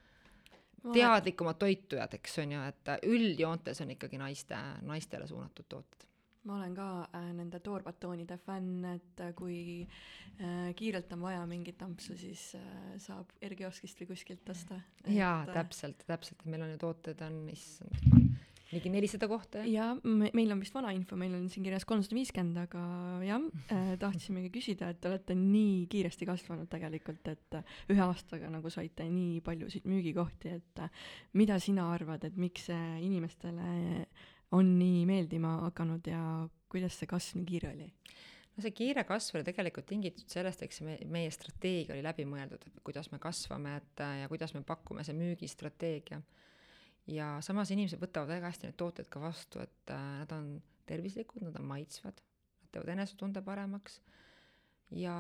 teadlikumad 0.93 1.59
toitujad, 1.61 2.17
eks 2.19 2.41
on 2.43 2.57
ju, 2.57 2.65
et 2.73 2.91
äh, 2.93 3.05
üldjoontes 3.09 3.82
on 3.86 3.95
ikkagi 3.95 4.21
naiste, 4.21 4.59
naistele 4.86 5.28
suunatud 5.30 5.69
tooted 5.69 6.05
ma 6.45 6.59
olen 6.59 6.76
ka 6.78 6.88
äh, 7.17 7.32
nende 7.34 7.59
toorbatoonide 7.65 8.38
fänn, 8.38 8.86
et 8.91 9.21
äh, 9.23 9.32
kui 9.38 9.57
äh, 9.82 10.69
kiirelt 10.78 11.13
on 11.15 11.23
vaja 11.26 11.45
mingit 11.49 11.82
ampsu, 11.82 12.17
siis 12.19 12.51
äh, 12.59 12.67
saab 13.01 13.34
R-kioskist 13.49 14.03
või 14.03 14.11
kuskilt 14.13 14.53
osta. 14.53 14.78
jaa 15.07 15.39
äh,, 15.41 15.53
täpselt, 15.57 16.05
täpselt, 16.05 16.45
meil 16.45 16.67
on 16.67 16.76
ju 16.76 16.84
tooted 16.86 17.26
on, 17.26 17.41
issand 17.53 18.14
ligi 18.72 18.89
nelisada 18.89 19.28
kohta, 19.30 19.61
jah? 19.63 19.93
jaa, 19.95 20.30
meil 20.34 20.53
on 20.53 20.61
vist 20.63 20.76
vana 20.76 20.91
info, 20.95 21.18
meil 21.20 21.36
on 21.38 21.45
siin 21.51 21.66
kirjas 21.68 21.86
kolmsada 21.88 22.18
viiskümmend, 22.18 22.57
aga 22.63 22.84
jah 23.26 23.47
äh,, 23.74 23.91
tahtsimegi 24.01 24.51
küsida, 24.53 24.89
et 24.91 25.01
te 25.01 25.11
olete 25.11 25.38
nii 25.38 25.86
kiiresti 25.91 26.28
kasvanud 26.30 26.70
tegelikult, 26.72 27.28
et 27.32 27.59
äh, 27.59 27.76
ühe 27.93 28.05
aastaga 28.05 28.49
nagu 28.53 28.72
saite 28.74 29.07
nii 29.11 29.41
paljusid 29.45 29.86
müügikohti, 29.89 30.55
et 30.59 30.86
äh, 30.86 31.03
mida 31.38 31.59
sina 31.61 31.91
arvad, 31.93 32.26
et 32.26 32.39
miks 32.41 32.70
see 32.72 32.86
inimestele 33.05 34.05
on 34.55 34.72
nii 34.80 35.03
meeldima 35.09 35.59
hakanud 35.68 36.07
ja 36.09 36.22
kuidas 36.72 36.97
see 36.99 37.09
kasv 37.09 37.41
nii 37.41 37.49
kiire 37.49 37.74
oli? 37.74 37.91
no 38.55 38.63
see 38.63 38.74
kiire 38.76 39.03
kasv 39.07 39.38
oli 39.38 39.47
tegelikult 39.47 39.88
tingitud 39.89 40.32
sellest, 40.32 40.63
eks 40.66 40.82
me, 40.86 40.97
meie 41.11 41.30
strateegia 41.34 41.93
oli 41.95 42.05
läbimõeldud, 42.05 42.66
et 42.70 42.82
kuidas 42.88 43.11
me 43.13 43.20
kasvame, 43.22 43.78
et 43.82 44.03
äh, 44.05 44.22
ja 44.24 44.32
kuidas 44.32 44.55
me 44.55 44.63
pakume, 44.66 45.05
see 45.05 45.18
müügistrateegia 45.18 46.22
ja 47.12 47.36
samas 47.45 47.72
inimesed 47.74 48.01
võtavad 48.01 48.36
väga 48.36 48.49
hästi 48.49 48.70
neid 48.70 48.78
tooteid 48.80 49.10
ka 49.12 49.22
vastu, 49.22 49.62
et 49.62 49.93
äh, 49.93 50.06
nad 50.22 50.34
on 50.36 50.49
tervislikud, 50.89 51.43
nad 51.45 51.58
on 51.60 51.68
maitsvad, 51.70 52.20
nad 52.62 52.74
teevad 52.74 52.93
enesetunde 52.95 53.43
paremaks. 53.45 53.99
Ja 54.93 55.16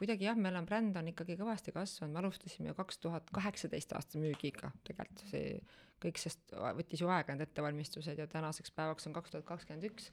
kuidagi 0.00 0.26
jah, 0.26 0.36
meil 0.38 0.56
on 0.58 0.66
bränd 0.68 0.96
on 1.00 1.08
ikkagi 1.12 1.36
kõvasti 1.40 1.72
kasvanud, 1.74 2.12
me 2.14 2.20
alustasime 2.22 2.70
ju 2.70 2.76
kaks 2.76 3.00
tuhat 3.02 3.30
kaheksateist 3.34 3.94
aasta 3.96 4.20
müügiga, 4.20 4.72
tegelikult 4.88 5.24
see 5.30 5.56
kõik, 6.02 6.18
sest 6.20 6.52
võttis 6.52 7.00
ju 7.02 7.08
aega 7.12 7.34
need 7.34 7.46
ettevalmistused 7.46 8.18
ja 8.18 8.26
tänaseks 8.30 8.74
päevaks 8.76 9.08
on 9.08 9.16
kaks 9.16 9.34
tuhat 9.34 9.46
kakskümmend 9.48 9.88
üks. 9.88 10.10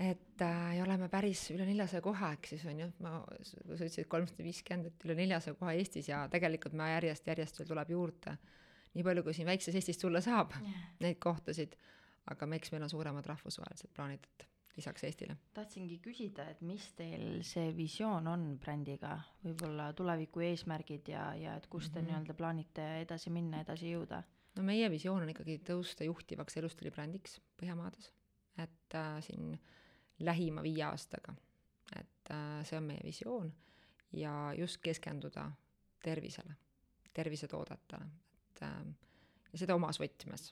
et 0.00 0.42
äh, 0.44 0.76
ja 0.76 0.84
oleme 0.84 1.10
päris 1.12 1.42
üle 1.52 1.66
neljasaja 1.68 2.00
koha, 2.04 2.32
eks 2.36 2.54
siis 2.54 2.64
on 2.70 2.78
ju, 2.80 2.88
ma, 3.04 3.18
sa 3.44 3.58
ütlesid 3.74 4.08
kolmsada 4.08 4.46
viiskümmend, 4.46 4.88
et 4.88 5.04
üle 5.04 5.16
neljasaja 5.18 5.56
koha 5.58 5.74
Eestis 5.76 6.08
ja 6.08 6.22
tegelikult 6.32 6.76
me 6.78 6.88
järjest, 6.94 7.26
järjest 7.28 7.60
veel 7.60 7.68
tuleb 7.68 7.92
juurde 7.96 8.36
nii 8.94 9.06
palju, 9.06 9.24
kui 9.26 9.34
siin 9.36 9.48
väikses 9.48 9.76
Eestis 9.78 10.00
tulla 10.00 10.22
saab 10.24 10.54
yeah., 10.60 10.86
neid 11.04 11.20
kohtasid, 11.22 11.76
aga 12.30 12.48
eks 12.56 12.72
meil 12.74 12.86
on 12.86 12.92
suuremad 12.92 13.26
rahvusvahelised 13.26 13.92
plaanid, 13.94 14.26
et 14.26 14.48
lisaks 14.76 15.04
Eestile. 15.04 15.36
tahtsingi 15.54 15.98
küsida, 16.02 16.46
et 16.50 16.60
mis 16.64 16.84
teil 16.98 17.42
see 17.46 17.70
visioon 17.76 18.28
on 18.30 18.46
brändiga, 18.62 19.16
võib-olla 19.44 19.90
tuleviku 19.96 20.44
eesmärgid 20.46 21.10
ja, 21.12 21.30
ja 21.38 21.56
et 21.58 21.66
kus 21.66 21.90
te 21.90 22.00
mm 22.00 22.04
-hmm. 22.04 22.10
nii-öelda 22.10 22.34
plaanite 22.34 22.86
edasi 23.00 23.30
minna, 23.30 23.60
edasi 23.66 23.92
jõuda? 23.92 24.22
no 24.56 24.62
meie 24.62 24.90
visioon 24.90 25.22
on 25.22 25.28
ikkagi 25.30 25.60
tõusta 25.66 26.04
juhtivaks 26.04 26.56
elustiilibrändiks 26.56 27.40
Põhjamaades, 27.60 28.12
et 28.58 28.94
äh, 28.94 29.22
siin 29.22 29.60
lähima 30.18 30.62
viie 30.62 30.84
aastaga, 30.84 31.34
et 31.96 32.30
äh, 32.30 32.64
see 32.64 32.78
on 32.78 32.84
meie 32.84 33.04
visioon 33.04 33.52
ja 34.12 34.52
just 34.56 34.80
keskenduda 34.82 35.50
tervisele, 36.02 36.56
tervisetoodetele, 37.12 38.06
et 38.60 38.66
äh, 38.68 39.10
ja 39.52 39.62
seda 39.62 39.76
omas 39.78 39.98
võtmes, 40.00 40.50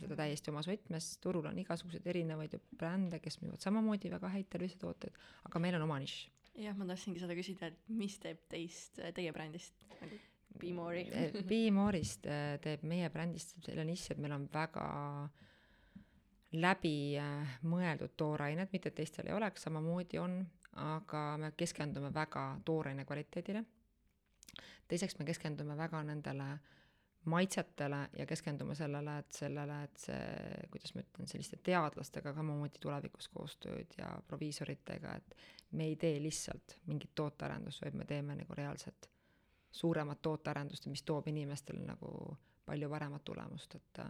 seda 0.00 0.16
täiesti 0.18 0.52
omas 0.52 0.68
võtmes, 0.70 1.12
turul 1.22 1.48
on 1.50 1.58
igasuguseid 1.60 2.06
erinevaid 2.12 2.56
brände, 2.78 3.20
kes 3.22 3.40
müüvad 3.42 3.62
samamoodi 3.64 4.12
väga 4.12 4.30
häid 4.32 4.50
tervisetooteid, 4.52 5.18
aga 5.48 5.62
meil 5.62 5.78
on 5.78 5.86
oma 5.88 6.00
nišš. 6.02 6.28
jah, 6.60 6.76
ma 6.78 6.88
tahtsingi 6.88 7.22
seda 7.22 7.36
küsida, 7.38 7.70
et 7.70 7.92
mis 7.92 8.18
teeb 8.22 8.42
teist, 8.50 9.00
teie 9.16 9.32
brändist 9.36 9.86
nagu 10.00 10.20
Be 10.60 10.72
More'i 10.74 11.04
äh, 11.14 11.44
Be 11.46 11.60
More'ist 11.70 12.26
äh, 12.26 12.56
teeb 12.62 12.82
meie 12.82 13.10
brändist 13.10 13.54
selle 13.64 13.84
nišši, 13.86 14.14
et 14.14 14.22
meil 14.22 14.34
on 14.34 14.48
väga 14.52 14.86
läbi 16.58 17.14
mõeldud 17.70 18.16
toorained, 18.18 18.72
mitte 18.72 18.90
et 18.90 18.96
teistel 18.98 19.28
ei 19.28 19.36
oleks, 19.36 19.62
samamoodi 19.62 20.18
on, 20.18 20.40
aga 20.82 21.20
me 21.38 21.52
keskendume 21.54 22.10
väga 22.14 22.42
tooraine 22.66 23.04
kvaliteedile. 23.06 23.62
teiseks 24.90 25.14
me 25.18 25.24
keskendume 25.28 25.76
väga 25.78 26.02
nendele 26.02 26.48
äh, 26.56 26.79
maitsetele 27.24 28.08
ja 28.16 28.26
keskendume 28.26 28.74
sellele, 28.74 29.18
et 29.18 29.32
sellele, 29.36 29.82
et 29.84 30.04
see, 30.06 30.66
kuidas 30.72 30.94
ma 30.94 31.04
ütlen, 31.04 31.28
selliste 31.28 31.58
teadlastega 31.64 32.32
samamoodi 32.36 32.80
tulevikus 32.80 33.28
koostööd 33.28 33.96
ja 33.98 34.08
proviisoritega, 34.28 35.16
et 35.20 35.36
me 35.76 35.90
ei 35.90 35.96
tee 36.00 36.16
lihtsalt 36.22 36.78
mingit 36.86 37.12
tootearendust, 37.14 37.84
vaid 37.84 37.98
me 37.98 38.08
teeme 38.08 38.38
nagu 38.38 38.56
reaalselt 38.56 39.10
suuremat 39.70 40.22
tootearendust, 40.22 40.88
mis 40.90 41.04
toob 41.06 41.28
inimestele 41.30 41.84
nagu 41.84 42.10
palju 42.66 42.90
paremat 42.90 43.24
tulemust, 43.24 43.76
et 43.76 44.04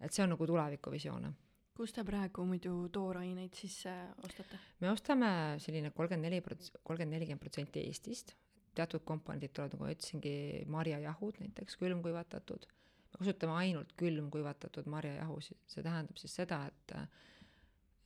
et 0.00 0.12
see 0.12 0.22
on 0.22 0.34
nagu 0.34 0.46
tulevikuvisioon 0.46 1.30
kus 1.76 1.92
te 1.92 2.04
praegu 2.08 2.44
muidu 2.48 2.72
tooraineid 2.92 3.56
sisse 3.56 3.92
ostate? 4.24 4.58
me 4.80 4.90
ostame 4.90 5.28
selline 5.62 5.90
kolmkümmend 5.96 6.28
neli 6.28 6.40
prots-, 6.44 6.72
kolmkümmend, 6.82 7.16
nelikümmend 7.18 7.42
protsenti 7.42 7.82
Eestist, 7.84 8.32
teatud 8.76 9.04
komponendid 9.08 9.54
tulevad, 9.56 9.74
nagu 9.74 9.86
ma 9.86 9.92
ütlesingi, 9.94 10.34
marjajahud 10.72 11.40
näiteks 11.42 11.78
külmkuivatatud, 11.80 12.66
me 13.12 13.20
kasutame 13.20 13.56
ainult 13.62 13.94
külmkuivatatud 14.00 14.90
marjajahusid, 14.92 15.62
see 15.70 15.84
tähendab 15.86 16.20
siis 16.20 16.36
seda, 16.42 16.64
et 16.68 16.96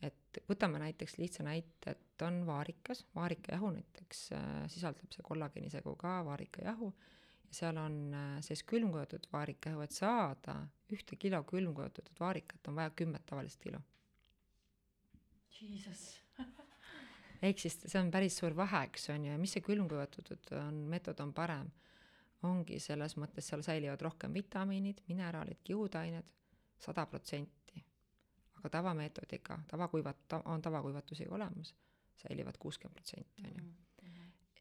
et 0.00 0.40
võtame 0.48 0.80
näiteks 0.80 1.18
lihtsa 1.20 1.44
näite, 1.44 1.92
et 1.92 2.22
on 2.24 2.38
vaarikas, 2.48 3.02
vaarikajahu 3.14 3.72
näiteks 3.74 4.20
äh, 4.32 4.44
sisaldab 4.72 5.12
see 5.12 5.24
kollageenisegu 5.26 5.92
ka 6.00 6.20
vaarikajahu. 6.24 6.88
Ja 7.50 7.58
seal 7.58 7.80
on 7.82 7.98
äh, 8.14 8.38
sees 8.46 8.62
külmkuivatatud 8.70 9.28
vaarikajahu, 9.32 9.84
et 9.84 9.96
saada 9.96 10.56
ühte 10.94 11.18
kilo 11.20 11.42
külmkuivatatud 11.50 12.16
vaarikat, 12.20 12.72
on 12.72 12.80
vaja 12.80 12.94
kümmet 12.96 13.26
tavalist 13.28 13.60
kilo. 13.60 13.82
Jesus 15.60 16.06
ehk 17.42 17.58
siis 17.58 17.78
see 17.86 18.00
on 18.00 18.10
päris 18.12 18.36
suur 18.40 18.54
vahe, 18.56 18.84
eks 18.88 19.10
on 19.14 19.24
ju, 19.24 19.32
ja 19.32 19.40
mis 19.40 19.54
see 19.56 19.64
külmkuivatatud 19.64 20.52
on, 20.60 20.82
meetod 20.92 21.20
on 21.24 21.32
parem, 21.36 21.70
ongi 22.46 22.80
selles 22.80 23.16
mõttes, 23.20 23.48
seal 23.48 23.64
säilivad 23.64 24.00
rohkem 24.04 24.34
vitamiinid, 24.36 25.02
mineraalid, 25.08 25.60
kihudained, 25.64 26.32
sada 26.80 27.06
protsenti. 27.06 27.84
aga 28.60 28.68
tavameetodiga, 28.68 29.58
tavakuivat-, 29.68 30.40
on 30.44 30.62
tavakuivatusega 30.62 31.34
olemas, 31.34 31.74
säilivad 32.22 32.58
kuuskümmend 32.58 32.94
protsenti, 32.94 33.46
on 33.48 33.62
ju. 33.64 33.70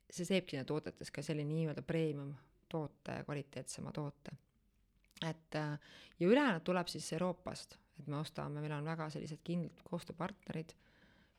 See 0.10 0.26
teebki 0.26 0.58
nende 0.58 0.68
toodetes 0.72 1.12
ka 1.14 1.22
selline 1.22 1.54
nii-öelda 1.54 1.84
premium 1.86 2.32
toote, 2.70 3.20
kvaliteetsema 3.26 3.92
toote. 3.92 4.32
et 5.28 5.54
ja 6.20 6.28
ülejäänud 6.28 6.64
tuleb 6.64 6.88
siis 6.88 7.14
Euroopast, 7.14 7.76
et 8.00 8.08
me 8.08 8.18
ostame, 8.18 8.62
meil 8.62 8.72
on 8.72 8.86
väga 8.86 9.10
sellised 9.10 9.42
kindlad 9.44 9.82
koostööpartnerid 9.84 10.74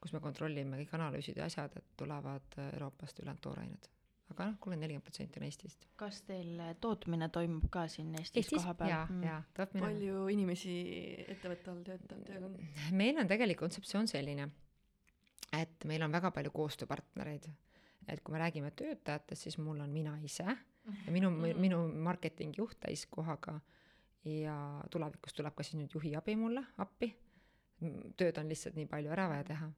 kus 0.01 0.15
me 0.17 0.21
kontrollime 0.25 0.81
kõik 0.81 0.93
analüüsid 0.97 1.39
ja 1.41 1.47
asjad, 1.51 1.75
et 1.77 1.97
tulevad 2.01 2.59
äh, 2.59 2.73
Euroopast 2.75 3.21
ülejäänud 3.21 3.43
toorained. 3.45 3.89
aga 4.31 4.45
noh, 4.47 4.59
kolmkümmend, 4.63 4.85
nelikümmend 4.85 5.05
protsenti 5.05 5.41
on 5.41 5.45
Eestist. 5.49 5.87
kas 6.01 6.23
teil 6.27 6.61
äh, 6.63 6.73
tootmine 6.81 7.29
toimub 7.35 7.67
ka 7.73 7.87
siin 7.91 8.15
Eestis, 8.15 8.45
Eestis? 8.45 8.63
kohapeal? 8.63 8.93
jaa 8.95 9.07
mm., 9.07 9.25
jaa, 9.29 9.41
tootmine. 9.57 9.87
palju 9.87 10.27
inimesi 10.35 10.77
ettevõtte 11.27 11.73
all 11.73 11.83
töötab, 11.89 12.23
tööl 12.29 12.47
on? 12.49 12.57
meil 13.03 13.21
on 13.21 13.31
tegelikult 13.31 13.67
kontseptsioon 13.67 14.09
selline, 14.11 14.49
et 15.59 15.89
meil 15.91 16.07
on 16.07 16.17
väga 16.17 16.33
palju 16.37 16.55
koostööpartnereid. 16.55 17.51
et 18.09 18.25
kui 18.25 18.33
me 18.35 18.41
räägime 18.41 18.71
töötajatest, 18.71 19.49
siis 19.49 19.59
mul 19.59 19.85
on 19.85 19.93
mina 19.93 20.17
ise 20.25 20.47
ja 20.47 21.13
minu 21.13 21.31
mm., 21.31 21.61
minu 21.61 21.83
marketingi 22.09 22.63
juht 22.63 22.81
täiskohaga 22.81 23.61
ja 24.25 24.57
tulevikus 24.91 25.37
tuleb 25.37 25.55
ka 25.57 25.65
siis 25.67 25.77
nüüd 25.81 25.93
juhi 25.95 26.17
abi 26.17 26.37
mulle 26.37 26.65
appi. 26.79 27.13
tööd 28.17 28.39
on 28.39 28.49
lihtsalt 28.49 28.77
nii 28.77 28.89
palju 28.89 29.13
ära 29.13 29.29
vaja 29.29 29.45
teha 29.53 29.71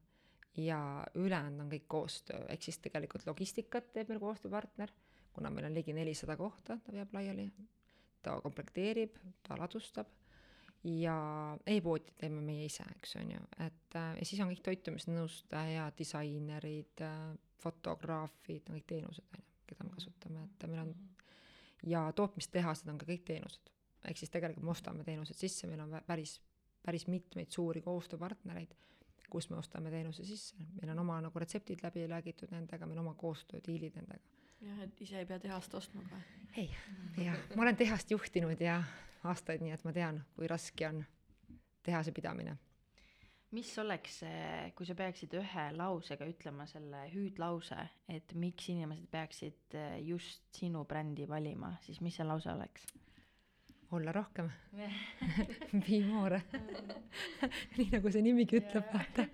ja 0.57 0.79
ülejäänud 1.15 1.65
on 1.65 1.69
kõik 1.71 1.87
koostöö, 1.87 2.45
ehk 2.49 2.61
siis 2.61 2.77
tegelikult 2.83 3.25
logistikat 3.27 3.93
teeb 3.93 4.11
meil 4.11 4.21
koostööpartner, 4.21 4.91
kuna 5.33 5.49
meil 5.49 5.69
on 5.69 5.73
ligi 5.73 5.93
nelisada 5.93 6.37
kohta, 6.37 6.77
ta 6.77 6.93
veab 6.93 7.13
laiali, 7.13 7.47
ta 8.21 8.35
komplekteerib, 8.41 9.17
ta 9.47 9.57
ladustab 9.57 10.11
ja 10.83 11.15
e-poodi 11.65 12.13
teeme 12.19 12.41
meie 12.43 12.67
ise, 12.67 12.85
eks 12.97 13.15
on 13.21 13.31
ju, 13.33 13.41
et 13.65 13.97
äh, 13.97 14.13
ja 14.19 14.27
siis 14.27 14.41
on 14.43 14.51
kõik 14.51 14.63
toitumisnõustaja, 14.67 15.89
disainerid 15.97 17.01
äh,, 17.01 17.17
fotograafid, 17.63 18.67
no 18.67 18.77
kõik 18.77 18.89
teenused 18.91 19.25
on 19.31 19.41
ju, 19.41 19.49
keda 19.71 19.87
me 19.87 19.95
kasutame, 19.95 20.47
et 20.49 20.67
meil 20.69 20.83
on 20.83 20.95
ja 21.87 22.03
tootmistehased 22.15 22.89
on 22.91 22.99
ka 22.99 23.07
kõik 23.07 23.25
teenused. 23.27 23.71
ehk 24.03 24.19
siis 24.19 24.31
tegelikult 24.31 24.65
me 24.65 24.71
ostame 24.71 25.03
teenused 25.07 25.39
sisse, 25.39 25.67
meil 25.67 25.79
on 25.79 25.93
päris, 26.07 26.41
päris 26.83 27.07
mitmeid 27.07 27.51
suuri 27.51 27.81
koostööpartnereid, 27.81 28.73
kus 29.29 29.49
me 29.49 29.57
ostame 29.57 29.91
teenuse 29.93 30.25
sisse, 30.27 30.55
meil 30.79 30.91
on 30.93 31.03
oma 31.05 31.19
nagu 31.25 31.39
retseptid 31.39 31.83
läbi 31.83 32.07
räägitud 32.09 32.51
nendega, 32.53 32.87
meil 32.87 32.99
on 33.01 33.07
oma 33.07 33.15
koostöödiilid 33.19 33.95
nendega. 33.99 34.35
jah, 34.63 34.83
et 34.85 35.01
ise 35.01 35.19
ei 35.19 35.25
pea 35.29 35.39
tehast 35.39 35.73
ostma 35.79 36.03
ka. 36.09 36.21
ei, 36.57 36.69
jah, 37.17 37.39
ma 37.55 37.65
olen 37.67 37.79
tehast 37.79 38.11
juhtinud 38.11 38.61
ja 38.61 38.81
aastaid, 39.23 39.63
nii 39.63 39.73
et 39.75 39.83
ma 39.87 39.95
tean, 39.95 40.21
kui 40.35 40.47
raske 40.47 40.87
on 40.87 41.03
tehase 41.83 42.11
pidamine. 42.11 42.57
mis 43.53 43.69
oleks 43.79 44.21
kui 44.75 44.87
sa 44.89 44.95
peaksid 44.97 45.35
ühe 45.37 45.65
lausega 45.77 46.25
ütlema 46.25 46.65
selle 46.69 47.05
hüüdlause, 47.13 47.77
et 48.09 48.33
miks 48.33 48.69
inimesed 48.73 49.05
peaksid 49.11 49.77
eh, 49.77 49.99
just 50.07 50.45
sinu 50.57 50.85
brändi 50.89 51.27
valima, 51.29 51.75
siis 51.85 52.01
mis 52.01 52.17
see 52.17 52.25
lause 52.25 52.51
oleks? 52.51 52.87
Olla 53.97 54.13
rohkem 54.15 54.49
Be 54.73 55.99
more 56.11 56.41
nii 57.77 57.89
nagu 57.93 58.11
see 58.13 58.23
nimigi 58.25 58.59
ütleb, 58.61 58.89
vaata. 58.93 59.27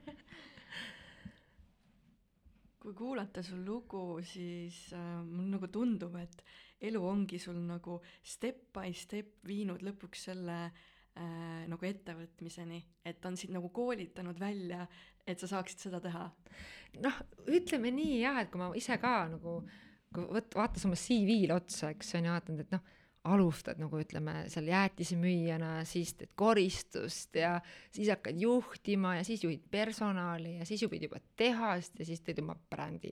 kui 2.79 2.93
kuulata 2.95 3.43
su 3.43 3.57
lugu, 3.59 4.19
siis 4.25 4.89
äh, 4.95 5.19
mul 5.27 5.49
nagu 5.53 5.67
tundub, 5.71 6.15
et 6.19 6.43
elu 6.89 7.01
ongi 7.03 7.39
sul 7.41 7.59
nagu 7.67 7.99
step 8.23 8.69
by 8.75 8.93
step 8.95 9.43
viinud 9.47 9.83
lõpuks 9.85 10.29
selle 10.29 10.57
äh, 10.63 11.65
nagu 11.69 11.89
ettevõtmiseni, 11.89 12.79
et 13.03 13.19
ta 13.19 13.31
on 13.31 13.37
sind 13.39 13.55
nagu 13.55 13.71
koolitanud 13.75 14.39
välja, 14.39 14.85
et 15.27 15.41
sa 15.41 15.49
saaksid 15.51 15.87
seda 15.87 15.99
teha. 16.03 16.25
noh, 17.03 17.19
ütleme 17.47 17.91
nii 17.93 18.21
jah, 18.23 18.39
et 18.43 18.51
kui 18.51 18.61
ma 18.61 18.71
ise 18.79 18.97
ka 19.01 19.15
nagu, 19.35 19.59
kui 20.15 20.29
võt-, 20.39 20.55
vaatas 20.57 20.87
oma 20.87 20.97
CV-le 20.99 21.59
otsa, 21.59 21.91
eks 21.93 22.15
on 22.17 22.29
ju, 22.29 22.37
vaatanud, 22.37 22.63
et 22.65 22.73
noh, 22.77 22.95
alustad 23.33 23.79
nagu 23.81 23.99
ütleme 24.01 24.43
seal 24.51 24.67
jäätisemüüjana, 24.69 25.71
siis 25.87 26.13
teed 26.17 26.31
koristust 26.39 27.35
ja 27.35 27.55
siis 27.91 28.09
hakkad 28.11 28.39
juhtima 28.41 29.15
ja 29.19 29.23
siis 29.27 29.43
juhid 29.43 29.65
personali 29.71 30.57
ja 30.57 30.65
siis 30.65 30.81
juhid 30.85 31.03
juba 31.07 31.21
tehast 31.39 31.99
ja 31.99 32.05
siis 32.05 32.21
teed 32.21 32.41
oma 32.43 32.55
brändi. 32.69 33.11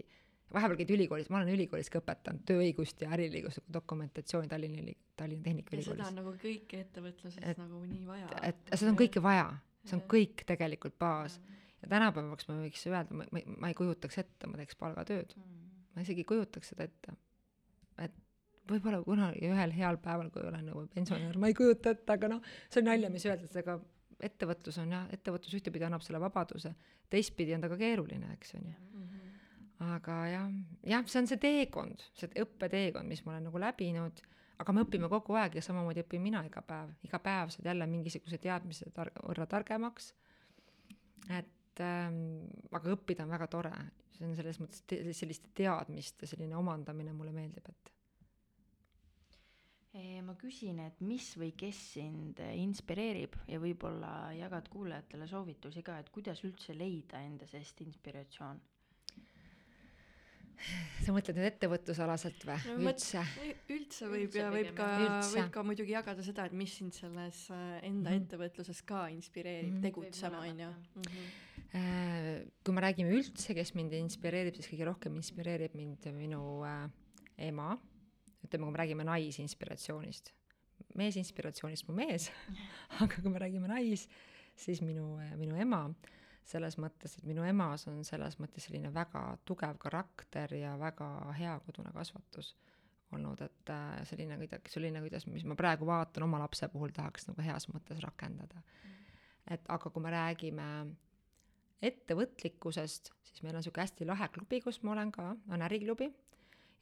vahepeal 0.53 0.77
käid 0.79 0.91
ülikoolis, 0.95 1.29
ma 1.29 1.41
olen 1.41 1.51
ülikoolis 1.57 1.89
ka 1.91 1.99
õpetanud 1.99 2.45
tööõigust 2.47 3.01
ja 3.03 3.09
äriõigust 3.11 3.59
dokumentatsiooni 3.73 4.47
Tallinna 4.47 4.79
Üli-, 4.79 4.97
Tallinna 5.19 5.41
ja 5.41 5.43
seda 5.43 5.49
Tehnikaülikoolis 5.49 6.07
on. 6.07 6.15
nagu 6.21 6.33
kõike 6.43 6.79
ettevõtluses 6.85 7.37
Et- 7.41 7.49
et, 7.49 7.57
nagu 7.57 7.81
nii 7.85 8.05
vaja. 8.07 8.29
et 8.43 8.71
seda 8.73 8.91
on 8.91 8.97
kõike 9.01 9.23
vaja, 9.23 9.49
see 9.83 9.97
on 9.99 10.05
kõik 10.15 10.45
tegelikult 10.47 10.97
baas. 10.99 11.39
ja 11.81 11.87
tänapäevaks 11.89 12.47
ma 12.47 12.55
võiks 12.61 12.87
öelda, 12.87 13.13
ma, 13.13 13.25
ma, 13.31 13.39
ma 13.57 13.67
ei 13.67 13.73
kujutaks 13.73 14.17
ette, 14.17 14.47
ma 14.47 14.57
teeks 14.57 14.75
palgatööd. 14.75 15.35
ma 15.95 16.01
isegi 16.01 16.23
ei 16.23 16.31
kujutaks 16.31 16.69
seda 16.73 16.83
ette. 16.87 17.17
et 17.97 18.13
võib-olla 18.69 19.01
kunagi 19.05 19.45
ühel 19.49 19.73
heal 19.75 19.99
päeval, 20.03 20.31
kui 20.33 20.45
olen 20.47 20.65
nagu 20.71 20.85
pensionär, 20.93 21.37
ma 21.39 21.51
ei 21.51 21.55
kujuta 21.57 21.93
ette, 21.95 22.17
aga 22.17 22.31
noh, 22.35 22.41
see 22.69 22.81
on 22.83 22.89
nalja, 22.91 23.11
mis 23.13 23.25
öeldakse, 23.27 23.63
aga 23.63 23.77
ettevõtlus 24.23 24.79
on 24.81 24.93
jah, 24.95 25.09
ettevõtlus 25.13 25.57
ühtepidi 25.59 25.85
annab 25.87 26.03
selle 26.05 26.21
vabaduse, 26.21 26.73
teistpidi 27.11 27.55
on 27.55 27.63
ta 27.63 27.69
ka 27.71 27.77
keeruline, 27.79 28.31
eks 28.37 28.55
on 28.57 28.71
ju. 28.71 29.03
aga 29.87 30.15
jah, 30.31 30.47
jah, 30.89 31.05
see 31.05 31.21
on 31.21 31.29
see 31.29 31.41
teekond, 31.41 32.01
see 32.17 32.31
õppeteekond, 32.43 33.09
mis 33.09 33.21
ma 33.25 33.35
olen 33.35 33.45
nagu 33.49 33.61
läbinud, 33.61 34.23
aga 34.57 34.73
me 34.73 34.85
õpime 34.87 35.09
kogu 35.11 35.37
aeg 35.37 35.59
ja 35.59 35.63
samamoodi 35.65 36.01
õpin 36.01 36.23
mina 36.23 36.41
iga 36.47 36.63
päev, 36.65 36.95
iga 37.05 37.19
päev 37.21 37.53
saad 37.53 37.69
jälle 37.69 37.85
mingisuguse 37.89 38.39
teadmise 38.41 38.89
tar-, 38.95 39.13
võrra 39.21 39.45
targemaks. 39.49 40.13
et 41.29 41.83
ähm, 41.83 42.47
aga 42.71 42.95
õppida 42.95 43.27
on 43.27 43.35
väga 43.35 43.47
tore, 43.53 43.73
see 44.17 44.25
on 44.25 44.33
selles 44.39 44.57
mõttes 44.63 44.81
te- 44.89 45.03
selliste 45.13 45.53
teadmiste 45.53 46.25
selline 46.25 46.57
omandamine 46.57 47.13
mulle 47.13 47.35
meeldib, 47.35 47.69
et 47.69 47.93
ma 50.25 50.33
küsin, 50.39 50.79
et 50.85 50.99
mis 51.01 51.31
või 51.39 51.51
kes 51.57 51.77
sind 51.97 52.39
eh, 52.39 52.53
inspireerib 52.61 53.35
ja 53.47 53.59
võib-olla 53.59 54.31
jagad 54.37 54.67
kuulajatele 54.69 55.27
soovitusi 55.27 55.81
ka, 55.83 55.99
et 55.99 56.09
kuidas 56.13 56.43
üldse 56.47 56.75
leida 56.77 57.21
enda 57.25 57.47
seest 57.47 57.81
inspiratsioon? 57.81 58.59
sa 61.05 61.13
mõtled 61.13 61.37
nüüd 61.37 61.45
ettevõtlusalaselt 61.51 62.41
või 62.47 62.55
No 62.81 62.89
üldse? 62.89 63.21
üldse 63.69 64.07
võib 64.09 64.23
Üldse 64.25 64.39
ja 64.41 64.47
võib 64.51 64.71
ka 64.77 64.87
võib 65.29 65.51
ka 65.53 65.63
muidugi 65.63 65.93
jagada 65.93 66.23
seda, 66.25 66.47
et 66.49 66.55
mis 66.57 66.73
sind 66.79 66.95
selles 66.97 67.43
äh, 67.53 67.77
enda 67.85 68.09
Mhm. 68.09 68.23
ettevõtluses 68.23 68.81
ka 68.85 69.03
inspireerib 69.13 69.75
Mhm. 69.75 69.81
tegutsema, 69.85 70.41
Võib 70.41 70.49
on 70.49 70.59
ju 70.59 70.71
mõlemat,. 70.71 71.43
Äh, 71.77 72.45
kui 72.63 72.73
me 72.73 72.81
räägime 72.81 73.11
üldse, 73.13 73.53
kes 73.53 73.75
mind 73.75 73.93
inspireerib, 73.93 74.55
siis 74.55 74.67
kõige 74.71 74.85
rohkem 74.89 75.15
inspireerib 75.15 75.75
mind 75.75 76.05
minu 76.15 76.63
äh, 76.65 76.89
ema, 77.37 77.77
ütleme, 78.45 78.65
kui 78.65 78.73
me 78.73 78.81
räägime 78.83 79.07
naisinspiratsioonist. 79.07 80.33
meesinspiratsioonist 80.97 81.87
mu 81.87 81.95
mees, 81.97 82.29
aga 83.01 83.21
kui 83.21 83.31
me 83.31 83.41
räägime 83.41 83.69
nais, 83.69 84.07
siis 84.57 84.81
minu, 84.81 85.17
minu 85.37 85.57
ema, 85.59 85.83
selles 86.47 86.77
mõttes, 86.79 87.17
et 87.17 87.25
minu 87.27 87.43
emas 87.43 87.87
on 87.91 88.03
selles 88.07 88.37
mõttes 88.39 88.67
selline 88.67 88.93
väga 88.93 89.23
tugev 89.45 89.77
karakter 89.81 90.53
ja 90.55 90.77
väga 90.79 91.09
hea 91.37 91.57
kodune 91.65 91.91
kasvatus 91.95 92.53
olnud, 93.15 93.41
et 93.43 93.71
äh, 93.71 93.97
selline 94.07 94.37
kuidagi, 94.39 94.71
selline, 94.71 95.01
kuidas, 95.03 95.27
mis 95.31 95.45
ma 95.47 95.55
praegu 95.59 95.87
vaatan 95.87 96.25
oma 96.27 96.39
lapse 96.41 96.67
puhul 96.71 96.91
tahaks 96.95 97.29
nagu 97.29 97.43
heas 97.43 97.67
mõttes 97.71 97.99
rakendada. 98.03 98.63
et 99.47 99.63
aga 99.71 99.89
kui 99.89 100.03
me 100.03 100.11
räägime 100.11 100.69
ettevõtlikkusest, 101.87 103.11
siis 103.23 103.43
meil 103.43 103.55
on 103.55 103.61
niisugune 103.61 103.85
hästi 103.85 104.07
lahe 104.07 104.27
klubi, 104.33 104.59
kus 104.63 104.81
ma 104.83 104.91
olen 104.95 105.11
ka, 105.11 105.29
on 105.53 105.63
äriklubi 105.63 106.09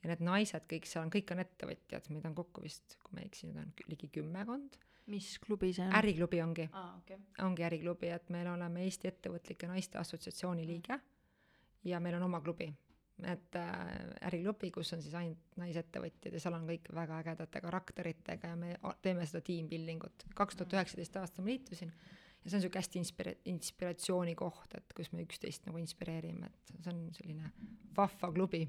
ja 0.06 0.12
need 0.14 0.24
naised 0.26 0.68
kõik 0.70 0.86
seal 0.90 1.06
on, 1.06 1.12
kõik 1.14 1.34
on 1.34 1.42
ettevõtjad, 1.42 2.10
meid 2.14 2.26
on 2.30 2.38
kokku 2.38 2.64
vist, 2.64 2.98
kui 3.02 3.18
ma 3.18 3.24
ei 3.24 3.32
eksi, 3.32 3.50
nüüd 3.50 3.62
on 3.64 3.74
ligi 3.90 4.10
kümmekond. 4.14 4.78
mis 5.10 5.36
klubi 5.42 5.72
see 5.74 5.86
on? 5.86 5.94
äriklubi 6.00 6.42
ongi, 6.42 6.70
aa, 6.72 6.96
okei. 7.00 7.18
ongi 7.46 7.66
äriklubi, 7.66 8.10
et 8.14 8.30
meil 8.34 8.50
oleme 8.50 8.86
Eesti 8.86 9.10
Ettevõtlike 9.12 9.70
Naiste 9.70 10.00
Assotsiatsiooni 10.02 10.66
liige 10.66 11.00
ja 11.86 12.00
meil 12.02 12.18
on 12.18 12.26
oma 12.26 12.42
klubi, 12.42 12.70
et 13.24 13.58
äh, 13.62 13.82
äriklubi, 14.30 14.72
kus 14.74 14.94
on 14.94 15.02
siis 15.02 15.14
ainult 15.18 15.58
naisettevõtjad 15.62 16.38
ja 16.38 16.42
seal 16.42 16.58
on 16.58 16.70
kõik 16.70 16.90
väga 16.94 17.20
ägedate 17.24 17.62
karakteritega 17.66 18.54
ja 18.54 18.60
me 18.60 18.78
teeme 19.02 19.26
seda 19.30 19.42
team 19.46 19.70
building 19.72 20.06
ut. 20.06 20.30
kaks 20.38 20.62
tuhat 20.62 20.78
üheksateist 20.80 21.22
aastal 21.22 21.46
ma 21.46 21.54
liitusin 21.54 21.94
ja 21.94 22.50
see 22.50 22.58
on 22.58 22.62
niisugune 22.62 22.82
hästi 22.82 23.02
inspira-, 23.02 23.38
inspiratsiooni 23.50 24.36
koht, 24.38 24.74
et 24.78 24.98
kus 24.98 25.14
me 25.14 25.26
üksteist 25.26 25.66
nagu 25.70 25.82
inspireerime, 25.82 26.50
et 26.50 26.76
see 26.82 26.94
on 26.94 27.06
selline 27.18 27.54
vahva 27.98 28.34
klubi 28.34 28.68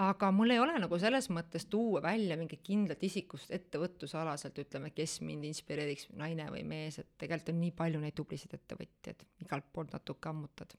aga 0.00 0.30
mul 0.34 0.50
ei 0.50 0.58
ole 0.58 0.74
nagu 0.82 0.98
selles 0.98 1.28
mõttes 1.30 1.68
tuua 1.70 2.02
välja 2.02 2.36
mingit 2.40 2.62
kindlat 2.66 3.02
isikust 3.06 3.52
ettevõtlusalaselt, 3.54 4.58
ütleme, 4.64 4.90
kes 4.94 5.20
mind 5.22 5.46
inspireeriks, 5.50 6.08
naine 6.18 6.48
või 6.50 6.64
mees, 6.66 6.98
et 6.98 7.12
tegelikult 7.20 7.52
on 7.54 7.60
nii 7.62 7.74
palju 7.78 8.02
neid 8.02 8.16
tublisid 8.18 8.54
ettevõtjaid, 8.58 9.26
igalt 9.46 9.70
poolt 9.72 9.94
natuke 9.94 10.30
ammutad. 10.30 10.74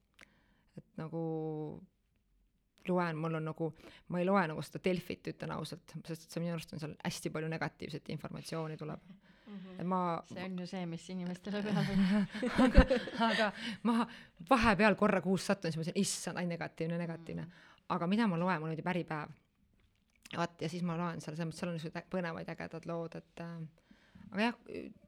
et 0.75 0.97
nagu 0.99 1.21
loen, 2.87 3.17
mul 3.17 3.39
on 3.39 3.45
nagu, 3.49 3.69
ma 4.11 4.19
ei 4.19 4.27
loe 4.27 4.41
nagu 4.49 4.63
seda 4.65 4.81
Delfit, 4.83 5.29
ütlen 5.31 5.53
ausalt, 5.55 5.95
sest 6.07 6.27
see 6.29 6.43
minu 6.43 6.55
arust 6.55 6.75
on 6.75 6.81
seal 6.81 6.97
hästi 7.03 7.31
palju 7.33 7.49
negatiivset 7.51 8.11
informatsiooni 8.13 8.77
tuleb. 8.77 9.13
et 9.77 9.85
ma 9.85 9.99
see 10.27 10.43
on 10.43 10.59
ju 10.59 10.65
see, 10.67 10.85
mis 10.89 11.03
inimestele 11.13 11.61
peale 11.63 11.83
aga, 12.65 12.85
aga 13.27 13.49
ma 13.87 14.07
vahepeal 14.49 14.97
korra 14.99 15.21
kuus 15.21 15.45
sattun, 15.45 15.71
siis 15.71 15.77
ma 15.77 15.83
mõtlesin, 15.85 16.01
issand, 16.01 16.41
ainult 16.41 16.55
negatiivne, 16.57 16.97
negatiivne. 16.97 17.45
Aga 17.93 18.07
mida 18.09 18.27
ma 18.29 18.39
loen, 18.39 18.61
mul 18.61 18.73
oli 18.73 18.85
Päripäev. 18.85 19.33
vaat 20.35 20.61
ja 20.61 20.69
siis 20.69 20.83
ma 20.83 20.97
loen 20.97 21.21
seal, 21.21 21.35
selles 21.35 21.47
mõttes 21.49 21.61
seal 21.61 21.71
on 21.71 21.77
niisugused 21.77 22.09
põnevad 22.11 22.49
ägedad 22.51 22.87
lood, 22.89 23.17
et 23.19 23.43
äh, 23.43 23.59
aga 24.31 24.47
jah, 24.47 24.57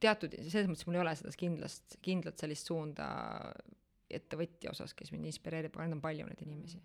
teatud, 0.03 0.35
selles 0.45 0.69
mõttes 0.69 0.87
mul 0.87 0.99
ei 0.99 1.03
ole 1.03 1.15
seda 1.19 1.33
kindlast, 1.41 1.97
kindlat 2.05 2.43
sellist 2.43 2.69
suunda 2.69 3.07
ettevõtja 4.07 4.71
osas, 4.71 4.93
kes 4.95 5.11
mind 5.11 5.27
inspireerib, 5.31 5.73
aga 5.75 5.87
neid 5.87 5.97
on 5.97 6.03
palju, 6.05 6.29
neid 6.29 6.45
inimesi. 6.45 6.79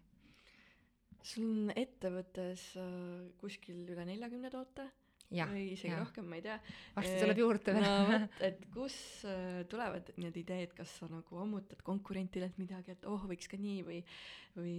sul 1.22 1.44
on 1.46 1.76
ettevõttes 1.76 2.72
äh, 2.80 3.28
kuskil 3.38 3.84
üle 3.94 4.08
neljakümne 4.08 4.50
toote 4.50 4.88
või 5.32 5.66
isegi 5.72 5.92
jah. 5.92 6.02
rohkem, 6.04 6.28
ma 6.28 6.38
ei 6.38 6.46
tea. 6.46 6.58
varsti 6.96 7.18
tuleb 7.24 7.42
juurde 7.42 7.76
veel 7.76 7.86
no 7.86 7.98
vot, 8.10 8.40
et 8.48 8.64
kus 8.74 8.96
äh, 9.28 9.60
tulevad 9.72 10.12
need 10.20 10.40
ideed, 10.44 10.72
kas 10.76 10.96
sa 11.00 11.10
nagu 11.10 11.42
ammutad 11.42 11.82
konkurentidelt 11.86 12.58
midagi, 12.60 12.96
et 12.96 13.06
oh, 13.10 13.22
võiks 13.28 13.50
ka 13.50 13.60
nii 13.60 13.84
või, 13.86 14.00
või 14.58 14.76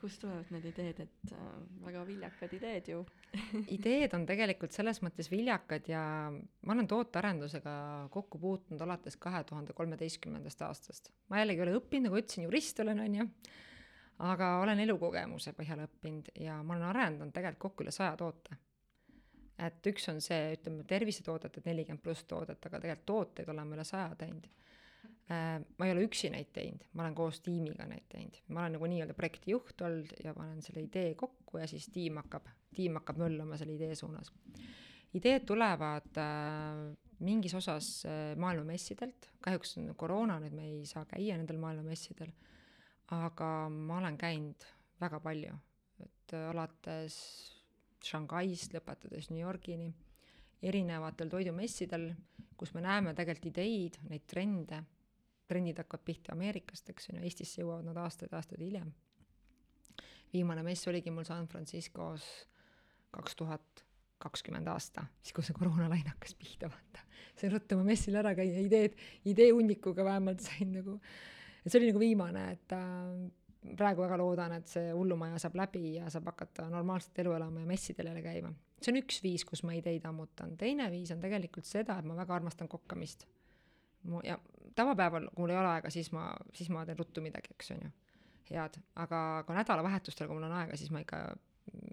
kust 0.00 0.20
tulevad 0.20 0.50
need 0.52 0.66
ideed, 0.70 1.00
et 1.06 1.34
äh, 1.34 1.44
väga 1.84 2.04
viljakad 2.08 2.54
ideed 2.56 2.90
ju. 2.92 3.02
ideed 3.76 4.14
on 4.16 4.26
tegelikult 4.28 4.74
selles 4.76 5.00
mõttes 5.04 5.30
viljakad 5.32 5.88
ja 5.90 6.02
ma 6.30 6.74
olen 6.74 6.88
tootearendusega 6.90 7.76
kokku 8.14 8.40
puutunud 8.42 8.82
alates 8.86 9.18
kahe 9.20 9.42
tuhande 9.48 9.76
kolmeteistkümnendast 9.76 10.62
aastast. 10.68 11.12
ma 11.28 11.42
jällegi 11.42 11.62
ei 11.62 11.68
ole 11.68 11.78
õppinud, 11.80 12.08
nagu 12.10 12.20
ütlesin, 12.20 12.46
jurist 12.48 12.80
olen, 12.84 13.02
on 13.06 13.18
ju, 13.20 13.28
aga 14.26 14.52
olen 14.62 14.84
elukogemuse 14.86 15.52
põhjal 15.56 15.84
õppinud 15.86 16.32
ja 16.40 16.60
ma 16.62 16.76
olen 16.76 16.88
arendanud 16.92 17.34
tegelikult 17.34 17.68
kokku 17.68 17.86
üle 17.86 17.94
saja 17.94 18.16
toote. 18.20 18.60
Et 19.56 19.88
üks 19.88 20.08
on 20.12 20.20
see, 20.24 20.52
ütleme, 20.56 20.84
tervisetoodet, 20.88 21.58
et 21.58 21.68
nelikümmend 21.68 22.02
pluss 22.04 22.26
toodet, 22.28 22.60
aga 22.68 22.80
tegelikult 22.82 23.06
tooteid 23.08 23.52
oleme 23.52 23.76
üle 23.76 23.84
saja 23.88 24.10
teinud. 24.18 24.48
Äh, 25.32 25.56
ma 25.78 25.88
ei 25.88 25.94
ole 25.94 26.04
üksi 26.06 26.30
neid 26.30 26.52
teinud, 26.54 26.84
ma 26.94 27.06
olen 27.06 27.16
koos 27.18 27.40
tiimiga 27.42 27.86
neid 27.90 28.04
teinud, 28.12 28.36
ma 28.54 28.62
olen 28.62 28.76
nagu 28.76 28.90
nii-öelda 28.92 29.16
projektijuht 29.16 29.82
olnud 29.82 30.12
ja 30.22 30.34
panen 30.36 30.60
selle 30.62 30.84
idee 30.86 31.16
kokku 31.18 31.58
ja 31.58 31.66
siis 31.70 31.88
tiim 31.90 32.20
hakkab, 32.20 32.46
tiim 32.76 33.00
hakkab 33.00 33.18
möllama 33.24 33.58
selle 33.58 33.74
idee 33.74 33.96
suunas. 33.98 34.30
ideed 35.16 35.46
tulevad 35.48 36.20
äh, 36.20 36.84
mingis 37.26 37.56
osas 37.58 38.04
äh, 38.06 38.36
maailmamessidelt, 38.38 39.30
kahjuks 39.42 39.78
koroona 39.96 40.38
nüüd 40.44 40.54
me 40.54 40.68
ei 40.68 40.86
saa 40.86 41.06
käia 41.10 41.40
nendel 41.40 41.58
maailmamessidel, 41.58 42.30
aga 43.16 43.50
ma 43.72 43.98
olen 43.98 44.18
käinud 44.20 44.68
väga 45.00 45.20
palju, 45.24 45.58
et 46.06 46.38
alates 46.52 47.16
Shanghai'st 48.06 48.74
lõpetades 48.76 49.30
New 49.32 49.42
Yorgini, 49.42 49.88
erinevatel 50.62 51.30
toidumessidel, 51.32 52.10
kus 52.56 52.72
me 52.74 52.84
näeme 52.84 53.14
tegelikult 53.14 53.50
ideid, 53.52 53.98
neid 54.08 54.24
trende 54.30 54.84
trendid 55.46 55.78
hakkavad 55.80 56.04
pihta 56.06 56.34
Ameerikast, 56.34 56.90
eks 56.90 57.10
ju, 57.10 57.16
Eestisse 57.22 57.62
jõuavad 57.62 57.86
nad 57.86 57.98
aastaid-aastaid 58.02 58.62
hiljem. 58.62 58.92
viimane 60.32 60.62
mess 60.66 60.88
oligi 60.90 61.10
mul 61.10 61.24
San 61.24 61.46
Franciscos 61.48 62.24
kaks 63.14 63.36
tuhat 63.36 63.84
kakskümmend 64.18 64.68
aasta, 64.68 65.04
siis 65.22 65.36
kui 65.36 65.44
see 65.44 65.56
koroonalaine 65.56 66.08
hakkas 66.08 66.34
pihta, 66.34 66.68
vaata. 66.72 67.04
sain 67.36 67.52
ruttu 67.52 67.76
oma 67.76 67.84
messil 67.84 68.16
ära 68.16 68.34
käia, 68.34 68.60
ideed, 68.60 68.96
ideehunnikuga 69.24 70.04
vähemalt 70.04 70.40
sain 70.44 70.72
nagu, 70.72 70.98
et 71.62 71.70
see 71.70 71.80
oli 71.80 71.90
nagu 71.92 72.02
viimane, 72.02 72.46
et 72.56 72.74
äh, 72.74 72.86
praegu 73.78 74.04
väga 74.04 74.18
loodan, 74.20 74.54
et 74.58 74.70
see 74.70 74.90
hullumaja 74.94 75.40
saab 75.42 75.56
läbi 75.58 75.96
ja 75.96 76.10
saab 76.12 76.30
hakata 76.32 76.68
normaalset 76.72 77.18
elu 77.22 77.32
elama 77.38 77.64
ja 77.64 77.70
messidel 77.70 78.10
jälle 78.10 78.22
käima. 78.22 78.52
see 78.82 78.92
on 78.92 79.00
üks 79.00 79.22
viis, 79.24 79.44
kus 79.48 79.62
ma 79.64 79.74
ideid 79.76 80.04
ammutan, 80.04 80.56
teine 80.60 80.90
viis 80.92 81.10
on 81.14 81.20
tegelikult 81.20 81.64
seda, 81.64 81.98
et 81.98 82.04
ma 82.04 82.16
väga 82.16 82.34
armastan 82.36 82.68
kokkamist. 82.68 83.26
Mu 84.06 84.20
ja 84.24 84.38
tavapäeval, 84.76 85.30
kui 85.34 85.42
mul 85.42 85.54
ei 85.54 85.58
ole 85.58 85.70
aega, 85.72 85.90
siis 85.90 86.12
ma, 86.12 86.28
siis 86.54 86.68
ma 86.70 86.84
teen 86.86 86.98
ruttu 86.98 87.24
midagi, 87.24 87.54
eks 87.56 87.72
on 87.74 87.82
ju, 87.86 87.90
head, 88.50 88.78
aga 89.02 89.20
kui 89.46 89.56
nädalavahetustel, 89.56 90.28
kui 90.28 90.36
mul 90.38 90.48
on 90.50 90.56
aega, 90.60 90.76
siis 90.76 90.92
ma 90.94 91.02
ikka 91.02 91.22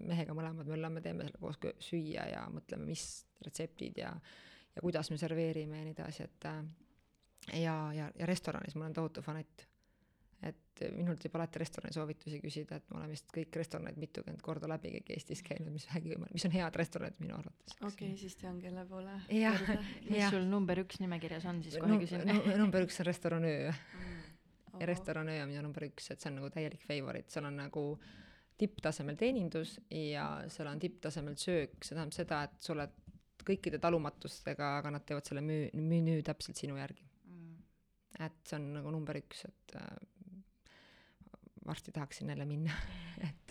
mehega 0.04 0.36
mõlemad 0.38 0.70
möllame, 0.70 1.02
teeme 1.02 1.32
koos 1.40 1.58
süüa 1.82 2.28
ja 2.30 2.44
mõtleme, 2.54 2.86
mis 2.92 3.08
retseptid 3.46 3.98
ja 4.04 4.14
ja 4.76 4.82
kuidas 4.82 5.12
me 5.12 5.18
serveerime 5.22 5.78
ja 5.78 5.86
nii 5.86 5.94
edasi, 5.94 6.24
et 6.24 6.48
ja, 7.62 7.76
ja, 7.94 8.10
ja 8.20 8.26
restoranis 8.26 8.76
ma 8.76 8.88
olen 8.88 8.96
tohutu 8.98 9.22
fanatt 9.22 9.68
et 10.44 10.84
minult 10.96 11.22
võib 11.24 11.36
alati 11.38 11.62
restorani 11.62 11.96
soovitusi 11.96 12.40
küsida, 12.44 12.80
et 12.80 12.88
ma 12.92 13.00
olen 13.00 13.14
vist 13.14 13.30
kõik 13.34 13.56
restoranid 13.60 14.00
mitukümmend 14.02 14.42
korda 14.44 14.68
läbi 14.72 14.92
kõik 14.98 15.12
Eestis 15.16 15.44
käinud, 15.46 15.70
mis 15.74 15.86
vähegi 15.90 16.14
võimalik, 16.14 16.34
mis 16.36 16.48
on 16.48 16.56
head 16.56 16.80
restoranid 16.80 17.20
minu 17.24 17.38
arvates. 17.38 17.78
okei 17.80 18.10
okay,, 18.10 18.18
siis 18.20 18.36
tean, 18.40 18.60
kelle 18.64 18.86
poole. 18.90 19.14
mis 19.30 20.18
ja. 20.18 20.32
sul 20.34 20.48
number 20.50 20.84
üks 20.84 21.00
nimekirjas 21.04 21.46
on, 21.52 21.62
siis 21.66 21.78
kohe 21.82 22.00
küsin 22.02 22.26
no,. 22.28 22.42
number 22.60 22.88
üks 22.88 23.00
on 23.04 23.10
restoran 23.10 23.48
Öö 23.48 23.70
mm.. 23.70 24.26
ja 24.82 24.90
restoran 24.90 25.32
Öö 25.32 25.46
on 25.46 25.54
minu 25.54 25.64
number 25.68 25.88
üks, 25.88 26.10
et 26.12 26.24
see 26.24 26.32
on 26.32 26.42
nagu 26.42 26.52
täielik 26.54 26.84
favorit, 26.88 27.30
seal 27.34 27.48
on 27.50 27.62
nagu 27.64 27.86
tipptasemel 28.60 29.18
teenindus 29.20 29.78
ja 29.92 30.28
seal 30.52 30.70
on 30.72 30.82
tipptasemel 30.82 31.38
söök, 31.40 31.80
see 31.82 31.96
tähendab 31.96 32.18
seda, 32.18 32.44
et 32.48 32.60
sa 32.62 32.76
oled 32.76 33.00
kõikide 33.44 33.80
talumatustega, 33.82 34.78
aga 34.80 34.94
nad 34.96 35.06
teevad 35.08 35.28
selle 35.28 35.44
müü-, 35.44 35.72
menüü 35.76 36.22
täpselt 36.26 36.60
sinu 36.60 36.78
järgi 36.80 37.06
mm.. 37.28 37.56
et 38.26 38.42
see 38.48 38.60
on 38.60 38.70
nagu 38.78 38.94
number 38.94 39.20
üks, 39.20 39.46
et 39.50 39.78
äh, 39.80 39.94
varsti 41.68 41.92
tahaksin 41.92 42.30
jälle 42.30 42.46
minna 42.46 42.72
et 43.30 43.44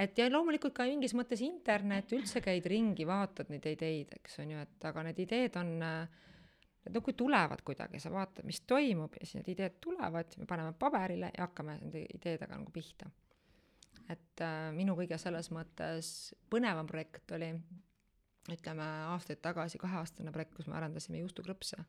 et 0.00 0.18
ja 0.18 0.28
loomulikult 0.30 0.74
ka 0.76 0.86
mingis 0.88 1.14
mõttes 1.16 1.42
internet, 1.44 2.12
üldse 2.16 2.40
käid 2.44 2.66
ringi, 2.70 3.06
vaatad 3.08 3.50
neid 3.52 3.66
ideid, 3.68 4.14
eks 4.20 4.40
on 4.42 4.54
ju, 4.54 4.64
et 4.64 4.88
aga 4.88 5.04
need 5.06 5.20
ideed 5.26 5.58
on, 5.60 5.72
et 6.86 6.94
no 6.94 7.02
kui 7.04 7.16
tulevad 7.18 7.60
kuidagi, 7.66 8.00
sa 8.02 8.12
vaatad, 8.14 8.46
mis 8.48 8.62
toimub 8.68 9.18
ja 9.18 9.26
siis 9.26 9.40
need 9.40 9.52
ideed 9.54 9.76
tulevad, 9.84 10.38
me 10.40 10.48
paneme 10.48 10.72
paberile 10.78 11.32
ja 11.36 11.46
hakkame 11.48 11.76
nende 11.82 12.06
ideedega 12.16 12.56
nagu 12.56 12.72
pihta. 12.72 13.10
et 14.10 14.42
äh, 14.42 14.72
minu 14.74 14.96
kõige 14.98 15.18
selles 15.20 15.50
mõttes 15.54 16.32
põnevam 16.50 16.88
projekt 16.88 17.30
oli, 17.36 17.52
ütleme 18.50 18.86
aastaid 19.12 19.42
tagasi 19.44 19.78
kaheaastane 19.78 20.32
projekt, 20.32 20.56
kus 20.56 20.66
me 20.66 20.78
arendasime 20.80 21.20
juustukrõpse 21.20 21.84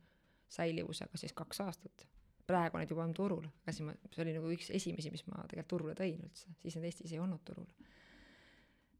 säilivusega 0.51 1.17
siis 1.17 1.33
kaks 1.33 1.61
aastat 1.63 2.05
praegu 2.51 2.81
need 2.81 2.91
juba 2.91 3.05
on 3.07 3.15
turul, 3.15 3.47
aga 3.63 3.73
siis 3.75 3.87
ma, 3.87 3.95
see 4.11 4.25
oli 4.25 4.35
nagu 4.35 4.51
üks 4.53 4.69
esimesi, 4.77 5.13
mis 5.13 5.23
ma 5.29 5.41
tegelikult 5.47 5.71
turule 5.75 5.95
tõin 5.97 6.21
üldse, 6.27 6.51
siis 6.61 6.77
need 6.77 6.89
Eestis 6.91 7.15
ei 7.15 7.23
olnud 7.23 7.43
turul. 7.47 7.67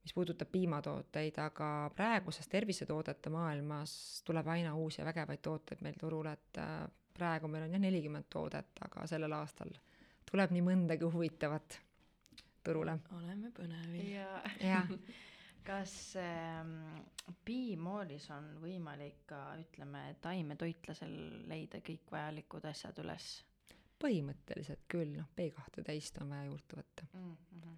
mis 0.01 0.15
puudutab 0.17 0.49
piimatooteid, 0.49 1.35
aga 1.43 1.67
praeguses 1.95 2.47
tervisetoodete 2.49 3.29
maailmas 3.29 3.93
tuleb 4.25 4.47
aina 4.49 4.73
uusi 4.75 5.01
ja 5.01 5.05
vägevaid 5.05 5.43
tooteid 5.45 5.83
meil 5.85 5.99
turule, 5.99 6.33
et 6.33 6.57
äh, 6.57 6.87
praegu 7.13 7.47
meil 7.47 7.67
on 7.67 7.75
jah 7.75 7.83
nelikümmend 7.83 8.29
toodet, 8.29 8.71
aga 8.87 9.05
sellel 9.07 9.37
aastal 9.37 9.75
tuleb 10.31 10.55
nii 10.55 10.63
mõndagi 10.65 11.05
huvitavat 11.05 11.81
turule. 12.63 12.97
oleme 13.17 13.51
põnevil. 13.57 14.07
ja, 14.15 14.41
ja. 14.63 14.81
kas 15.65 15.93
ähm, 16.19 16.75
piimoolis 17.45 18.27
on 18.33 18.47
võimalik 18.61 19.23
ka 19.29 19.39
ütleme 19.61 20.03
taimetoitlasel 20.23 21.15
leida 21.49 21.81
kõik 21.85 22.11
vajalikud 22.11 22.67
asjad 22.71 23.01
üles? 23.03 23.31
põhimõtteliselt 24.01 24.87
küll, 24.89 25.11
noh 25.13 25.27
B 25.37 25.51
kahteteist 25.53 26.15
on 26.23 26.31
vaja 26.33 26.47
juurde 26.47 26.77
võtta 26.79 27.05
mm. 27.13 27.35
-hmm. 27.51 27.75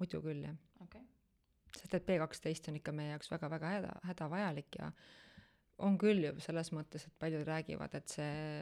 muidu 0.00 0.20
küll 0.24 0.42
jah 0.48 0.56
okay.. 0.82 1.04
sest 1.76 1.94
et 1.94 2.06
B 2.06 2.16
kaksteist 2.24 2.68
on 2.68 2.80
ikka 2.80 2.92
meie 2.92 3.12
jaoks 3.12 3.30
väga-väga 3.30 3.70
häda, 3.76 3.92
hädavajalik 4.08 4.80
ja 4.80 4.90
on 5.78 5.98
küll 5.98 6.26
ju 6.26 6.34
selles 6.42 6.72
mõttes, 6.74 7.06
et 7.06 7.14
paljud 7.18 7.46
räägivad, 7.46 7.94
et 7.94 8.08
see, 8.08 8.60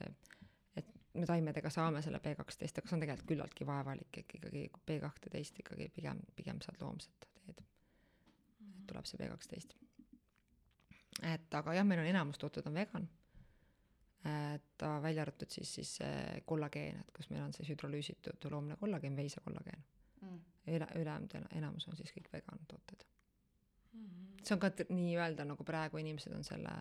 et 0.77 0.93
me 1.15 1.27
taimedega 1.29 1.71
saame 1.71 2.03
selle 2.05 2.21
B 2.21 2.37
kaksteist, 2.37 2.79
aga 2.79 2.89
see 2.89 2.97
on 2.97 3.05
tegelikult 3.05 3.29
küllaltki 3.33 3.69
vaevalik 3.69 4.23
ikkagi 4.25 4.69
B 4.87 5.01
kahteteist 5.01 5.65
ikkagi 5.65 5.89
pigem, 5.97 6.21
pigem 6.37 6.61
saad 6.61 6.81
loomset 6.81 7.32
tuleb 8.87 9.09
see 9.09 9.19
B 9.21 9.29
kaksteist. 9.31 9.75
et 11.23 11.55
aga 11.55 11.75
jah, 11.75 11.87
meil 11.87 12.01
on 12.01 12.11
enamus 12.13 12.39
tooted 12.39 12.67
on 12.67 12.75
vegan. 12.75 13.09
et 14.25 14.87
välja 15.03 15.23
arvatud 15.23 15.51
siis, 15.51 15.75
siis 15.75 15.97
see 15.97 16.43
kollageen, 16.47 17.01
et 17.01 17.11
kus 17.17 17.31
meil 17.31 17.43
on 17.43 17.53
siis 17.53 17.69
hüdrolüüsitud 17.69 18.51
loomne 18.51 18.77
kollageen, 18.77 19.17
veisekollageen 19.17 19.85
mm.. 20.21 20.41
üle, 20.67 20.87
ülejäänud 20.95 21.35
enamus 21.51 21.89
on 21.89 21.97
siis 21.97 22.13
kõik 22.15 22.31
vegan 22.33 22.67
tooted 22.69 23.07
mm. 23.93 24.07
-hmm. 24.07 24.45
see 24.45 24.55
on 24.55 24.61
ka 24.61 24.71
nii-öelda 24.89 25.45
nagu 25.45 25.65
praegu 25.65 25.99
inimesed 25.99 26.33
on 26.37 26.45
selle 26.45 26.77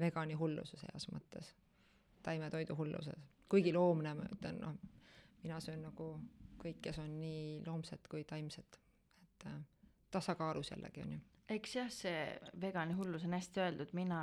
vegani 0.00 0.34
hulluses 0.34 0.82
heas 0.82 1.08
mõttes, 1.12 1.52
taimetoidu 2.22 2.76
hulluses, 2.76 3.28
kuigi 3.48 3.72
loomne, 3.72 4.14
ma 4.14 4.26
ütlen, 4.32 4.58
noh, 4.60 4.74
mina 5.42 5.60
söön 5.60 5.82
nagu 5.86 6.10
kõik, 6.60 6.82
kes 6.88 6.98
on 7.02 7.16
nii 7.20 7.62
loomsed 7.66 8.08
kui 8.10 8.24
taimsed, 8.24 8.78
et 9.22 9.48
äh, 9.50 9.58
tasakaalus 10.10 10.70
jällegi 10.74 11.04
on 11.04 11.16
ju 11.16 11.22
eks 11.54 11.74
jah, 11.76 11.90
see 11.92 12.22
vegani 12.58 12.94
hullus 12.98 13.24
on 13.26 13.34
hästi 13.36 13.60
öeldud, 13.62 13.92
mina 13.94 14.18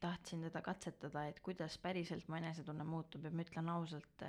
tahtsin 0.00 0.46
teda 0.46 0.62
katsetada, 0.64 1.26
et 1.28 1.40
kuidas 1.44 1.76
päriselt 1.82 2.28
mu 2.32 2.38
enesetunne 2.38 2.86
muutub 2.88 3.26
ja 3.26 3.32
ma 3.34 3.44
ütlen 3.44 3.68
ausalt, 3.68 4.24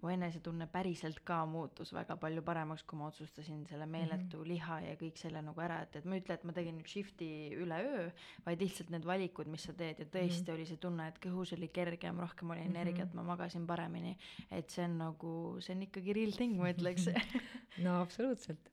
mu 0.00 0.12
enesetunne 0.14 0.68
päriselt 0.70 1.18
ka 1.26 1.40
muutus 1.50 1.90
väga 1.92 2.14
palju 2.22 2.44
paremaks, 2.46 2.86
kui 2.86 3.00
ma 3.00 3.08
otsustasin 3.10 3.66
selle 3.68 3.86
meeletu 3.90 4.38
mm 4.38 4.42
-hmm. 4.42 4.48
liha 4.52 4.78
ja 4.86 4.94
kõik 5.02 5.18
selle 5.18 5.42
nagu 5.42 5.60
ära, 5.60 5.82
et, 5.82 5.96
et 5.96 6.04
ma 6.04 6.14
ei 6.14 6.22
ütle, 6.22 6.38
et 6.38 6.44
ma 6.44 6.52
tegin 6.56 6.78
nüüd 6.78 6.88
shift'i 6.88 7.30
üleöö, 7.58 8.08
vaid 8.46 8.62
lihtsalt 8.62 8.90
need 8.90 9.04
valikud, 9.04 9.50
mis 9.50 9.66
sa 9.66 9.72
teed 9.72 9.98
ja 9.98 10.06
tõesti 10.06 10.40
mm 10.40 10.46
-hmm. 10.46 10.54
oli 10.54 10.66
see 10.66 10.76
tunne, 10.76 11.08
et 11.08 11.18
kõhus 11.18 11.54
oli 11.56 11.68
kergem, 11.68 12.20
rohkem 12.20 12.50
oli 12.50 12.60
energiat 12.60 13.08
mm, 13.08 13.18
-hmm. 13.18 13.26
ma 13.26 13.34
magasin 13.36 13.66
paremini. 13.66 14.16
et 14.50 14.70
see 14.70 14.84
on 14.84 14.98
nagu, 14.98 15.56
see 15.60 15.74
on 15.74 15.82
ikkagi 15.82 16.12
real 16.12 16.32
thing, 16.32 16.56
ma 16.56 16.70
ütleks 16.70 17.10
no 17.84 18.00
absoluutselt 18.00 18.70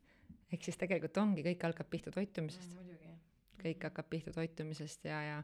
ehk 0.51 0.63
siis 0.63 0.77
tegelikult 0.77 1.17
ongi, 1.17 1.43
kõik 1.43 1.65
algab 1.67 1.89
pihta 1.89 2.11
toitumisest 2.11 2.77
mm,. 2.77 3.17
kõik 3.63 3.89
hakkab 3.89 4.09
pihta 4.09 4.31
toitumisest 4.35 5.09
ja, 5.09 5.21
ja 5.23 5.41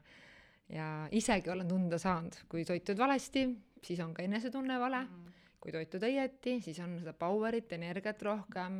ja 0.72 1.08
isegi 1.12 1.50
olen 1.52 1.68
tunda 1.68 1.98
saanud, 2.00 2.36
kui 2.48 2.64
toitud 2.64 2.98
valesti, 2.98 3.46
siis 3.84 4.00
on 4.04 4.14
ka 4.16 4.24
enesetunne 4.24 4.78
vale 4.80 5.04
mm., 5.04 5.42
kui 5.64 5.72
toitud 5.72 6.02
õieti, 6.04 6.58
siis 6.60 6.78
on 6.84 6.98
seda 7.00 7.14
power'it, 7.16 7.70
energiat 7.72 8.20
rohkem, 8.22 8.74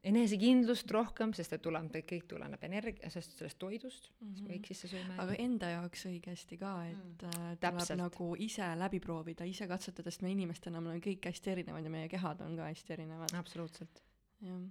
enesekindlust 0.00 0.88
rohkem, 0.96 1.34
sest 1.36 1.58
et 1.58 1.60
tuleb, 1.60 1.90
kõik 2.08 2.24
tuleneb 2.28 2.62
energia, 2.64 3.10
sellest, 3.12 3.34
sellest 3.36 3.58
toidust 3.60 4.08
mm, 4.08 4.14
-hmm. 4.14 4.30
mis 4.30 4.42
me 4.46 4.54
kõik 4.54 4.70
sisse 4.70 4.88
sööme. 4.88 5.18
aga 5.20 5.36
enda 5.44 5.72
jaoks 5.74 6.06
õigesti 6.08 6.56
ka, 6.58 6.72
et 6.88 6.96
mm. 6.96 7.28
Äh, 7.28 7.34
tuleb 7.60 7.60
Täpselt. 7.60 8.00
nagu 8.00 8.30
ise 8.38 8.70
läbi 8.80 9.00
proovida, 9.00 9.44
ise 9.44 9.68
katsetada, 9.68 10.10
sest 10.10 10.22
me 10.22 10.32
inimestena, 10.32 10.80
me 10.80 10.88
oleme 10.88 11.04
kõik 11.04 11.28
hästi 11.28 11.50
erinevad 11.50 11.84
ja 11.84 11.90
meie 11.90 12.08
kehad 12.08 12.40
on 12.40 12.56
ka 12.56 12.70
hästi 12.72 12.96
erinevad. 12.96 13.36
absoluutselt. 13.36 14.02
jah 14.40 14.62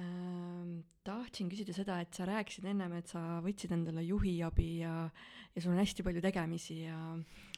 ähm,. 0.00 0.84
tahtsin 1.06 1.46
küsida 1.46 1.70
seda, 1.70 2.00
et 2.02 2.14
sa 2.16 2.24
rääkisid 2.26 2.64
ennem, 2.66 2.96
et 2.98 3.06
sa 3.12 3.38
võtsid 3.44 3.70
endale 3.76 4.02
juhiabi 4.02 4.80
ja, 4.80 4.94
ja 5.54 5.62
sul 5.62 5.70
on 5.70 5.78
hästi 5.78 6.02
palju 6.02 6.22
tegemisi 6.24 6.80
ja 6.80 6.98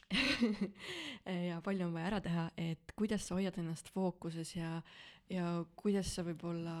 ja 1.49 1.57
palju 1.65 1.87
on 1.87 1.95
vaja 1.95 2.11
ära 2.11 2.19
teha, 2.21 2.43
et 2.57 2.93
kuidas 2.97 3.25
sa 3.25 3.39
hoiad 3.39 3.57
ennast 3.61 3.89
fookuses 3.93 4.53
ja, 4.55 4.75
ja 5.33 5.47
kuidas 5.77 6.13
sa 6.13 6.25
võib-olla 6.27 6.75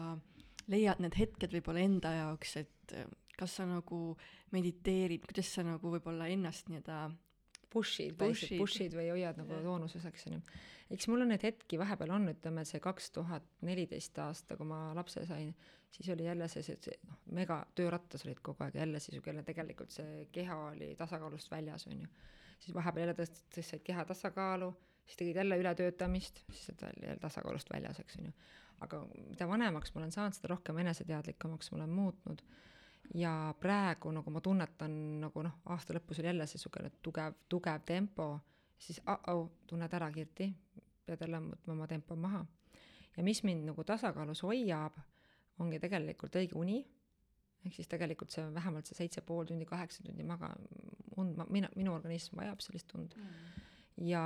leiad 0.69 1.01
need 1.01 1.17
hetked 1.17 1.57
võib-olla 1.57 1.81
enda 1.85 2.13
jaoks, 2.19 2.55
et 2.61 2.95
kas 3.39 3.55
sa 3.59 3.65
nagu 3.69 4.13
mediteerid, 4.53 5.25
kuidas 5.25 5.49
sa 5.55 5.65
nagu 5.65 5.93
võib-olla 5.93 6.29
ennast 6.31 6.69
nii-öelda 6.69 7.07
push'id, 7.73 8.15
Push'id. 8.17 8.57
push'id 8.59 8.95
või 8.97 9.09
hoiad 9.13 9.39
nagu 9.39 9.53
Jah. 9.53 9.63
toonuses, 9.65 10.05
eks 10.09 10.27
on 10.29 10.37
ju. 10.37 10.41
eks 10.95 11.07
mul 11.11 11.25
on 11.25 11.31
neid 11.33 11.43
hetki 11.45 11.79
vahepeal 11.81 12.13
on, 12.15 12.27
ütleme 12.31 12.65
see 12.67 12.81
kaks 12.83 13.11
tuhat 13.15 13.45
neliteist 13.67 14.17
aasta, 14.23 14.57
kui 14.57 14.67
ma 14.69 14.79
lapse 14.97 15.25
sain, 15.29 15.51
siis 15.91 16.09
oli 16.15 16.25
jälle 16.25 16.47
see, 16.51 16.63
see, 16.65 16.77
see 16.81 16.97
noh, 17.07 17.19
mega 17.39 17.59
töörattas 17.77 18.25
olid 18.25 18.41
kogu 18.45 18.65
aeg 18.65 18.79
jälle 18.81 19.01
siis, 19.03 19.21
kelle 19.25 19.43
tegelikult 19.47 19.93
see 19.93 20.25
keha 20.35 20.57
oli 20.71 20.93
tasakaalust 20.99 21.51
väljas, 21.51 21.87
on 21.91 22.05
ju. 22.05 22.13
siis 22.59 22.75
vahepeal 22.75 23.07
jälle 23.07 23.17
tõst-, 23.21 23.43
tõstsid 23.55 23.83
keha 23.85 24.05
tasakaalu, 24.09 24.71
siis 25.05 25.21
tegid 25.21 25.41
jälle 25.43 25.59
ületöötamist, 25.61 26.43
siis 26.51 26.71
jälle 26.73 27.05
jälle 27.05 27.19
tasakaalust 27.21 27.69
väljas, 27.73 27.99
eks 27.99 28.17
on 28.21 28.31
ju. 28.31 28.33
aga 28.85 29.03
mida 29.27 29.47
vanemaks 29.47 29.93
ma 29.93 30.01
olen 30.03 30.15
saanud, 30.15 30.37
seda 30.37 30.55
rohkem 30.55 30.81
eneseteadlikumaks 30.85 31.71
ma 31.71 31.83
olen 31.83 31.95
muutnud 32.01 32.43
ja 33.13 33.55
praegu 33.59 34.11
nagu 34.13 34.31
ma 34.31 34.41
tunnetan 34.41 34.93
nagu 35.23 35.43
noh, 35.43 35.59
aasta 35.73 35.95
lõpus 35.97 36.19
oli 36.21 36.29
jälle 36.29 36.47
see 36.47 36.59
niisugune 36.59 36.91
tugev, 37.01 37.35
tugev 37.49 37.81
tempo, 37.85 38.29
siis 38.77 39.01
uh-oh, 39.01 39.49
tunned 39.67 39.93
ära, 39.93 40.11
Kirti, 40.13 40.49
pead 41.05 41.25
jälle 41.25 41.41
võtma 41.47 41.73
oma 41.73 41.87
tempo 41.87 42.15
maha. 42.15 42.45
ja 43.17 43.23
mis 43.23 43.43
mind 43.43 43.65
nagu 43.71 43.83
tasakaalus 43.83 44.43
hoiab, 44.45 44.99
ongi 45.59 45.79
tegelikult 45.79 46.35
õige 46.35 46.55
uni, 46.55 46.83
ehk 47.65 47.75
siis 47.75 47.89
tegelikult 47.91 48.31
see 48.31 48.45
vähemalt 48.53 48.87
see 48.87 48.95
seitse 49.01 49.21
pool 49.25 49.45
tundi, 49.49 49.65
kaheksa 49.65 50.03
tundi 50.05 50.23
maga-, 50.23 50.55
und, 51.17 51.35
ma, 51.35 51.47
mina, 51.49 51.69
minu 51.75 51.93
organism 51.93 52.37
vajab 52.39 52.61
sellist 52.63 52.93
und. 52.95 53.17
ja 53.97 54.21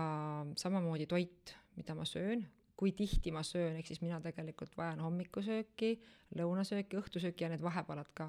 samamoodi 0.60 1.08
toit, 1.10 1.56
mida 1.78 1.96
ma 1.96 2.06
söön, 2.06 2.44
kui 2.78 2.92
tihti 2.92 3.32
ma 3.32 3.42
söön, 3.48 3.78
ehk 3.80 3.88
siis 3.88 4.02
mina 4.04 4.20
tegelikult 4.22 4.76
vajan 4.78 5.00
hommikusööki, 5.02 5.96
lõunasööki, 6.36 7.00
õhtusööki 7.00 7.48
ja 7.48 7.50
need 7.54 7.64
vahepalad 7.64 8.12
ka 8.14 8.28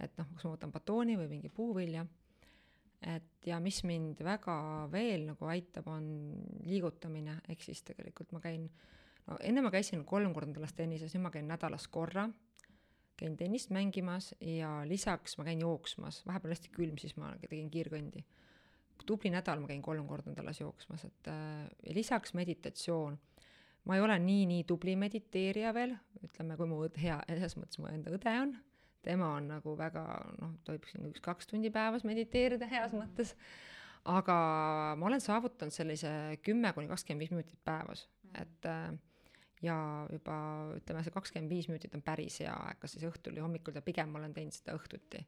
et 0.00 0.14
noh, 0.18 0.28
kas 0.34 0.46
ma 0.46 0.54
võtan 0.54 0.72
batooni 0.74 1.16
või 1.18 1.28
mingi 1.32 1.50
puuvilja. 1.52 2.06
et 3.02 3.46
ja 3.46 3.60
mis 3.62 3.78
mind 3.86 4.18
väga 4.26 4.88
veel 4.90 5.28
nagu 5.28 5.46
aitab, 5.46 5.86
on 5.86 6.06
liigutamine, 6.66 7.38
ehk 7.48 7.62
siis 7.62 7.84
tegelikult 7.86 8.32
ma 8.34 8.40
käin, 8.42 8.66
no 9.26 9.38
enne 9.40 9.62
ma 9.62 9.70
käisin 9.70 10.04
kolm 10.04 10.34
korda 10.34 10.50
nädalas 10.50 10.74
tennises, 10.74 11.14
nüüd 11.14 11.22
ma 11.28 11.30
käin 11.30 11.46
nädalas 11.46 11.86
korra, 11.88 12.26
käin 13.18 13.36
tennist 13.36 13.70
mängimas 13.74 14.32
ja 14.40 14.82
lisaks 14.86 15.38
ma 15.38 15.46
käin 15.46 15.62
jooksmas, 15.62 16.24
vahepeal 16.26 16.54
hästi 16.54 16.74
külm, 16.74 16.98
siis 16.98 17.16
ma 17.16 17.32
tegin 17.42 17.70
kiirkõndi. 17.70 18.24
tubli 19.06 19.30
nädal 19.30 19.60
ma 19.62 19.68
käin 19.70 19.82
kolm 19.82 20.06
korda 20.06 20.30
nädalas 20.34 20.60
jooksmas, 20.60 21.04
et 21.04 21.28
äh, 21.30 21.66
ja 21.86 21.94
lisaks 21.94 22.34
meditatsioon. 22.34 23.18
Ma 23.84 23.96
ei 23.96 24.02
ole 24.02 24.18
nii, 24.18 24.46
nii 24.46 24.64
tubli 24.68 24.96
mediteerija 25.00 25.70
veel, 25.72 25.94
ütleme, 26.20 26.56
kui 26.58 26.66
mu 26.68 26.82
õde, 26.84 26.98
hea, 27.00 27.16
selles 27.30 27.54
mõttes 27.56 27.78
mu 27.80 27.86
enda 27.88 28.10
õde 28.12 28.34
on, 28.42 28.50
tema 29.08 29.32
on 29.38 29.48
nagu 29.54 29.74
väga 29.78 30.04
noh, 30.42 30.54
tohib 30.68 30.86
siin 30.90 31.08
üks-kaks 31.08 31.48
tundi 31.50 31.72
päevas 31.74 32.04
mediteerida 32.08 32.68
heas 32.70 32.94
mõttes, 32.96 33.34
aga 34.08 34.38
ma 35.00 35.08
olen 35.08 35.24
saavutanud 35.24 35.74
sellise 35.74 36.10
kümme 36.44 36.72
kuni 36.76 36.90
kakskümmend 36.90 37.24
viis 37.24 37.34
minutit 37.34 37.60
päevas, 37.64 38.06
et 38.36 38.68
äh, 38.68 38.92
ja 39.64 39.78
juba 40.12 40.36
ütleme, 40.76 41.02
see 41.04 41.14
kakskümmend 41.14 41.52
viis 41.52 41.68
minutit 41.70 41.96
on 41.96 42.04
päris 42.04 42.40
hea 42.44 42.54
aeg, 42.54 42.78
kas 42.82 42.94
siis 42.94 43.08
õhtul 43.08 43.36
või 43.38 43.46
hommikul 43.46 43.78
ja 43.78 43.84
pigem 43.84 44.12
ma 44.12 44.20
olen 44.22 44.36
teinud 44.36 44.54
seda 44.54 44.76
õhtuti. 44.78 45.24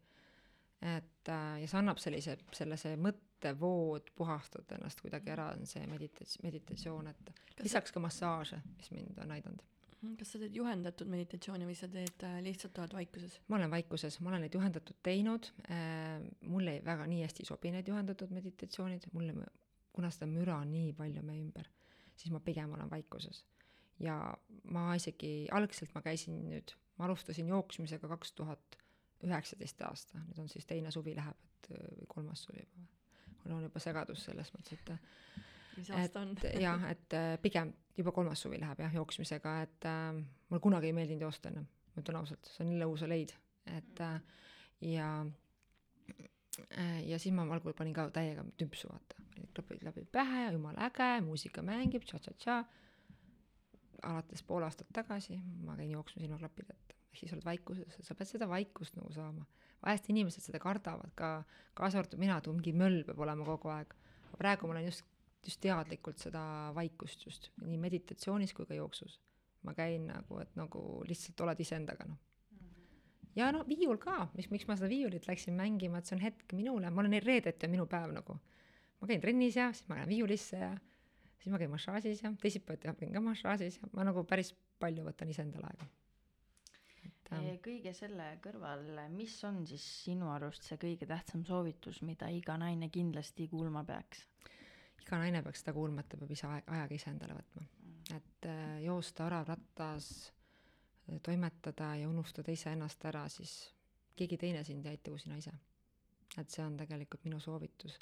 et 0.80 1.28
äh, 1.28 1.56
ja 1.62 1.66
see 1.68 1.80
annab 1.80 1.98
sellise, 2.00 2.36
selle, 2.56 2.78
see 2.80 2.96
mõttevood, 3.00 4.12
puhastad 4.16 4.76
ennast 4.76 5.02
kuidagi 5.04 5.34
ära, 5.34 5.50
on 5.56 5.66
see 5.68 5.82
meditats-, 5.90 6.38
meditatsioon, 6.44 7.10
et 7.10 7.34
lisaks 7.64 7.92
ka 7.92 8.00
massaaže, 8.00 8.62
mis 8.76 8.92
mind 8.94 9.18
on 9.24 9.36
aidanud. 9.36 9.66
Mhm, 10.00 10.16
kas 10.16 10.30
sa 10.32 10.38
teed 10.40 10.54
juhendatud 10.56 11.08
meditatsiooni 11.12 11.66
või 11.68 11.76
sa 11.76 11.88
teed 11.92 12.22
äh, 12.24 12.38
lihtsalt 12.44 12.78
oled 12.80 12.94
vaikuses? 12.96 13.36
ma 13.52 13.58
olen 13.58 13.72
vaikuses, 13.72 14.16
ma 14.24 14.30
olen 14.32 14.46
neid 14.46 14.56
juhendatud 14.56 14.96
teinud 15.04 15.50
äh,, 15.68 16.22
mulle 16.48 16.78
väga 16.86 17.04
nii 17.10 17.20
hästi 17.26 17.44
ei 17.44 17.48
sobi 17.50 17.72
need 17.74 17.90
juhendatud 17.90 18.32
meditatsioonid, 18.32 19.10
mulle, 19.12 19.34
kuna 19.92 20.08
seda 20.14 20.28
müra 20.30 20.56
on 20.64 20.72
nii 20.72 20.94
palju 20.96 21.24
meie 21.26 21.42
ümber, 21.44 21.68
siis 22.16 22.32
ma 22.32 22.40
pigem 22.44 22.72
olen 22.76 22.88
vaikuses. 22.90 23.44
ja 24.00 24.16
ma 24.72 24.86
isegi, 24.96 25.34
algselt 25.52 25.92
ma 25.94 26.00
käisin 26.06 26.38
nüüd, 26.48 26.72
ma 26.96 27.04
alustasin 27.04 27.52
jooksmisega 27.52 28.08
kaks 28.08 28.32
tuhat 28.32 28.80
üheksateist 29.28 29.84
aasta, 29.84 30.22
nüüd 30.30 30.40
on 30.40 30.48
siis 30.48 30.64
teine 30.64 30.88
suvi 30.90 31.12
läheb, 31.18 31.36
et 31.50 32.08
kolmas 32.08 32.46
suvi 32.48 32.64
juba. 32.64 32.86
mul 33.44 33.58
on 33.58 33.68
juba 33.68 33.84
segadus 33.84 34.24
selles 34.24 34.48
mõttes, 34.56 34.80
et 34.80 34.94
mis 35.80 35.90
aasta 35.96 36.24
on? 36.24 36.34
et 36.38 36.60
jah, 36.66 36.88
et 36.92 37.16
äh, 37.16 37.34
pigem 37.42 37.72
juba 38.00 38.12
kolmas 38.16 38.42
suvi 38.42 38.60
läheb 38.60 38.80
jah, 38.84 38.94
jooksmisega, 39.00 39.54
et 39.66 39.88
äh, 39.88 40.08
mulle 40.48 40.62
kunagi 40.62 40.90
ei 40.90 40.96
meeldinud 40.96 41.26
joosta 41.28 41.50
ennem, 41.50 41.68
ma 41.94 42.02
ütlen 42.04 42.20
ausalt, 42.20 42.50
see 42.50 42.64
on 42.64 42.72
nii 42.72 42.82
lõusa 42.82 43.08
leid, 43.10 43.34
et 43.70 44.02
äh, 44.04 44.18
ja 44.92 45.08
äh, 46.70 47.00
ja 47.08 47.18
siis 47.18 47.34
ma 47.36 47.46
algul 47.48 47.76
panin 47.76 47.96
ka 47.96 48.08
täiega 48.14 48.44
tümpsu, 48.60 48.90
vaata, 48.92 49.20
klapid 49.56 49.84
läbi 49.86 50.06
pähe, 50.12 50.48
jumala 50.54 50.88
äge, 50.88 51.12
muusika 51.26 51.64
mängib, 51.66 52.06
tša-tša-tša. 52.08 52.60
alates 54.08 54.42
pool 54.48 54.64
aastat 54.64 54.88
tagasi 54.96 55.36
ma 55.66 55.74
käin 55.76 55.90
jooksmas 55.92 56.24
ilma 56.24 56.38
klappideta, 56.40 56.94
ehk 57.10 57.18
siis 57.20 57.34
oled 57.36 57.44
vaikuses, 57.44 57.98
sa 58.00 58.14
pead 58.16 58.30
seda 58.30 58.48
vaikust 58.48 58.96
nagu 58.96 59.12
saama. 59.12 59.44
vahest 59.84 60.08
inimesed 60.12 60.44
seda 60.44 60.58
kardavad 60.60 61.12
ka, 61.14 61.42
kaasa 61.74 62.00
arvatud 62.00 62.20
mina, 62.20 62.38
et 62.38 62.48
mingi 62.48 62.72
möll 62.72 63.02
peab 63.04 63.20
olema 63.20 63.44
kogu 63.44 63.68
aeg. 63.68 63.92
aga 64.28 64.40
praegu 64.40 64.66
ma 64.66 64.76
olen 64.76 64.88
just 64.88 65.04
just 65.46 65.60
teadlikult 65.64 66.20
seda 66.20 66.42
vaikust 66.76 67.24
just 67.26 67.50
nii 67.62 67.78
meditatsioonis 67.80 68.54
kui 68.56 68.66
ka 68.68 68.76
jooksus. 68.76 69.20
ma 69.62 69.74
käin 69.76 70.06
nagu, 70.08 70.38
et 70.40 70.54
nagu 70.56 70.82
lihtsalt 71.04 71.40
oled 71.44 71.58
iseendaga 71.60 72.06
noh. 72.08 72.18
ja 73.36 73.50
no 73.52 73.64
viiul 73.68 73.98
ka, 74.00 74.30
miks, 74.34 74.50
miks 74.50 74.68
ma 74.68 74.76
seda 74.76 74.88
viiulit 74.88 75.28
läksin 75.28 75.56
mängima, 75.56 76.00
et 76.00 76.08
see 76.08 76.16
on 76.16 76.22
hetk 76.24 76.54
minule, 76.56 76.90
ma 76.90 77.02
olen 77.02 77.18
reedeti 77.22 77.68
on 77.68 77.74
minu 77.76 77.86
päev 77.86 78.12
nagu. 78.16 78.38
ma 79.00 79.10
käin 79.10 79.20
trennis 79.20 79.56
ja 79.56 79.70
siis 79.72 79.88
ma 79.88 80.00
lähen 80.00 80.12
viiulisse 80.12 80.60
ja 80.60 80.74
siis 81.40 81.52
ma 81.52 81.58
käin 81.58 81.70
massaažis 81.70 82.22
ja 82.22 82.32
teisipäeviti 82.42 82.88
ma 82.88 82.94
käin 82.94 83.12
ka 83.12 83.24
massaažis 83.24 83.80
ja 83.80 83.88
ma 83.96 84.04
nagu 84.04 84.24
päris 84.24 84.54
palju 84.80 85.04
võtan 85.04 85.32
iseendale 85.32 85.68
aega. 85.70 85.88
ähm, 87.32 87.60
kõige 87.64 87.92
selle 87.96 88.32
kõrval, 88.44 88.88
mis 89.12 89.36
on 89.44 89.62
siis 89.68 89.84
sinu 90.04 90.32
arust 90.32 90.66
see 90.68 90.80
kõige 90.80 91.08
tähtsam 91.08 91.44
soovitus, 91.48 92.02
mida 92.02 92.28
iga 92.32 92.56
naine 92.60 92.88
kindlasti 92.88 93.48
kuulma 93.48 93.84
peaks? 93.84 94.26
Iga 95.00 95.18
naine 95.20 95.42
peaks 95.44 95.64
seda 95.64 95.74
kuulma, 95.76 96.02
et 96.02 96.10
ta 96.12 96.18
peab 96.20 96.34
ise 96.34 96.48
ajaga 96.48 96.94
iseendale 96.96 97.36
võtma. 97.38 97.66
et 98.16 98.46
äh, 98.50 98.80
joosta 98.84 99.26
orav-rattas, 99.28 100.32
toimetada 101.22 101.94
ja 101.98 102.08
unustada 102.08 102.52
iseennast 102.52 103.04
ära, 103.10 103.28
siis 103.28 103.54
keegi 104.16 104.38
teine 104.38 104.64
sind 104.64 104.86
ei 104.86 104.96
aita 104.96 105.10
kui 105.10 105.18
sina 105.18 105.38
ise. 105.40 105.52
et 106.38 106.50
see 106.50 106.62
on 106.62 106.76
tegelikult 106.78 107.24
minu 107.24 107.40
soovitus. 107.40 107.98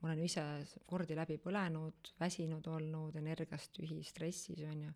ma 0.00 0.10
olen 0.10 0.24
ise 0.24 0.42
kordi 0.86 1.16
läbi 1.16 1.38
põlenud, 1.38 2.12
väsinud 2.20 2.66
olnud, 2.66 3.16
energiast 3.16 3.72
tühi, 3.72 4.02
stressis 4.04 4.60
on 4.68 4.82
ju. 4.88 4.92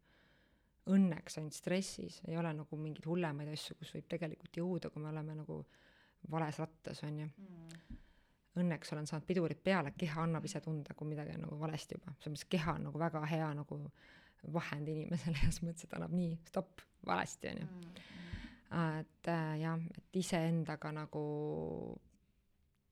Õnneks 0.89 1.37
ainult 1.37 1.53
stressis, 1.53 2.23
ei 2.29 2.37
ole 2.41 2.53
nagu 2.57 2.77
mingeid 2.81 3.05
hullemaid 3.05 3.51
asju, 3.53 3.75
kus 3.77 3.91
võib 3.93 4.07
tegelikult 4.09 4.57
jõuda, 4.57 4.91
kui 4.91 5.03
me 5.03 5.11
oleme 5.11 5.35
nagu 5.37 5.59
vales 6.31 6.59
rattas, 6.59 7.03
on 7.05 7.19
ju 7.21 7.29
õnneks 8.59 8.93
olen 8.95 9.07
saanud 9.09 9.27
pidurid 9.29 9.61
peale, 9.65 9.93
keha 9.99 10.25
annab 10.27 10.45
ise 10.49 10.61
tunda, 10.65 10.95
kui 10.97 11.09
midagi 11.09 11.37
on 11.37 11.47
nagu 11.47 11.59
valesti 11.61 11.99
juba, 11.99 12.15
selles 12.19 12.39
mõttes 12.39 12.51
keha 12.57 12.75
on 12.79 12.89
nagu 12.89 13.01
väga 13.01 13.25
hea 13.31 13.49
nagu 13.59 13.81
vahend 14.55 14.89
inimesele 14.89 15.39
heas 15.43 15.63
mõttes, 15.65 15.87
et 15.87 15.97
annab 15.99 16.15
nii, 16.15 16.35
stopp, 16.49 16.83
valesti 17.07 17.53
on 17.53 17.63
ju. 17.63 17.69
et 19.01 19.31
äh, 19.33 19.55
jah, 19.63 19.89
et 19.99 20.21
iseendaga 20.21 20.93
nagu 20.95 21.25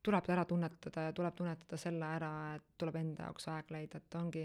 tuleb 0.06 0.30
ära 0.30 0.44
tunnetada 0.46 1.08
ja 1.08 1.12
tuleb 1.14 1.34
tunnetada 1.34 1.78
selle 1.80 2.06
ära, 2.18 2.32
et 2.56 2.66
tuleb 2.78 2.98
enda 3.00 3.26
jaoks 3.26 3.48
aeg 3.50 3.72
leida, 3.74 3.98
et 3.98 4.18
ongi, 4.18 4.44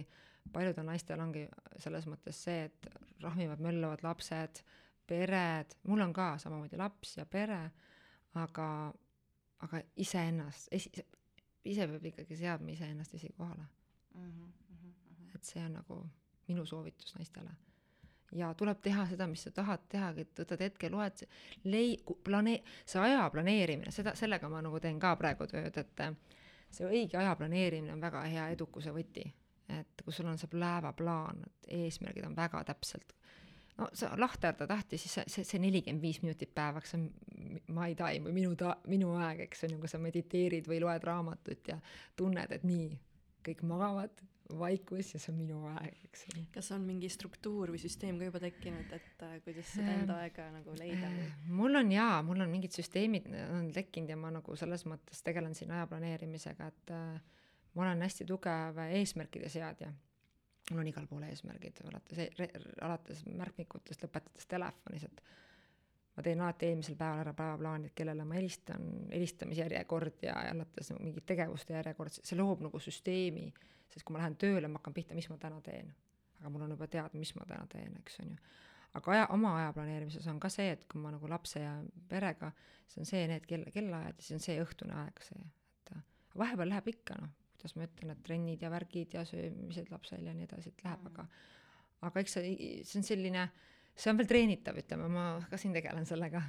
paljudel 0.54 0.88
naistel 0.88 1.22
ongi 1.22 1.46
selles 1.82 2.08
mõttes 2.10 2.40
see, 2.48 2.66
et 2.70 2.90
rahmivad, 3.22 3.62
möllavad 3.62 4.02
lapsed, 4.06 4.64
pered, 5.08 5.76
mul 5.90 6.02
on 6.02 6.14
ka 6.16 6.34
samamoodi 6.42 6.80
laps 6.80 7.18
ja 7.20 7.28
pere, 7.30 7.62
aga 8.42 8.68
aga 9.66 9.82
iseennast, 10.02 10.72
ise 10.74 11.88
peab 11.88 12.06
ikkagi 12.12 12.38
seadma 12.38 12.74
iseennast 12.74 13.16
esikohale. 13.18 13.68
et 15.36 15.44
see 15.48 15.62
on 15.66 15.74
nagu 15.74 15.98
minu 16.48 16.66
soovitus 16.66 17.16
naistele. 17.16 17.52
ja 18.36 18.54
tuleb 18.54 18.82
teha 18.82 19.06
seda, 19.08 19.28
mis 19.28 19.44
sa 19.44 19.52
tahad 19.52 19.88
tehagi, 19.90 20.22
et 20.22 20.40
võtad 20.40 20.62
hetke, 20.64 20.90
loed, 20.90 21.24
lei-, 21.64 21.98
planee-, 22.24 22.64
see 22.86 23.02
aja 23.02 23.30
planeerimine, 23.30 23.92
seda, 23.92 24.16
sellega 24.16 24.50
ma 24.50 24.62
nagu 24.64 24.80
teen 24.80 25.00
ka 25.00 25.16
praegu 25.20 25.48
tööd, 25.52 25.78
et 25.78 26.04
see 26.72 26.88
õige 26.88 27.20
aja 27.20 27.36
planeerimine 27.36 27.94
on 27.94 28.02
väga 28.02 28.24
hea 28.32 28.50
edukuse 28.56 28.94
võti. 28.96 29.28
et 29.72 30.02
kui 30.04 30.14
sul 30.14 30.28
on 30.28 30.38
see 30.38 30.52
päevaplaan, 30.52 31.44
et 31.48 31.68
eesmärgid 31.78 32.26
on 32.28 32.36
väga 32.36 32.64
täpselt 32.68 33.14
no 33.82 33.90
sa 33.98 34.12
lahterda 34.20 34.68
tahti, 34.70 35.00
siis 35.02 35.18
see, 35.18 35.28
see, 35.32 35.46
see 35.48 35.62
nelikümmend 35.64 36.04
viis 36.04 36.22
minutit 36.24 36.54
päevaks 36.56 36.96
on 36.98 37.08
my 37.74 37.96
time 37.98 38.28
või 38.28 38.36
minu 38.42 38.56
ta-, 38.60 38.78
minu 38.92 39.16
aeg, 39.20 39.46
eks 39.48 39.66
on 39.68 39.76
ju, 39.76 39.80
kui 39.82 39.92
sa 39.92 40.02
mediteerid 40.02 40.70
või 40.70 40.82
loed 40.84 41.08
raamatut 41.08 41.72
ja 41.74 41.80
tunned, 42.20 42.54
et 42.54 42.68
nii, 42.68 42.92
kõik 43.48 43.64
magavad, 43.68 44.22
vaikus 44.60 45.14
ja 45.14 45.22
see 45.22 45.32
on 45.32 45.40
minu 45.40 45.62
aeg, 45.72 45.96
eks 46.08 46.26
ole. 46.30 46.44
kas 46.54 46.72
on 46.76 46.84
mingi 46.86 47.10
struktuur 47.12 47.72
või 47.74 47.80
süsteem 47.82 48.20
ka 48.20 48.28
juba 48.28 48.42
tekkinud, 48.44 48.94
et 48.98 49.26
äh, 49.26 49.38
kuidas 49.46 49.72
seda 49.72 49.96
enda 49.96 50.18
aega 50.26 50.48
nagu 50.54 50.76
leida 50.78 51.10
või? 51.14 51.28
mul 51.62 51.80
on 51.80 51.92
jaa, 51.94 52.22
mul 52.28 52.44
on 52.44 52.52
mingid 52.52 52.76
süsteemid 52.76 53.30
on 53.48 53.72
tekkinud 53.76 54.12
ja 54.12 54.20
ma 54.20 54.34
nagu 54.36 54.56
selles 54.60 54.86
mõttes 54.90 55.24
tegelen 55.26 55.56
siin 55.58 55.72
aja 55.76 55.88
planeerimisega, 55.92 56.72
et 56.74 56.96
äh, 56.96 57.42
ma 57.76 57.86
olen 57.88 58.04
hästi 58.04 58.28
tugev 58.28 58.82
eesmärkide 58.90 59.50
seadja. 59.52 59.94
Mul 60.70 60.82
on 60.84 60.88
igal 60.88 61.08
pool 61.10 61.24
eesmärgid, 61.28 61.82
alates, 61.90 62.20
alates 62.82 63.24
märkmikutest, 63.28 64.06
lõpetades 64.06 64.48
telefonis, 64.50 65.08
et 65.08 65.24
ma 66.16 66.24
teen 66.26 66.42
alati 66.44 66.70
eelmisel 66.70 66.98
päeval 67.00 67.24
ära 67.24 67.34
päevaplaani, 67.36 67.92
et 67.92 67.98
kellele 67.98 68.26
ma 68.28 68.38
helistan, 68.38 68.88
helistamisjärjekord 69.12 70.26
ja 70.28 70.38
alates 70.52 70.92
mingit 71.00 71.26
tegevuste 71.28 71.76
järjekord, 71.78 72.20
see 72.20 72.40
loob 72.40 72.64
nagu 72.68 72.82
süsteemi, 72.84 73.48
sest 73.92 74.06
kui 74.06 74.16
ma 74.16 74.24
lähen 74.24 74.38
tööle, 74.40 74.72
ma 74.72 74.82
hakkan 74.82 74.96
pihta, 74.96 75.18
mis 75.18 75.30
ma 75.32 75.40
täna 75.42 75.62
teen. 75.66 75.94
aga 76.40 76.50
mul 76.50 76.66
on 76.66 76.72
juba 76.74 76.88
teada, 76.90 77.20
mis 77.22 77.36
ma 77.38 77.46
täna 77.48 77.68
teen, 77.70 77.96
eks 78.00 78.20
on 78.24 78.32
ju. 78.34 78.38
aga 79.00 79.12
aja, 79.12 79.28
oma 79.36 79.56
aja 79.60 79.74
planeerimises 79.74 80.28
on 80.28 80.40
ka 80.40 80.50
see, 80.50 80.72
et 80.76 80.88
kui 80.92 81.02
ma 81.02 81.12
nagu 81.14 81.28
lapse 81.30 81.60
ja 81.60 81.76
perega, 82.10 82.52
siis 82.88 83.04
on 83.04 83.12
see, 83.14 83.28
need 83.28 83.46
kell, 83.48 83.68
kellaajad 83.74 84.18
ja 84.18 84.26
siis 84.26 84.40
on 84.40 84.46
see 84.48 84.58
õhtune 84.64 84.98
aeg, 85.04 85.22
see, 85.24 85.52
et 85.84 85.94
vahepeal 86.38 86.74
läheb 86.74 86.92
ikka 86.92 87.20
noh, 87.22 87.32
kuidas 87.62 87.78
ma 87.78 87.86
ütlen, 87.86 88.16
et 88.16 88.24
trennid 88.26 88.64
ja 88.66 88.72
värgid 88.74 89.14
ja 89.14 89.26
söömised 89.28 89.92
lapsel 89.94 90.26
ja 90.26 90.34
nii 90.34 90.48
edasi, 90.50 90.74
et 90.74 90.86
läheb, 90.86 91.06
aga 91.12 91.28
aga 92.02 92.24
eks 92.24 92.40
see, 92.40 92.56
see 92.88 92.98
on 92.98 93.06
selline 93.06 93.44
see 93.96 94.12
on 94.12 94.20
veel 94.20 94.30
treenitav, 94.30 94.80
ütleme, 94.82 95.08
ma 95.12 95.26
ka 95.50 95.60
siin 95.62 95.76
tegelen 95.76 96.08
sellega. 96.10 96.42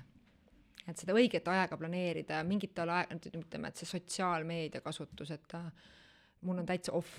et 0.89 0.99
seda 0.99 1.15
õiget 1.15 1.47
aega 1.47 1.77
planeerida 1.79 2.41
ja 2.41 2.47
mingitel 2.47 2.91
aeg-, 2.91 3.13
ütleme, 3.29 3.69
et 3.69 3.79
see 3.79 3.87
sotsiaalmeedia 3.87 4.81
kasutus, 4.83 5.31
et 5.31 5.55
mul 6.43 6.59
on 6.59 6.67
täitsa 6.67 6.95
off, 6.99 7.13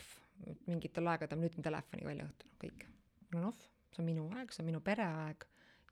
mingitel 0.68 1.08
aegadel 1.08 1.39
ma 1.39 1.46
lülitan 1.46 1.64
telefoni 1.64 2.04
välja 2.04 2.26
õhtul, 2.28 2.52
kõik. 2.66 2.86
mul 3.32 3.44
on 3.44 3.50
off, 3.54 3.68
see 3.94 4.04
on 4.04 4.10
minu 4.10 4.28
aeg, 4.36 4.52
see 4.52 4.66
on 4.66 4.72
minu 4.72 4.82
pereaeg 4.84 5.46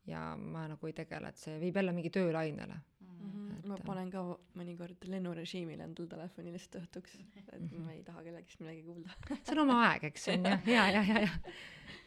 ja 0.10 0.32
ma 0.36 0.66
nagu 0.68 0.90
ei 0.90 0.98
tegele, 0.98 1.30
et 1.30 1.40
see 1.40 1.60
viib 1.62 1.78
jälle 1.78 1.94
mingi 1.96 2.12
töölainele 2.12 2.82
mm. 3.22 3.50
-hmm. 3.50 3.68
ma 3.70 3.78
panen 3.86 4.12
ka 4.12 4.24
mõnikord 4.60 5.10
lennurežiimile 5.14 5.84
endal 5.88 6.10
telefoni 6.12 6.54
lihtsalt 6.56 6.82
õhtuks, 6.84 7.20
et 7.38 7.54
mhm. 7.60 7.86
ma 7.86 7.94
ei 7.94 8.04
taha 8.04 8.24
kellegist 8.24 8.64
midagi 8.64 8.84
kuulda 8.84 9.38
see 9.44 9.56
on 9.56 9.64
oma 9.66 9.82
aeg, 9.90 10.10
eks 10.12 10.28
on 10.36 10.50
ju, 10.52 10.58
ja, 10.74 10.88
ja, 10.98 11.04
ja, 11.04 11.28
ja 11.28 11.32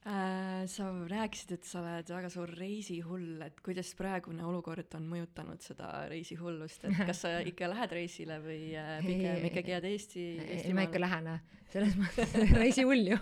Äh, 0.00 0.64
sa 0.64 0.86
rääkisid, 0.88 1.50
et 1.58 1.66
sa 1.68 1.82
oled 1.82 2.08
väga 2.08 2.28
suur 2.32 2.48
reisihull, 2.56 3.42
et 3.44 3.58
kuidas 3.60 3.90
praegune 3.98 4.46
olukord 4.48 4.94
on 4.96 5.04
mõjutanud 5.10 5.60
seda 5.60 5.90
reisihullust, 6.08 6.86
et 6.88 7.02
kas 7.04 7.20
sa 7.26 7.34
ikka 7.50 7.68
lähed 7.68 7.92
reisile 7.98 8.38
või 8.40 8.70
äh, 8.80 8.94
pigem 9.04 9.44
ikkagi 9.50 9.74
jääd 9.74 9.88
Eesti, 9.90 10.24
Eestimaale? 10.40 10.78
ma 10.78 10.86
ikka 10.88 11.04
lähen, 11.04 11.30
selles 11.76 12.00
mõttes 12.00 12.32
reisihull 12.62 13.12
ju 13.12 13.20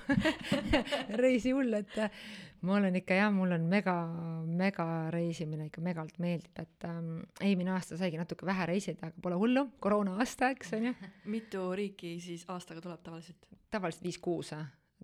reisihull, 1.25 1.81
et 1.81 1.99
äh, 1.99 2.23
ma 2.63 2.79
olen 2.79 3.03
ikka 3.03 3.19
jah, 3.25 3.35
mul 3.35 3.59
on 3.59 3.67
mega, 3.75 3.99
mega 4.47 4.89
reisimine 5.11 5.67
ikka 5.73 5.83
megalt 5.83 6.23
meeldib, 6.23 6.63
et 6.63 6.87
ähm, 6.87 7.15
eelmine 7.43 7.75
aasta 7.75 7.99
saigi 7.99 8.23
natuke 8.23 8.47
vähe 8.47 8.71
reisida, 8.71 9.11
aga 9.11 9.27
pole 9.27 9.43
hullu, 9.43 9.67
koroona 9.83 10.15
aasta, 10.23 10.55
eks 10.55 10.77
on 10.79 10.93
ju. 10.93 10.99
mitu 11.27 11.73
riiki 11.75 12.21
siis 12.23 12.47
aastaga 12.55 12.87
tuleb 12.87 13.03
tavaliselt? 13.03 13.51
tavaliselt 13.67 14.07
viis-kuus 14.07 14.55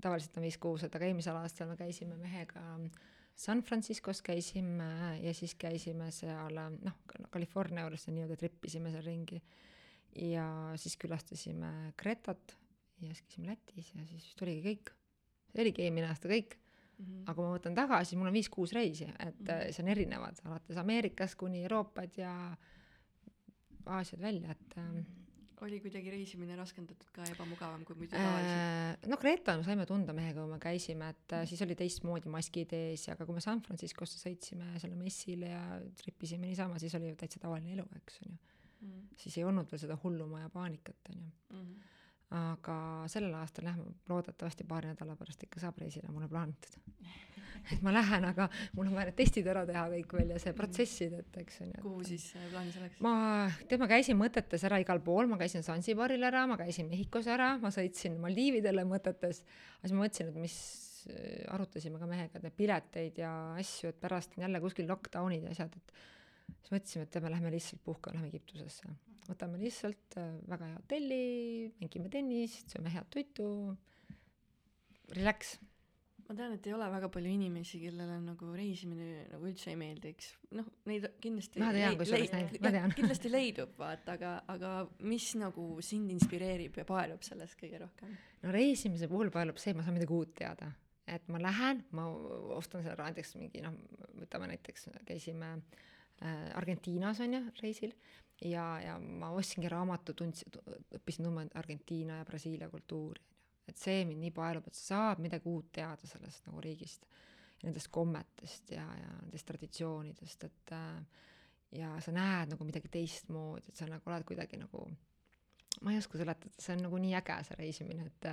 tavaliselt 0.02 0.36
on 0.38 0.46
viis-kuus, 0.46 0.84
aga 0.86 1.06
eelmisel 1.06 1.36
aastal 1.38 1.68
me 1.70 1.76
käisime 1.78 2.16
mehega 2.18 2.62
San 3.36 3.62
Franciscos 3.62 4.22
käisime 4.22 5.18
ja 5.22 5.34
siis 5.34 5.54
käisime 5.58 6.10
seal 6.14 6.58
noh, 6.84 6.98
California 7.32 7.84
juures 7.84 8.06
nii-öelda 8.08 8.36
trippisime 8.38 8.92
seal 8.94 9.06
ringi. 9.06 9.40
ja 10.14 10.46
siis 10.78 10.94
külastasime 11.02 11.92
Kreetat 11.96 12.56
ja 13.00 13.08
siis 13.08 13.22
käisime 13.22 13.50
Lätis 13.50 13.90
ja 13.94 14.06
siis 14.06 14.28
vist 14.28 14.42
oligi 14.42 14.62
kõik. 14.68 14.92
see 15.50 15.64
oligi 15.66 15.82
eelmine 15.82 16.06
aasta 16.06 16.30
kõik 16.30 16.54
mm. 16.54 17.04
-hmm. 17.04 17.24
aga 17.24 17.34
kui 17.34 17.48
ma 17.48 17.56
võtan 17.56 17.74
tagasi, 17.74 18.16
mul 18.16 18.30
on 18.30 18.38
viis-kuus 18.38 18.72
reisi, 18.72 19.04
et 19.04 19.40
mm 19.40 19.46
-hmm. 19.46 19.72
see 19.72 19.82
on 19.82 19.90
erinevad, 19.90 20.38
alates 20.44 20.76
Ameerikast 20.76 21.34
kuni 21.34 21.62
Euroopad 21.62 22.16
ja 22.16 22.56
Aasiad 23.86 24.20
välja, 24.20 24.50
et 24.50 24.76
mm. 24.76 24.90
-hmm 24.90 25.23
oli 25.64 25.80
kuidagi 25.82 26.12
reisimine 26.12 26.56
raskendatud 26.58 27.10
ka 27.14 27.26
ebamugavam 27.32 27.84
kui 27.88 27.96
muidu 27.98 28.14
tavaliselt 28.14 29.04
äh,? 29.04 29.08
no 29.10 29.18
Kreeta 29.20 29.56
me 29.58 29.66
saime 29.66 29.86
tunda 29.88 30.16
mehega, 30.16 30.42
kui 30.42 30.52
me 30.52 30.60
käisime, 30.62 31.10
et 31.14 31.36
mm. 31.36 31.50
siis 31.50 31.64
oli 31.66 31.76
teistmoodi 31.78 32.32
maskid 32.32 32.74
ees 32.76 33.06
aga 33.14 33.26
kui 33.28 33.38
me 33.38 33.44
San 33.44 33.62
Franciscosse 33.64 34.20
sõitsime 34.20 34.74
selle 34.82 34.98
messile 34.98 35.52
ja 35.52 35.62
tripisime 36.02 36.50
niisama, 36.50 36.80
siis 36.82 36.94
oli 36.98 37.12
ju 37.12 37.18
täitsa 37.20 37.42
tavaline 37.42 37.74
elu, 37.76 37.86
eks 38.00 38.20
on 38.22 38.30
ju 38.30 38.36
mm.. 38.36 39.02
siis 39.24 39.40
ei 39.40 39.48
olnud 39.48 39.70
veel 39.72 39.84
seda 39.86 39.98
hullumaja 40.04 40.52
paanikat, 40.54 41.12
on 41.12 41.20
ju 41.20 41.26
mm. 41.26 41.66
-hmm 41.66 41.90
aga 42.34 42.76
sellel 43.12 43.34
aastal 43.38 43.68
jah, 43.68 43.76
loodetavasti 44.08 44.64
paari 44.66 44.90
nädala 44.90 45.14
pärast 45.18 45.44
ikka 45.46 45.60
saab 45.62 45.78
reisile, 45.78 46.08
mul 46.10 46.24
on 46.26 46.32
plaanitud 46.32 46.78
et 47.72 47.82
ma 47.84 47.92
lähen, 47.94 48.26
aga 48.28 48.46
mul 48.76 48.88
on 48.88 48.96
vaja 48.98 49.08
need 49.08 49.18
testid 49.18 49.48
ära 49.50 49.64
teha 49.68 49.84
kõik 49.92 50.14
veel 50.18 50.32
ja 50.34 50.40
see 50.42 50.54
protsessid, 50.56 51.16
et 51.22 51.38
eks 51.44 51.60
on 51.64 51.70
ju. 51.72 51.82
kuhu 51.84 52.06
siis 52.08 52.26
äh, 52.36 52.46
plaanis 52.52 52.78
oleks? 52.80 53.02
ma, 53.04 53.14
tead, 53.70 53.82
ma 53.82 53.88
käisin 53.90 54.18
mõtetes 54.20 54.66
ära 54.68 54.80
igal 54.82 55.00
pool, 55.04 55.28
ma 55.30 55.38
käisin 55.40 55.64
Zanzibaril 55.66 56.24
ära, 56.28 56.44
ma 56.50 56.58
käisin 56.60 56.90
Mehhikos 56.90 57.28
ära, 57.32 57.54
ma 57.62 57.72
sõitsin 57.74 58.18
Maldiividele 58.22 58.86
mõtetes, 58.88 59.42
aga 59.78 59.88
siis 59.88 59.96
ma 59.96 60.04
mõtlesin, 60.04 60.32
et 60.32 60.40
mis, 60.44 60.58
äh, 61.08 61.40
arutasime 61.54 62.02
ka 62.02 62.10
mehega, 62.10 62.38
et 62.38 62.48
neid 62.48 62.58
pileteid 62.58 63.22
ja 63.24 63.32
asju, 63.60 63.94
et 63.94 64.00
pärast 64.02 64.36
on 64.36 64.46
jälle 64.46 64.62
kuskil 64.64 64.90
lockdown'id 64.90 65.48
ja 65.48 65.56
asjad, 65.56 65.76
et 65.80 65.98
siis 66.60 66.76
mõtlesime, 66.76 67.08
et 67.08 67.14
teeme, 67.16 67.32
lähme 67.32 67.52
lihtsalt 67.54 67.84
puhkame, 67.86 68.18
lähme 68.18 68.32
Egiptusesse. 68.32 68.96
võtame 69.24 69.60
lihtsalt 69.62 70.18
äh, 70.20 70.32
väga 70.52 70.72
hea 70.72 70.80
hotelli, 70.82 71.22
mängime 71.80 72.12
tennist, 72.12 72.68
sööme 72.74 72.92
head 72.92 73.08
toitu, 73.14 73.46
relax 75.14 75.56
ma 76.28 76.34
tean, 76.36 76.54
et 76.56 76.66
ei 76.68 76.74
ole 76.74 76.86
väga 76.92 77.08
palju 77.12 77.30
inimesi, 77.30 77.78
kellele 77.82 78.16
nagu 78.22 78.50
reisimine 78.56 79.24
nagu 79.32 79.48
üldse 79.48 79.72
ei 79.72 79.78
meeldiks. 79.80 80.30
noh, 80.56 80.68
neid 80.88 81.06
kindlasti 81.22 81.62
ma 81.62 81.70
tean 81.74 81.98
kusjuures 82.00 82.32
neid, 82.34 82.56
ma 82.64 82.72
tean. 82.76 82.94
kindlasti 82.96 83.32
leidub, 83.32 83.74
vaata, 83.80 84.16
aga, 84.16 84.32
aga 84.54 84.72
mis 85.10 85.30
nagu 85.40 85.66
sind 85.84 86.12
inspireerib 86.14 86.80
ja 86.80 86.86
paelub 86.88 87.24
sellest 87.26 87.58
kõige 87.60 87.82
rohkem? 87.84 88.16
no 88.44 88.54
reisimise 88.54 89.08
puhul 89.10 89.32
paelub 89.34 89.60
see, 89.60 89.76
ma 89.76 89.84
saan 89.86 89.98
midagi 89.98 90.16
uut 90.16 90.34
teada. 90.40 90.70
et 91.06 91.28
ma 91.28 91.40
lähen, 91.42 91.84
ma 91.96 92.08
ostan 92.56 92.84
seal 92.86 93.00
näiteks 93.00 93.36
mingi 93.40 93.64
noh, 93.64 93.76
võtame 94.22 94.48
näiteks, 94.54 94.88
käisime 95.04 95.52
äh, 95.54 96.48
Argentiinas 96.56 97.20
on 97.24 97.36
ju, 97.38 97.44
reisil 97.60 97.92
ja, 98.40 98.64
ja 98.80 98.96
ma 98.98 99.34
ostsingi 99.36 99.68
raamatu, 99.72 100.16
tundsin, 100.16 100.56
õppisin 100.96 101.28
tundma 101.28 101.44
Argentiina 101.60 102.22
ja 102.22 102.28
Brasiilia 102.28 102.72
kultuuri 102.72 103.33
et 103.68 103.80
see 103.80 104.04
mind 104.08 104.20
nii 104.24 104.32
paelub, 104.34 104.66
et 104.68 104.76
sa 104.76 104.84
saad 104.94 105.22
midagi 105.24 105.48
uut 105.48 105.70
teada 105.72 106.08
sellest 106.08 106.48
nagu 106.48 106.60
riigist 106.64 107.06
ja 107.60 107.68
nendest 107.68 107.90
kommetest 107.94 108.74
ja, 108.76 108.84
ja 108.98 109.14
nendest 109.22 109.48
traditsioonidest, 109.48 110.44
et 110.48 110.74
äh, 110.76 111.24
ja 111.80 111.94
sa 112.04 112.14
näed 112.14 112.52
nagu 112.52 112.66
midagi 112.68 112.90
teistmoodi, 112.92 113.72
et 113.72 113.80
sa 113.80 113.88
nagu 113.90 114.10
oled 114.10 114.26
kuidagi 114.28 114.60
nagu, 114.60 114.84
ma 115.80 115.94
ei 115.94 116.02
oska 116.02 116.20
seletada, 116.20 116.52
see 116.60 116.76
on 116.76 116.86
nagu 116.88 117.00
nii 117.02 117.16
äge, 117.20 117.40
see 117.48 117.60
reisimine, 117.62 118.08
et 118.12 118.30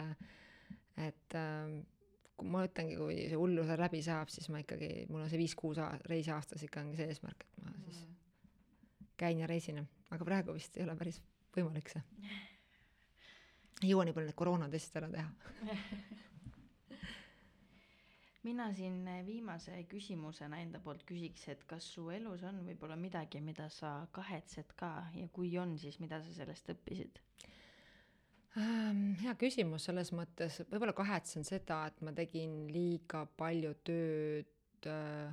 et 1.02 1.40
äh, 1.40 1.80
kui 2.38 2.52
ma 2.52 2.66
ütlengi, 2.68 2.98
kui 3.00 3.18
see 3.32 3.40
hullus 3.40 3.72
läbi 3.80 4.04
saab, 4.06 4.32
siis 4.34 4.50
ma 4.52 4.62
ikkagi, 4.62 5.08
mul 5.10 5.24
on 5.24 5.32
see 5.32 5.40
viis-kuus 5.40 5.80
reisi 6.10 6.34
aastas 6.34 6.64
ikka 6.68 6.84
ongi 6.84 7.00
see 7.00 7.10
eesmärk, 7.14 7.48
et 7.48 7.64
ma 7.64 7.76
siis 7.88 8.04
käin 9.22 9.40
ja 9.40 9.50
reisin, 9.50 9.84
aga 10.12 10.26
praegu 10.26 10.56
vist 10.58 10.76
ei 10.78 10.84
ole 10.88 10.98
päris 10.98 11.22
võimalik 11.56 11.94
see 11.94 12.02
ei 13.84 13.94
jõua 13.94 14.06
nii 14.08 14.16
palju 14.16 14.30
need 14.30 14.40
koroonatestid 14.40 15.00
ära 15.02 15.10
teha. 15.16 15.30
Mina 18.42 18.72
siin 18.74 19.04
viimase 19.26 19.84
küsimusena 19.90 20.58
enda 20.64 20.80
poolt 20.82 21.04
küsiks, 21.06 21.44
et 21.54 21.62
kas 21.70 21.86
su 21.94 22.08
elus 22.10 22.42
on 22.48 22.64
võib-olla 22.66 22.96
midagi, 22.98 23.38
mida 23.46 23.68
sa 23.70 24.08
kahetsed 24.16 24.74
ka? 24.80 24.90
Ja 25.14 25.28
kui 25.34 25.52
on, 25.62 25.76
siis 25.78 26.00
mida 26.02 26.18
sa 26.24 26.34
sellest 26.34 26.72
õppisid? 26.74 27.22
Ähm, 28.60 29.14
hea 29.22 29.36
küsimus 29.40 29.86
selles 29.88 30.10
mõttes, 30.12 30.58
võib-olla 30.72 30.96
kahetsen 30.98 31.46
seda, 31.48 31.84
et 31.88 32.02
ma 32.04 32.12
tegin 32.18 32.66
liiga 32.74 33.24
palju 33.40 33.76
tööd, 33.88 34.90
äh, 34.90 35.32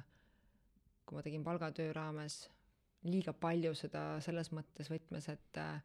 kui 1.08 1.16
ma 1.16 1.24
tegin 1.24 1.46
palgatöö 1.46 1.96
raames, 1.96 2.44
liiga 3.08 3.32
palju 3.32 3.72
seda 3.78 4.20
selles 4.22 4.52
mõttes 4.52 4.92
võtmes, 4.92 5.26
et 5.32 5.58
äh, 5.64 5.80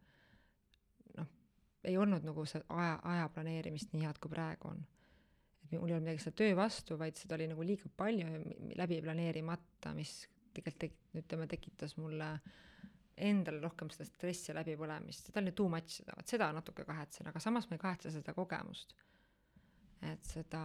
ei 1.83 1.97
olnud 1.97 2.25
nagu 2.25 2.45
see 2.49 2.63
aja, 2.69 2.97
aja 3.11 3.29
planeerimist 3.35 3.93
nii 3.93 4.05
head, 4.07 4.19
kui 4.21 4.31
praegu 4.31 4.69
on. 4.71 4.83
et 5.63 5.71
mul 5.75 5.89
ei 5.89 5.95
olnud 5.95 6.07
midagi 6.07 6.23
selle 6.23 6.37
töö 6.39 6.55
vastu, 6.59 6.97
vaid 6.99 7.17
seda 7.19 7.37
oli 7.37 7.47
nagu 7.51 7.65
liiga 7.65 7.89
palju 7.97 8.43
läbi 8.79 8.99
planeerimata, 9.03 9.93
mis 9.97 10.13
tegelikult 10.53 10.81
tek-, 10.85 10.99
ütleme, 11.23 11.47
tekitas 11.49 11.97
mulle 11.97 12.29
endale 13.17 13.61
rohkem 13.61 13.91
seda 13.93 14.07
stressi 14.09 14.51
ja 14.51 14.57
läbipõlemist, 14.57 15.29
seda 15.29 15.41
oli 15.43 15.53
too 15.57 15.69
much 15.69 16.01
vot 16.07 16.29
seda 16.29 16.49
natuke 16.55 16.85
kahetsen, 16.87 17.29
aga 17.29 17.41
samas 17.43 17.69
ma 17.69 17.77
ei 17.77 17.83
kahetse 17.83 18.13
seda 18.13 18.33
kogemust. 18.37 18.95
et 20.03 20.25
seda, 20.27 20.61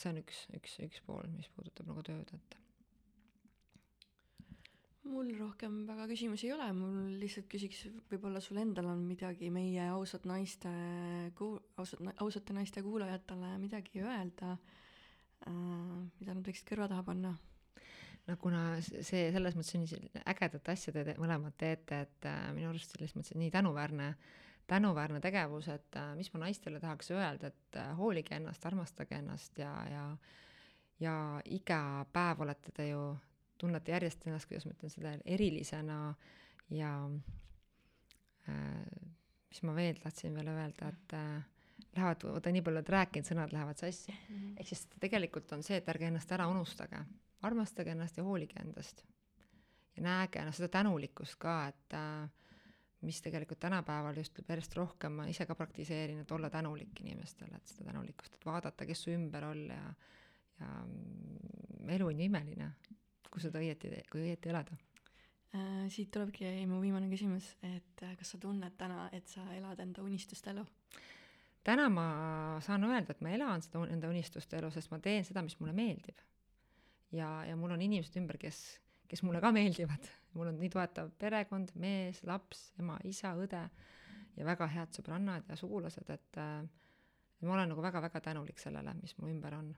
see 0.00 0.14
on 0.14 0.22
üks, 0.22 0.46
üks, 0.56 0.78
üks 0.86 1.02
pool, 1.04 1.26
mis 1.34 1.50
puudutab 1.52 1.90
nagu 1.90 2.04
tööd, 2.06 2.30
et 2.32 2.56
mul 5.08 5.30
rohkem 5.38 5.82
väga 5.88 6.06
küsimusi 6.10 6.48
ei 6.48 6.54
ole, 6.54 6.68
mul 6.76 6.96
lihtsalt 7.20 7.48
küsiks, 7.50 7.84
võib-olla 8.10 8.40
sul 8.44 8.60
endal 8.62 8.90
on 8.92 9.04
midagi 9.08 9.50
meie 9.52 9.88
ausad 9.92 10.26
naiste 10.28 10.70
kuul-, 11.38 11.60
ausad, 11.80 12.02
ausate 12.24 12.56
naiste 12.56 12.82
kuulajatele 12.84 13.54
midagi 13.62 14.02
öelda 14.04 14.54
äh,, 14.54 15.52
mida 16.20 16.34
nad 16.34 16.44
võiksid 16.46 16.68
kõrva 16.70 16.88
taha 16.92 17.06
panna? 17.06 17.34
no 18.28 18.36
kuna 18.40 18.64
see 18.84 19.28
selles 19.34 19.56
mõttes 19.56 19.76
on 19.78 19.86
nii 19.86 20.24
ägedat 20.34 20.72
asja 20.74 20.92
te 20.94 21.16
mõlemad 21.20 21.56
teete, 21.60 22.02
et 22.06 22.28
äh, 22.28 22.50
minu 22.56 22.72
arust 22.72 22.92
selles 22.94 23.16
mõttes 23.16 23.38
nii 23.40 23.52
tänuväärne, 23.54 24.10
tänuväärne 24.68 25.22
tegevus, 25.24 25.70
et 25.72 25.96
äh, 25.96 26.12
mis 26.18 26.28
ma 26.34 26.44
naistele 26.44 26.82
tahaks 26.82 27.14
öelda, 27.16 27.52
et 27.54 27.80
hoolige 27.96 28.36
ennast, 28.36 28.66
armastage 28.68 29.16
ennast 29.22 29.58
ja, 29.64 29.72
ja 29.88 30.04
ja 30.98 31.14
iga 31.46 32.04
päev 32.12 32.40
olete 32.42 32.72
te 32.74 32.88
ju 32.90 33.02
tunnete 33.58 33.92
järjest 33.92 34.26
ennast, 34.26 34.48
kuidas 34.48 34.66
ma 34.66 34.74
ütlen 34.76 34.92
seda, 34.92 35.12
erilisena 35.24 35.98
ja 36.74 36.92
äh, 38.48 39.06
mis 39.48 39.62
ma 39.66 39.74
veel 39.76 40.00
tahtsin 40.02 40.36
veel 40.36 40.50
öelda, 40.52 40.90
et 40.92 41.14
äh, 41.16 41.36
lähevad, 41.96 42.26
vaata 42.28 42.52
nii 42.54 42.64
palju 42.64 42.80
oled 42.80 42.92
rääkinud, 42.94 43.28
sõnad 43.28 43.54
lähevad 43.54 43.80
sassi. 43.80 44.12
Mm 44.12 44.34
-hmm.. 44.34 44.56
ehk 44.60 44.68
siis 44.68 44.86
tegelikult 45.00 45.52
on 45.52 45.62
see, 45.62 45.78
et 45.80 45.88
ärge 45.88 46.10
ennast 46.10 46.32
ära 46.32 46.48
unustage, 46.48 47.04
armastage 47.42 47.94
ennast 47.94 48.16
ja 48.16 48.24
hoolige 48.24 48.60
endast. 48.60 49.04
ja 49.96 50.02
näege 50.02 50.44
noh, 50.44 50.54
seda 50.54 50.68
tänulikkust 50.68 51.36
ka, 51.38 51.68
et 51.68 51.94
äh, 51.94 52.28
mis 53.00 53.22
tegelikult 53.22 53.58
tänapäeval 53.60 54.16
just 54.16 54.34
tuleb 54.34 54.50
järjest 54.50 54.74
rohkem, 54.74 55.12
ma 55.12 55.26
ise 55.26 55.46
ka 55.46 55.54
praktiseerin, 55.54 56.18
et 56.18 56.30
olla 56.30 56.50
tänulik 56.50 57.00
inimestele, 57.00 57.56
et 57.56 57.66
seda 57.66 57.90
tänulikkust, 57.90 58.34
et 58.34 58.46
vaadata, 58.46 58.86
kes 58.86 59.02
su 59.02 59.10
ümber 59.10 59.44
on 59.44 59.66
ja 59.66 59.94
ja 60.60 60.84
mm, 60.84 61.88
elu 61.88 62.06
on 62.06 62.20
ju 62.20 62.24
imeline 62.24 62.72
kui 63.32 63.42
seda 63.44 63.60
õieti, 63.62 63.92
kui 64.12 64.24
õieti 64.26 64.52
elada 64.52 64.76
äh,? 65.54 65.86
siit 65.92 66.10
tulebki 66.14 66.48
mu 66.70 66.80
viimane 66.82 67.08
küsimus, 67.10 67.54
et 67.66 68.02
äh, 68.04 68.16
kas 68.18 68.34
sa 68.34 68.40
tunned 68.42 68.76
täna, 68.80 69.08
et 69.12 69.28
sa 69.28 69.44
elad 69.56 69.80
enda 69.84 70.04
unistuste 70.04 70.52
elu? 70.54 70.64
täna 71.68 71.88
ma 71.92 72.08
saan 72.64 72.86
öelda, 72.88 73.12
et 73.12 73.22
ma 73.24 73.32
elan 73.34 73.64
seda 73.64 73.84
enda 73.92 74.10
unistuste 74.10 74.58
elu, 74.60 74.70
sest 74.72 74.92
ma 74.92 75.00
teen 75.04 75.26
seda, 75.26 75.42
mis 75.44 75.58
mulle 75.60 75.74
meeldib. 75.76 76.20
ja, 77.12 77.28
ja 77.48 77.56
mul 77.56 77.74
on 77.76 77.82
inimesed 77.84 78.16
ümber, 78.20 78.38
kes, 78.40 78.80
kes 79.08 79.22
mulle 79.26 79.40
ka 79.44 79.52
meeldivad. 79.52 80.10
mul 80.34 80.52
on 80.52 80.58
nii 80.60 80.72
toetav 80.72 81.12
perekond, 81.18 81.72
mees, 81.74 82.22
laps, 82.28 82.72
ema, 82.80 82.98
isa, 83.04 83.34
õde 83.36 83.62
ja 84.38 84.46
väga 84.46 84.68
head 84.70 84.94
sõbrannad 84.94 85.48
ja 85.48 85.56
sugulased, 85.58 86.10
et 86.14 86.40
äh, 86.40 86.62
ma 87.42 87.54
olen 87.54 87.72
nagu 87.72 87.82
väga-väga 87.82 88.22
tänulik 88.30 88.60
sellele, 88.62 88.94
mis 89.02 89.16
mu 89.18 89.30
ümber 89.30 89.54
on 89.54 89.72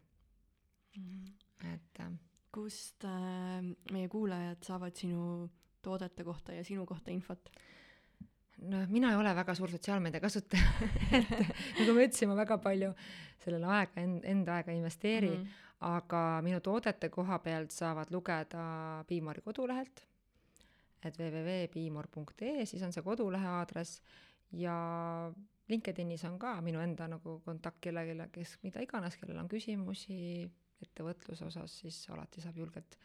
mm. 0.97 1.05
-hmm. 1.05 1.75
et 1.75 2.01
äh, 2.01 2.13
kust 2.53 3.05
äh, 3.09 3.61
meie 3.93 4.09
kuulajad 4.09 4.63
saavad 4.67 4.97
sinu 4.97 5.49
toodete 5.83 6.25
kohta 6.25 6.53
ja 6.53 6.65
sinu 6.65 6.87
kohta 6.87 7.11
infot? 7.11 7.51
noh, 8.61 8.87
mina 8.93 9.11
ei 9.11 9.17
ole 9.17 9.33
väga 9.37 9.55
suur 9.57 9.71
sotsiaalmeedia 9.73 10.21
kasutaja 10.21 10.69
et 11.19 11.81
nagu 11.81 11.95
ma 11.97 12.05
ütlesin, 12.05 12.29
ma 12.29 12.37
väga 12.43 12.59
palju 12.61 12.93
sellele 13.41 13.71
aega, 13.77 14.05
enda 14.05 14.59
aega 14.59 14.73
ei 14.73 14.81
investeeri 14.81 15.31
mm, 15.31 15.45
-hmm. 15.45 15.69
aga 15.91 16.23
minu 16.45 16.61
toodete 16.61 17.09
koha 17.09 17.39
pealt 17.39 17.73
saavad 17.73 18.13
lugeda 18.13 18.65
Piimori 19.09 19.41
kodulehelt, 19.41 20.05
et 21.05 21.17
www.piimor.ee, 21.19 22.67
siis 22.67 22.83
on 22.83 22.93
see 22.93 23.03
kodulehe 23.03 23.47
aadress 23.49 24.03
ja 24.53 24.77
LinkedInis 25.69 26.25
on 26.25 26.39
ka 26.39 26.61
minu 26.61 26.81
enda 26.81 27.09
nagu 27.09 27.39
kontakt 27.45 27.79
kellelegi, 27.81 28.29
kes 28.33 28.59
mida 28.63 28.83
iganes, 28.83 29.17
kellel 29.17 29.39
on 29.39 29.49
küsimusi, 29.49 30.51
ettevõtluse 30.87 31.47
osas, 31.47 31.79
siis 31.83 32.03
alati 32.13 32.43
saab 32.45 32.59
julgelt, 32.61 32.97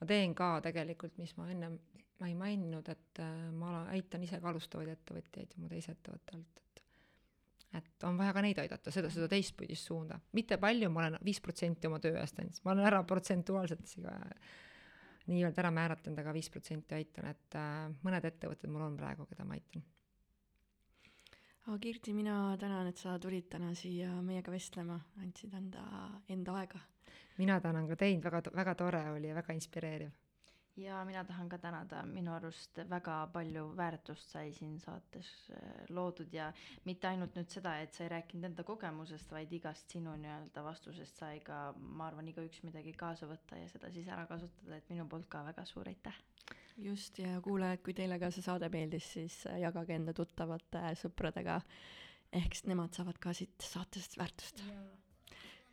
ma 0.00 0.08
teen 0.08 0.34
ka 0.38 0.54
tegelikult, 0.64 1.18
mis 1.22 1.34
ma 1.38 1.48
ennem, 1.52 1.78
ma 2.20 2.30
ei 2.30 2.34
maininud, 2.38 2.88
et 2.92 3.22
äh, 3.22 3.46
ma 3.56 3.84
aitan 3.94 4.24
ise 4.26 4.40
ka 4.42 4.50
alustavaid 4.52 4.92
ettevõtjaid 4.96 5.56
mu 5.60 5.70
teise 5.72 5.96
ettevõtte 5.96 6.38
alt, 6.38 6.58
et 6.58 6.82
et 7.72 8.04
on 8.04 8.18
vaja 8.20 8.34
ka 8.36 8.42
neid 8.44 8.58
aidata, 8.60 8.92
seda, 8.92 9.08
seda 9.12 9.28
teistpidist 9.32 9.88
suunda, 9.88 10.18
mitte 10.36 10.58
palju, 10.60 10.90
ma 10.92 11.06
olen 11.06 11.16
viis 11.24 11.40
protsenti 11.40 11.88
oma 11.88 12.02
töö 12.04 12.18
eest 12.20 12.42
andnud, 12.42 12.60
ma 12.66 12.74
olen 12.74 12.88
ära 12.90 13.00
protsentuaalselt 13.08 13.86
siga 13.88 14.12
nii-öelda 15.30 15.62
ära 15.62 15.70
määratlenud, 15.72 16.18
aga 16.20 16.34
viis 16.36 16.50
protsenti 16.52 16.98
aitan, 16.98 17.30
et 17.30 17.56
äh, 17.58 17.88
mõned 18.04 18.28
ettevõtted 18.28 18.70
mul 18.72 18.84
on 18.90 18.98
praegu, 18.98 19.26
keda 19.30 19.46
ma 19.48 19.56
aitan. 19.56 19.84
Aga 21.62 21.78
Kirti, 21.78 22.12
mina 22.12 22.56
tänan, 22.58 22.88
et 22.90 22.98
sa 22.98 23.14
tulid 23.22 23.46
täna 23.50 23.70
siia 23.78 24.10
meiega 24.26 24.50
vestlema, 24.50 24.98
andsid 25.22 25.54
enda, 25.54 25.84
enda 26.34 26.56
aega 26.58 26.80
mina 27.38 27.60
tänan 27.60 27.88
ka 27.88 27.96
teid, 27.96 28.24
väga, 28.24 28.42
väga 28.54 28.74
tore 28.74 29.06
oli 29.10 29.28
ja 29.28 29.34
väga 29.34 29.54
inspireeriv. 29.56 30.10
ja 30.76 31.04
mina 31.04 31.24
tahan 31.24 31.48
ka 31.48 31.58
tänada, 31.58 32.02
minu 32.08 32.32
arust 32.32 32.78
väga 32.88 33.28
palju 33.32 33.64
väärtust 33.76 34.30
sai 34.30 34.52
siin 34.52 34.78
saates 34.80 35.28
äh, 35.52 35.84
loodud 35.88 36.32
ja 36.32 36.46
mitte 36.84 37.08
ainult 37.08 37.36
nüüd 37.36 37.50
seda, 37.52 37.74
et 37.80 37.92
sa 37.92 38.04
ei 38.04 38.08
rääkinud 38.08 38.48
enda 38.48 38.64
kogemusest, 38.64 39.32
vaid 39.32 39.52
igast 39.52 39.92
sinu 39.92 40.14
nii-öelda 40.22 40.64
vastusest 40.64 41.20
sai 41.20 41.40
ka, 41.44 41.74
ma 41.76 42.06
arvan, 42.06 42.28
igaüks 42.32 42.62
midagi 42.64 42.94
kaasa 42.96 43.28
võtta 43.28 43.60
ja 43.60 43.68
seda 43.68 43.92
siis 43.92 44.08
ära 44.08 44.24
kasutada, 44.26 44.78
et 44.78 44.88
minu 44.88 45.04
poolt 45.08 45.28
ka 45.28 45.44
väga 45.50 45.66
suur 45.68 45.92
aitäh. 45.92 46.16
Just, 46.80 47.18
ja 47.18 47.40
kuulajad, 47.44 47.84
kui 47.84 47.92
teile 47.92 48.16
ka 48.18 48.32
see 48.32 48.48
saade 48.48 48.72
meeldis, 48.72 49.12
siis 49.18 49.42
äh, 49.50 49.60
jagage 49.66 49.98
enda 49.98 50.16
tuttavate 50.16 50.96
sõpradega, 51.04 51.60
ehk 52.32 52.64
nemad 52.64 52.96
saavad 52.96 53.20
ka 53.20 53.36
siit 53.36 53.60
saatest 53.74 54.16
väärtust 54.16 54.64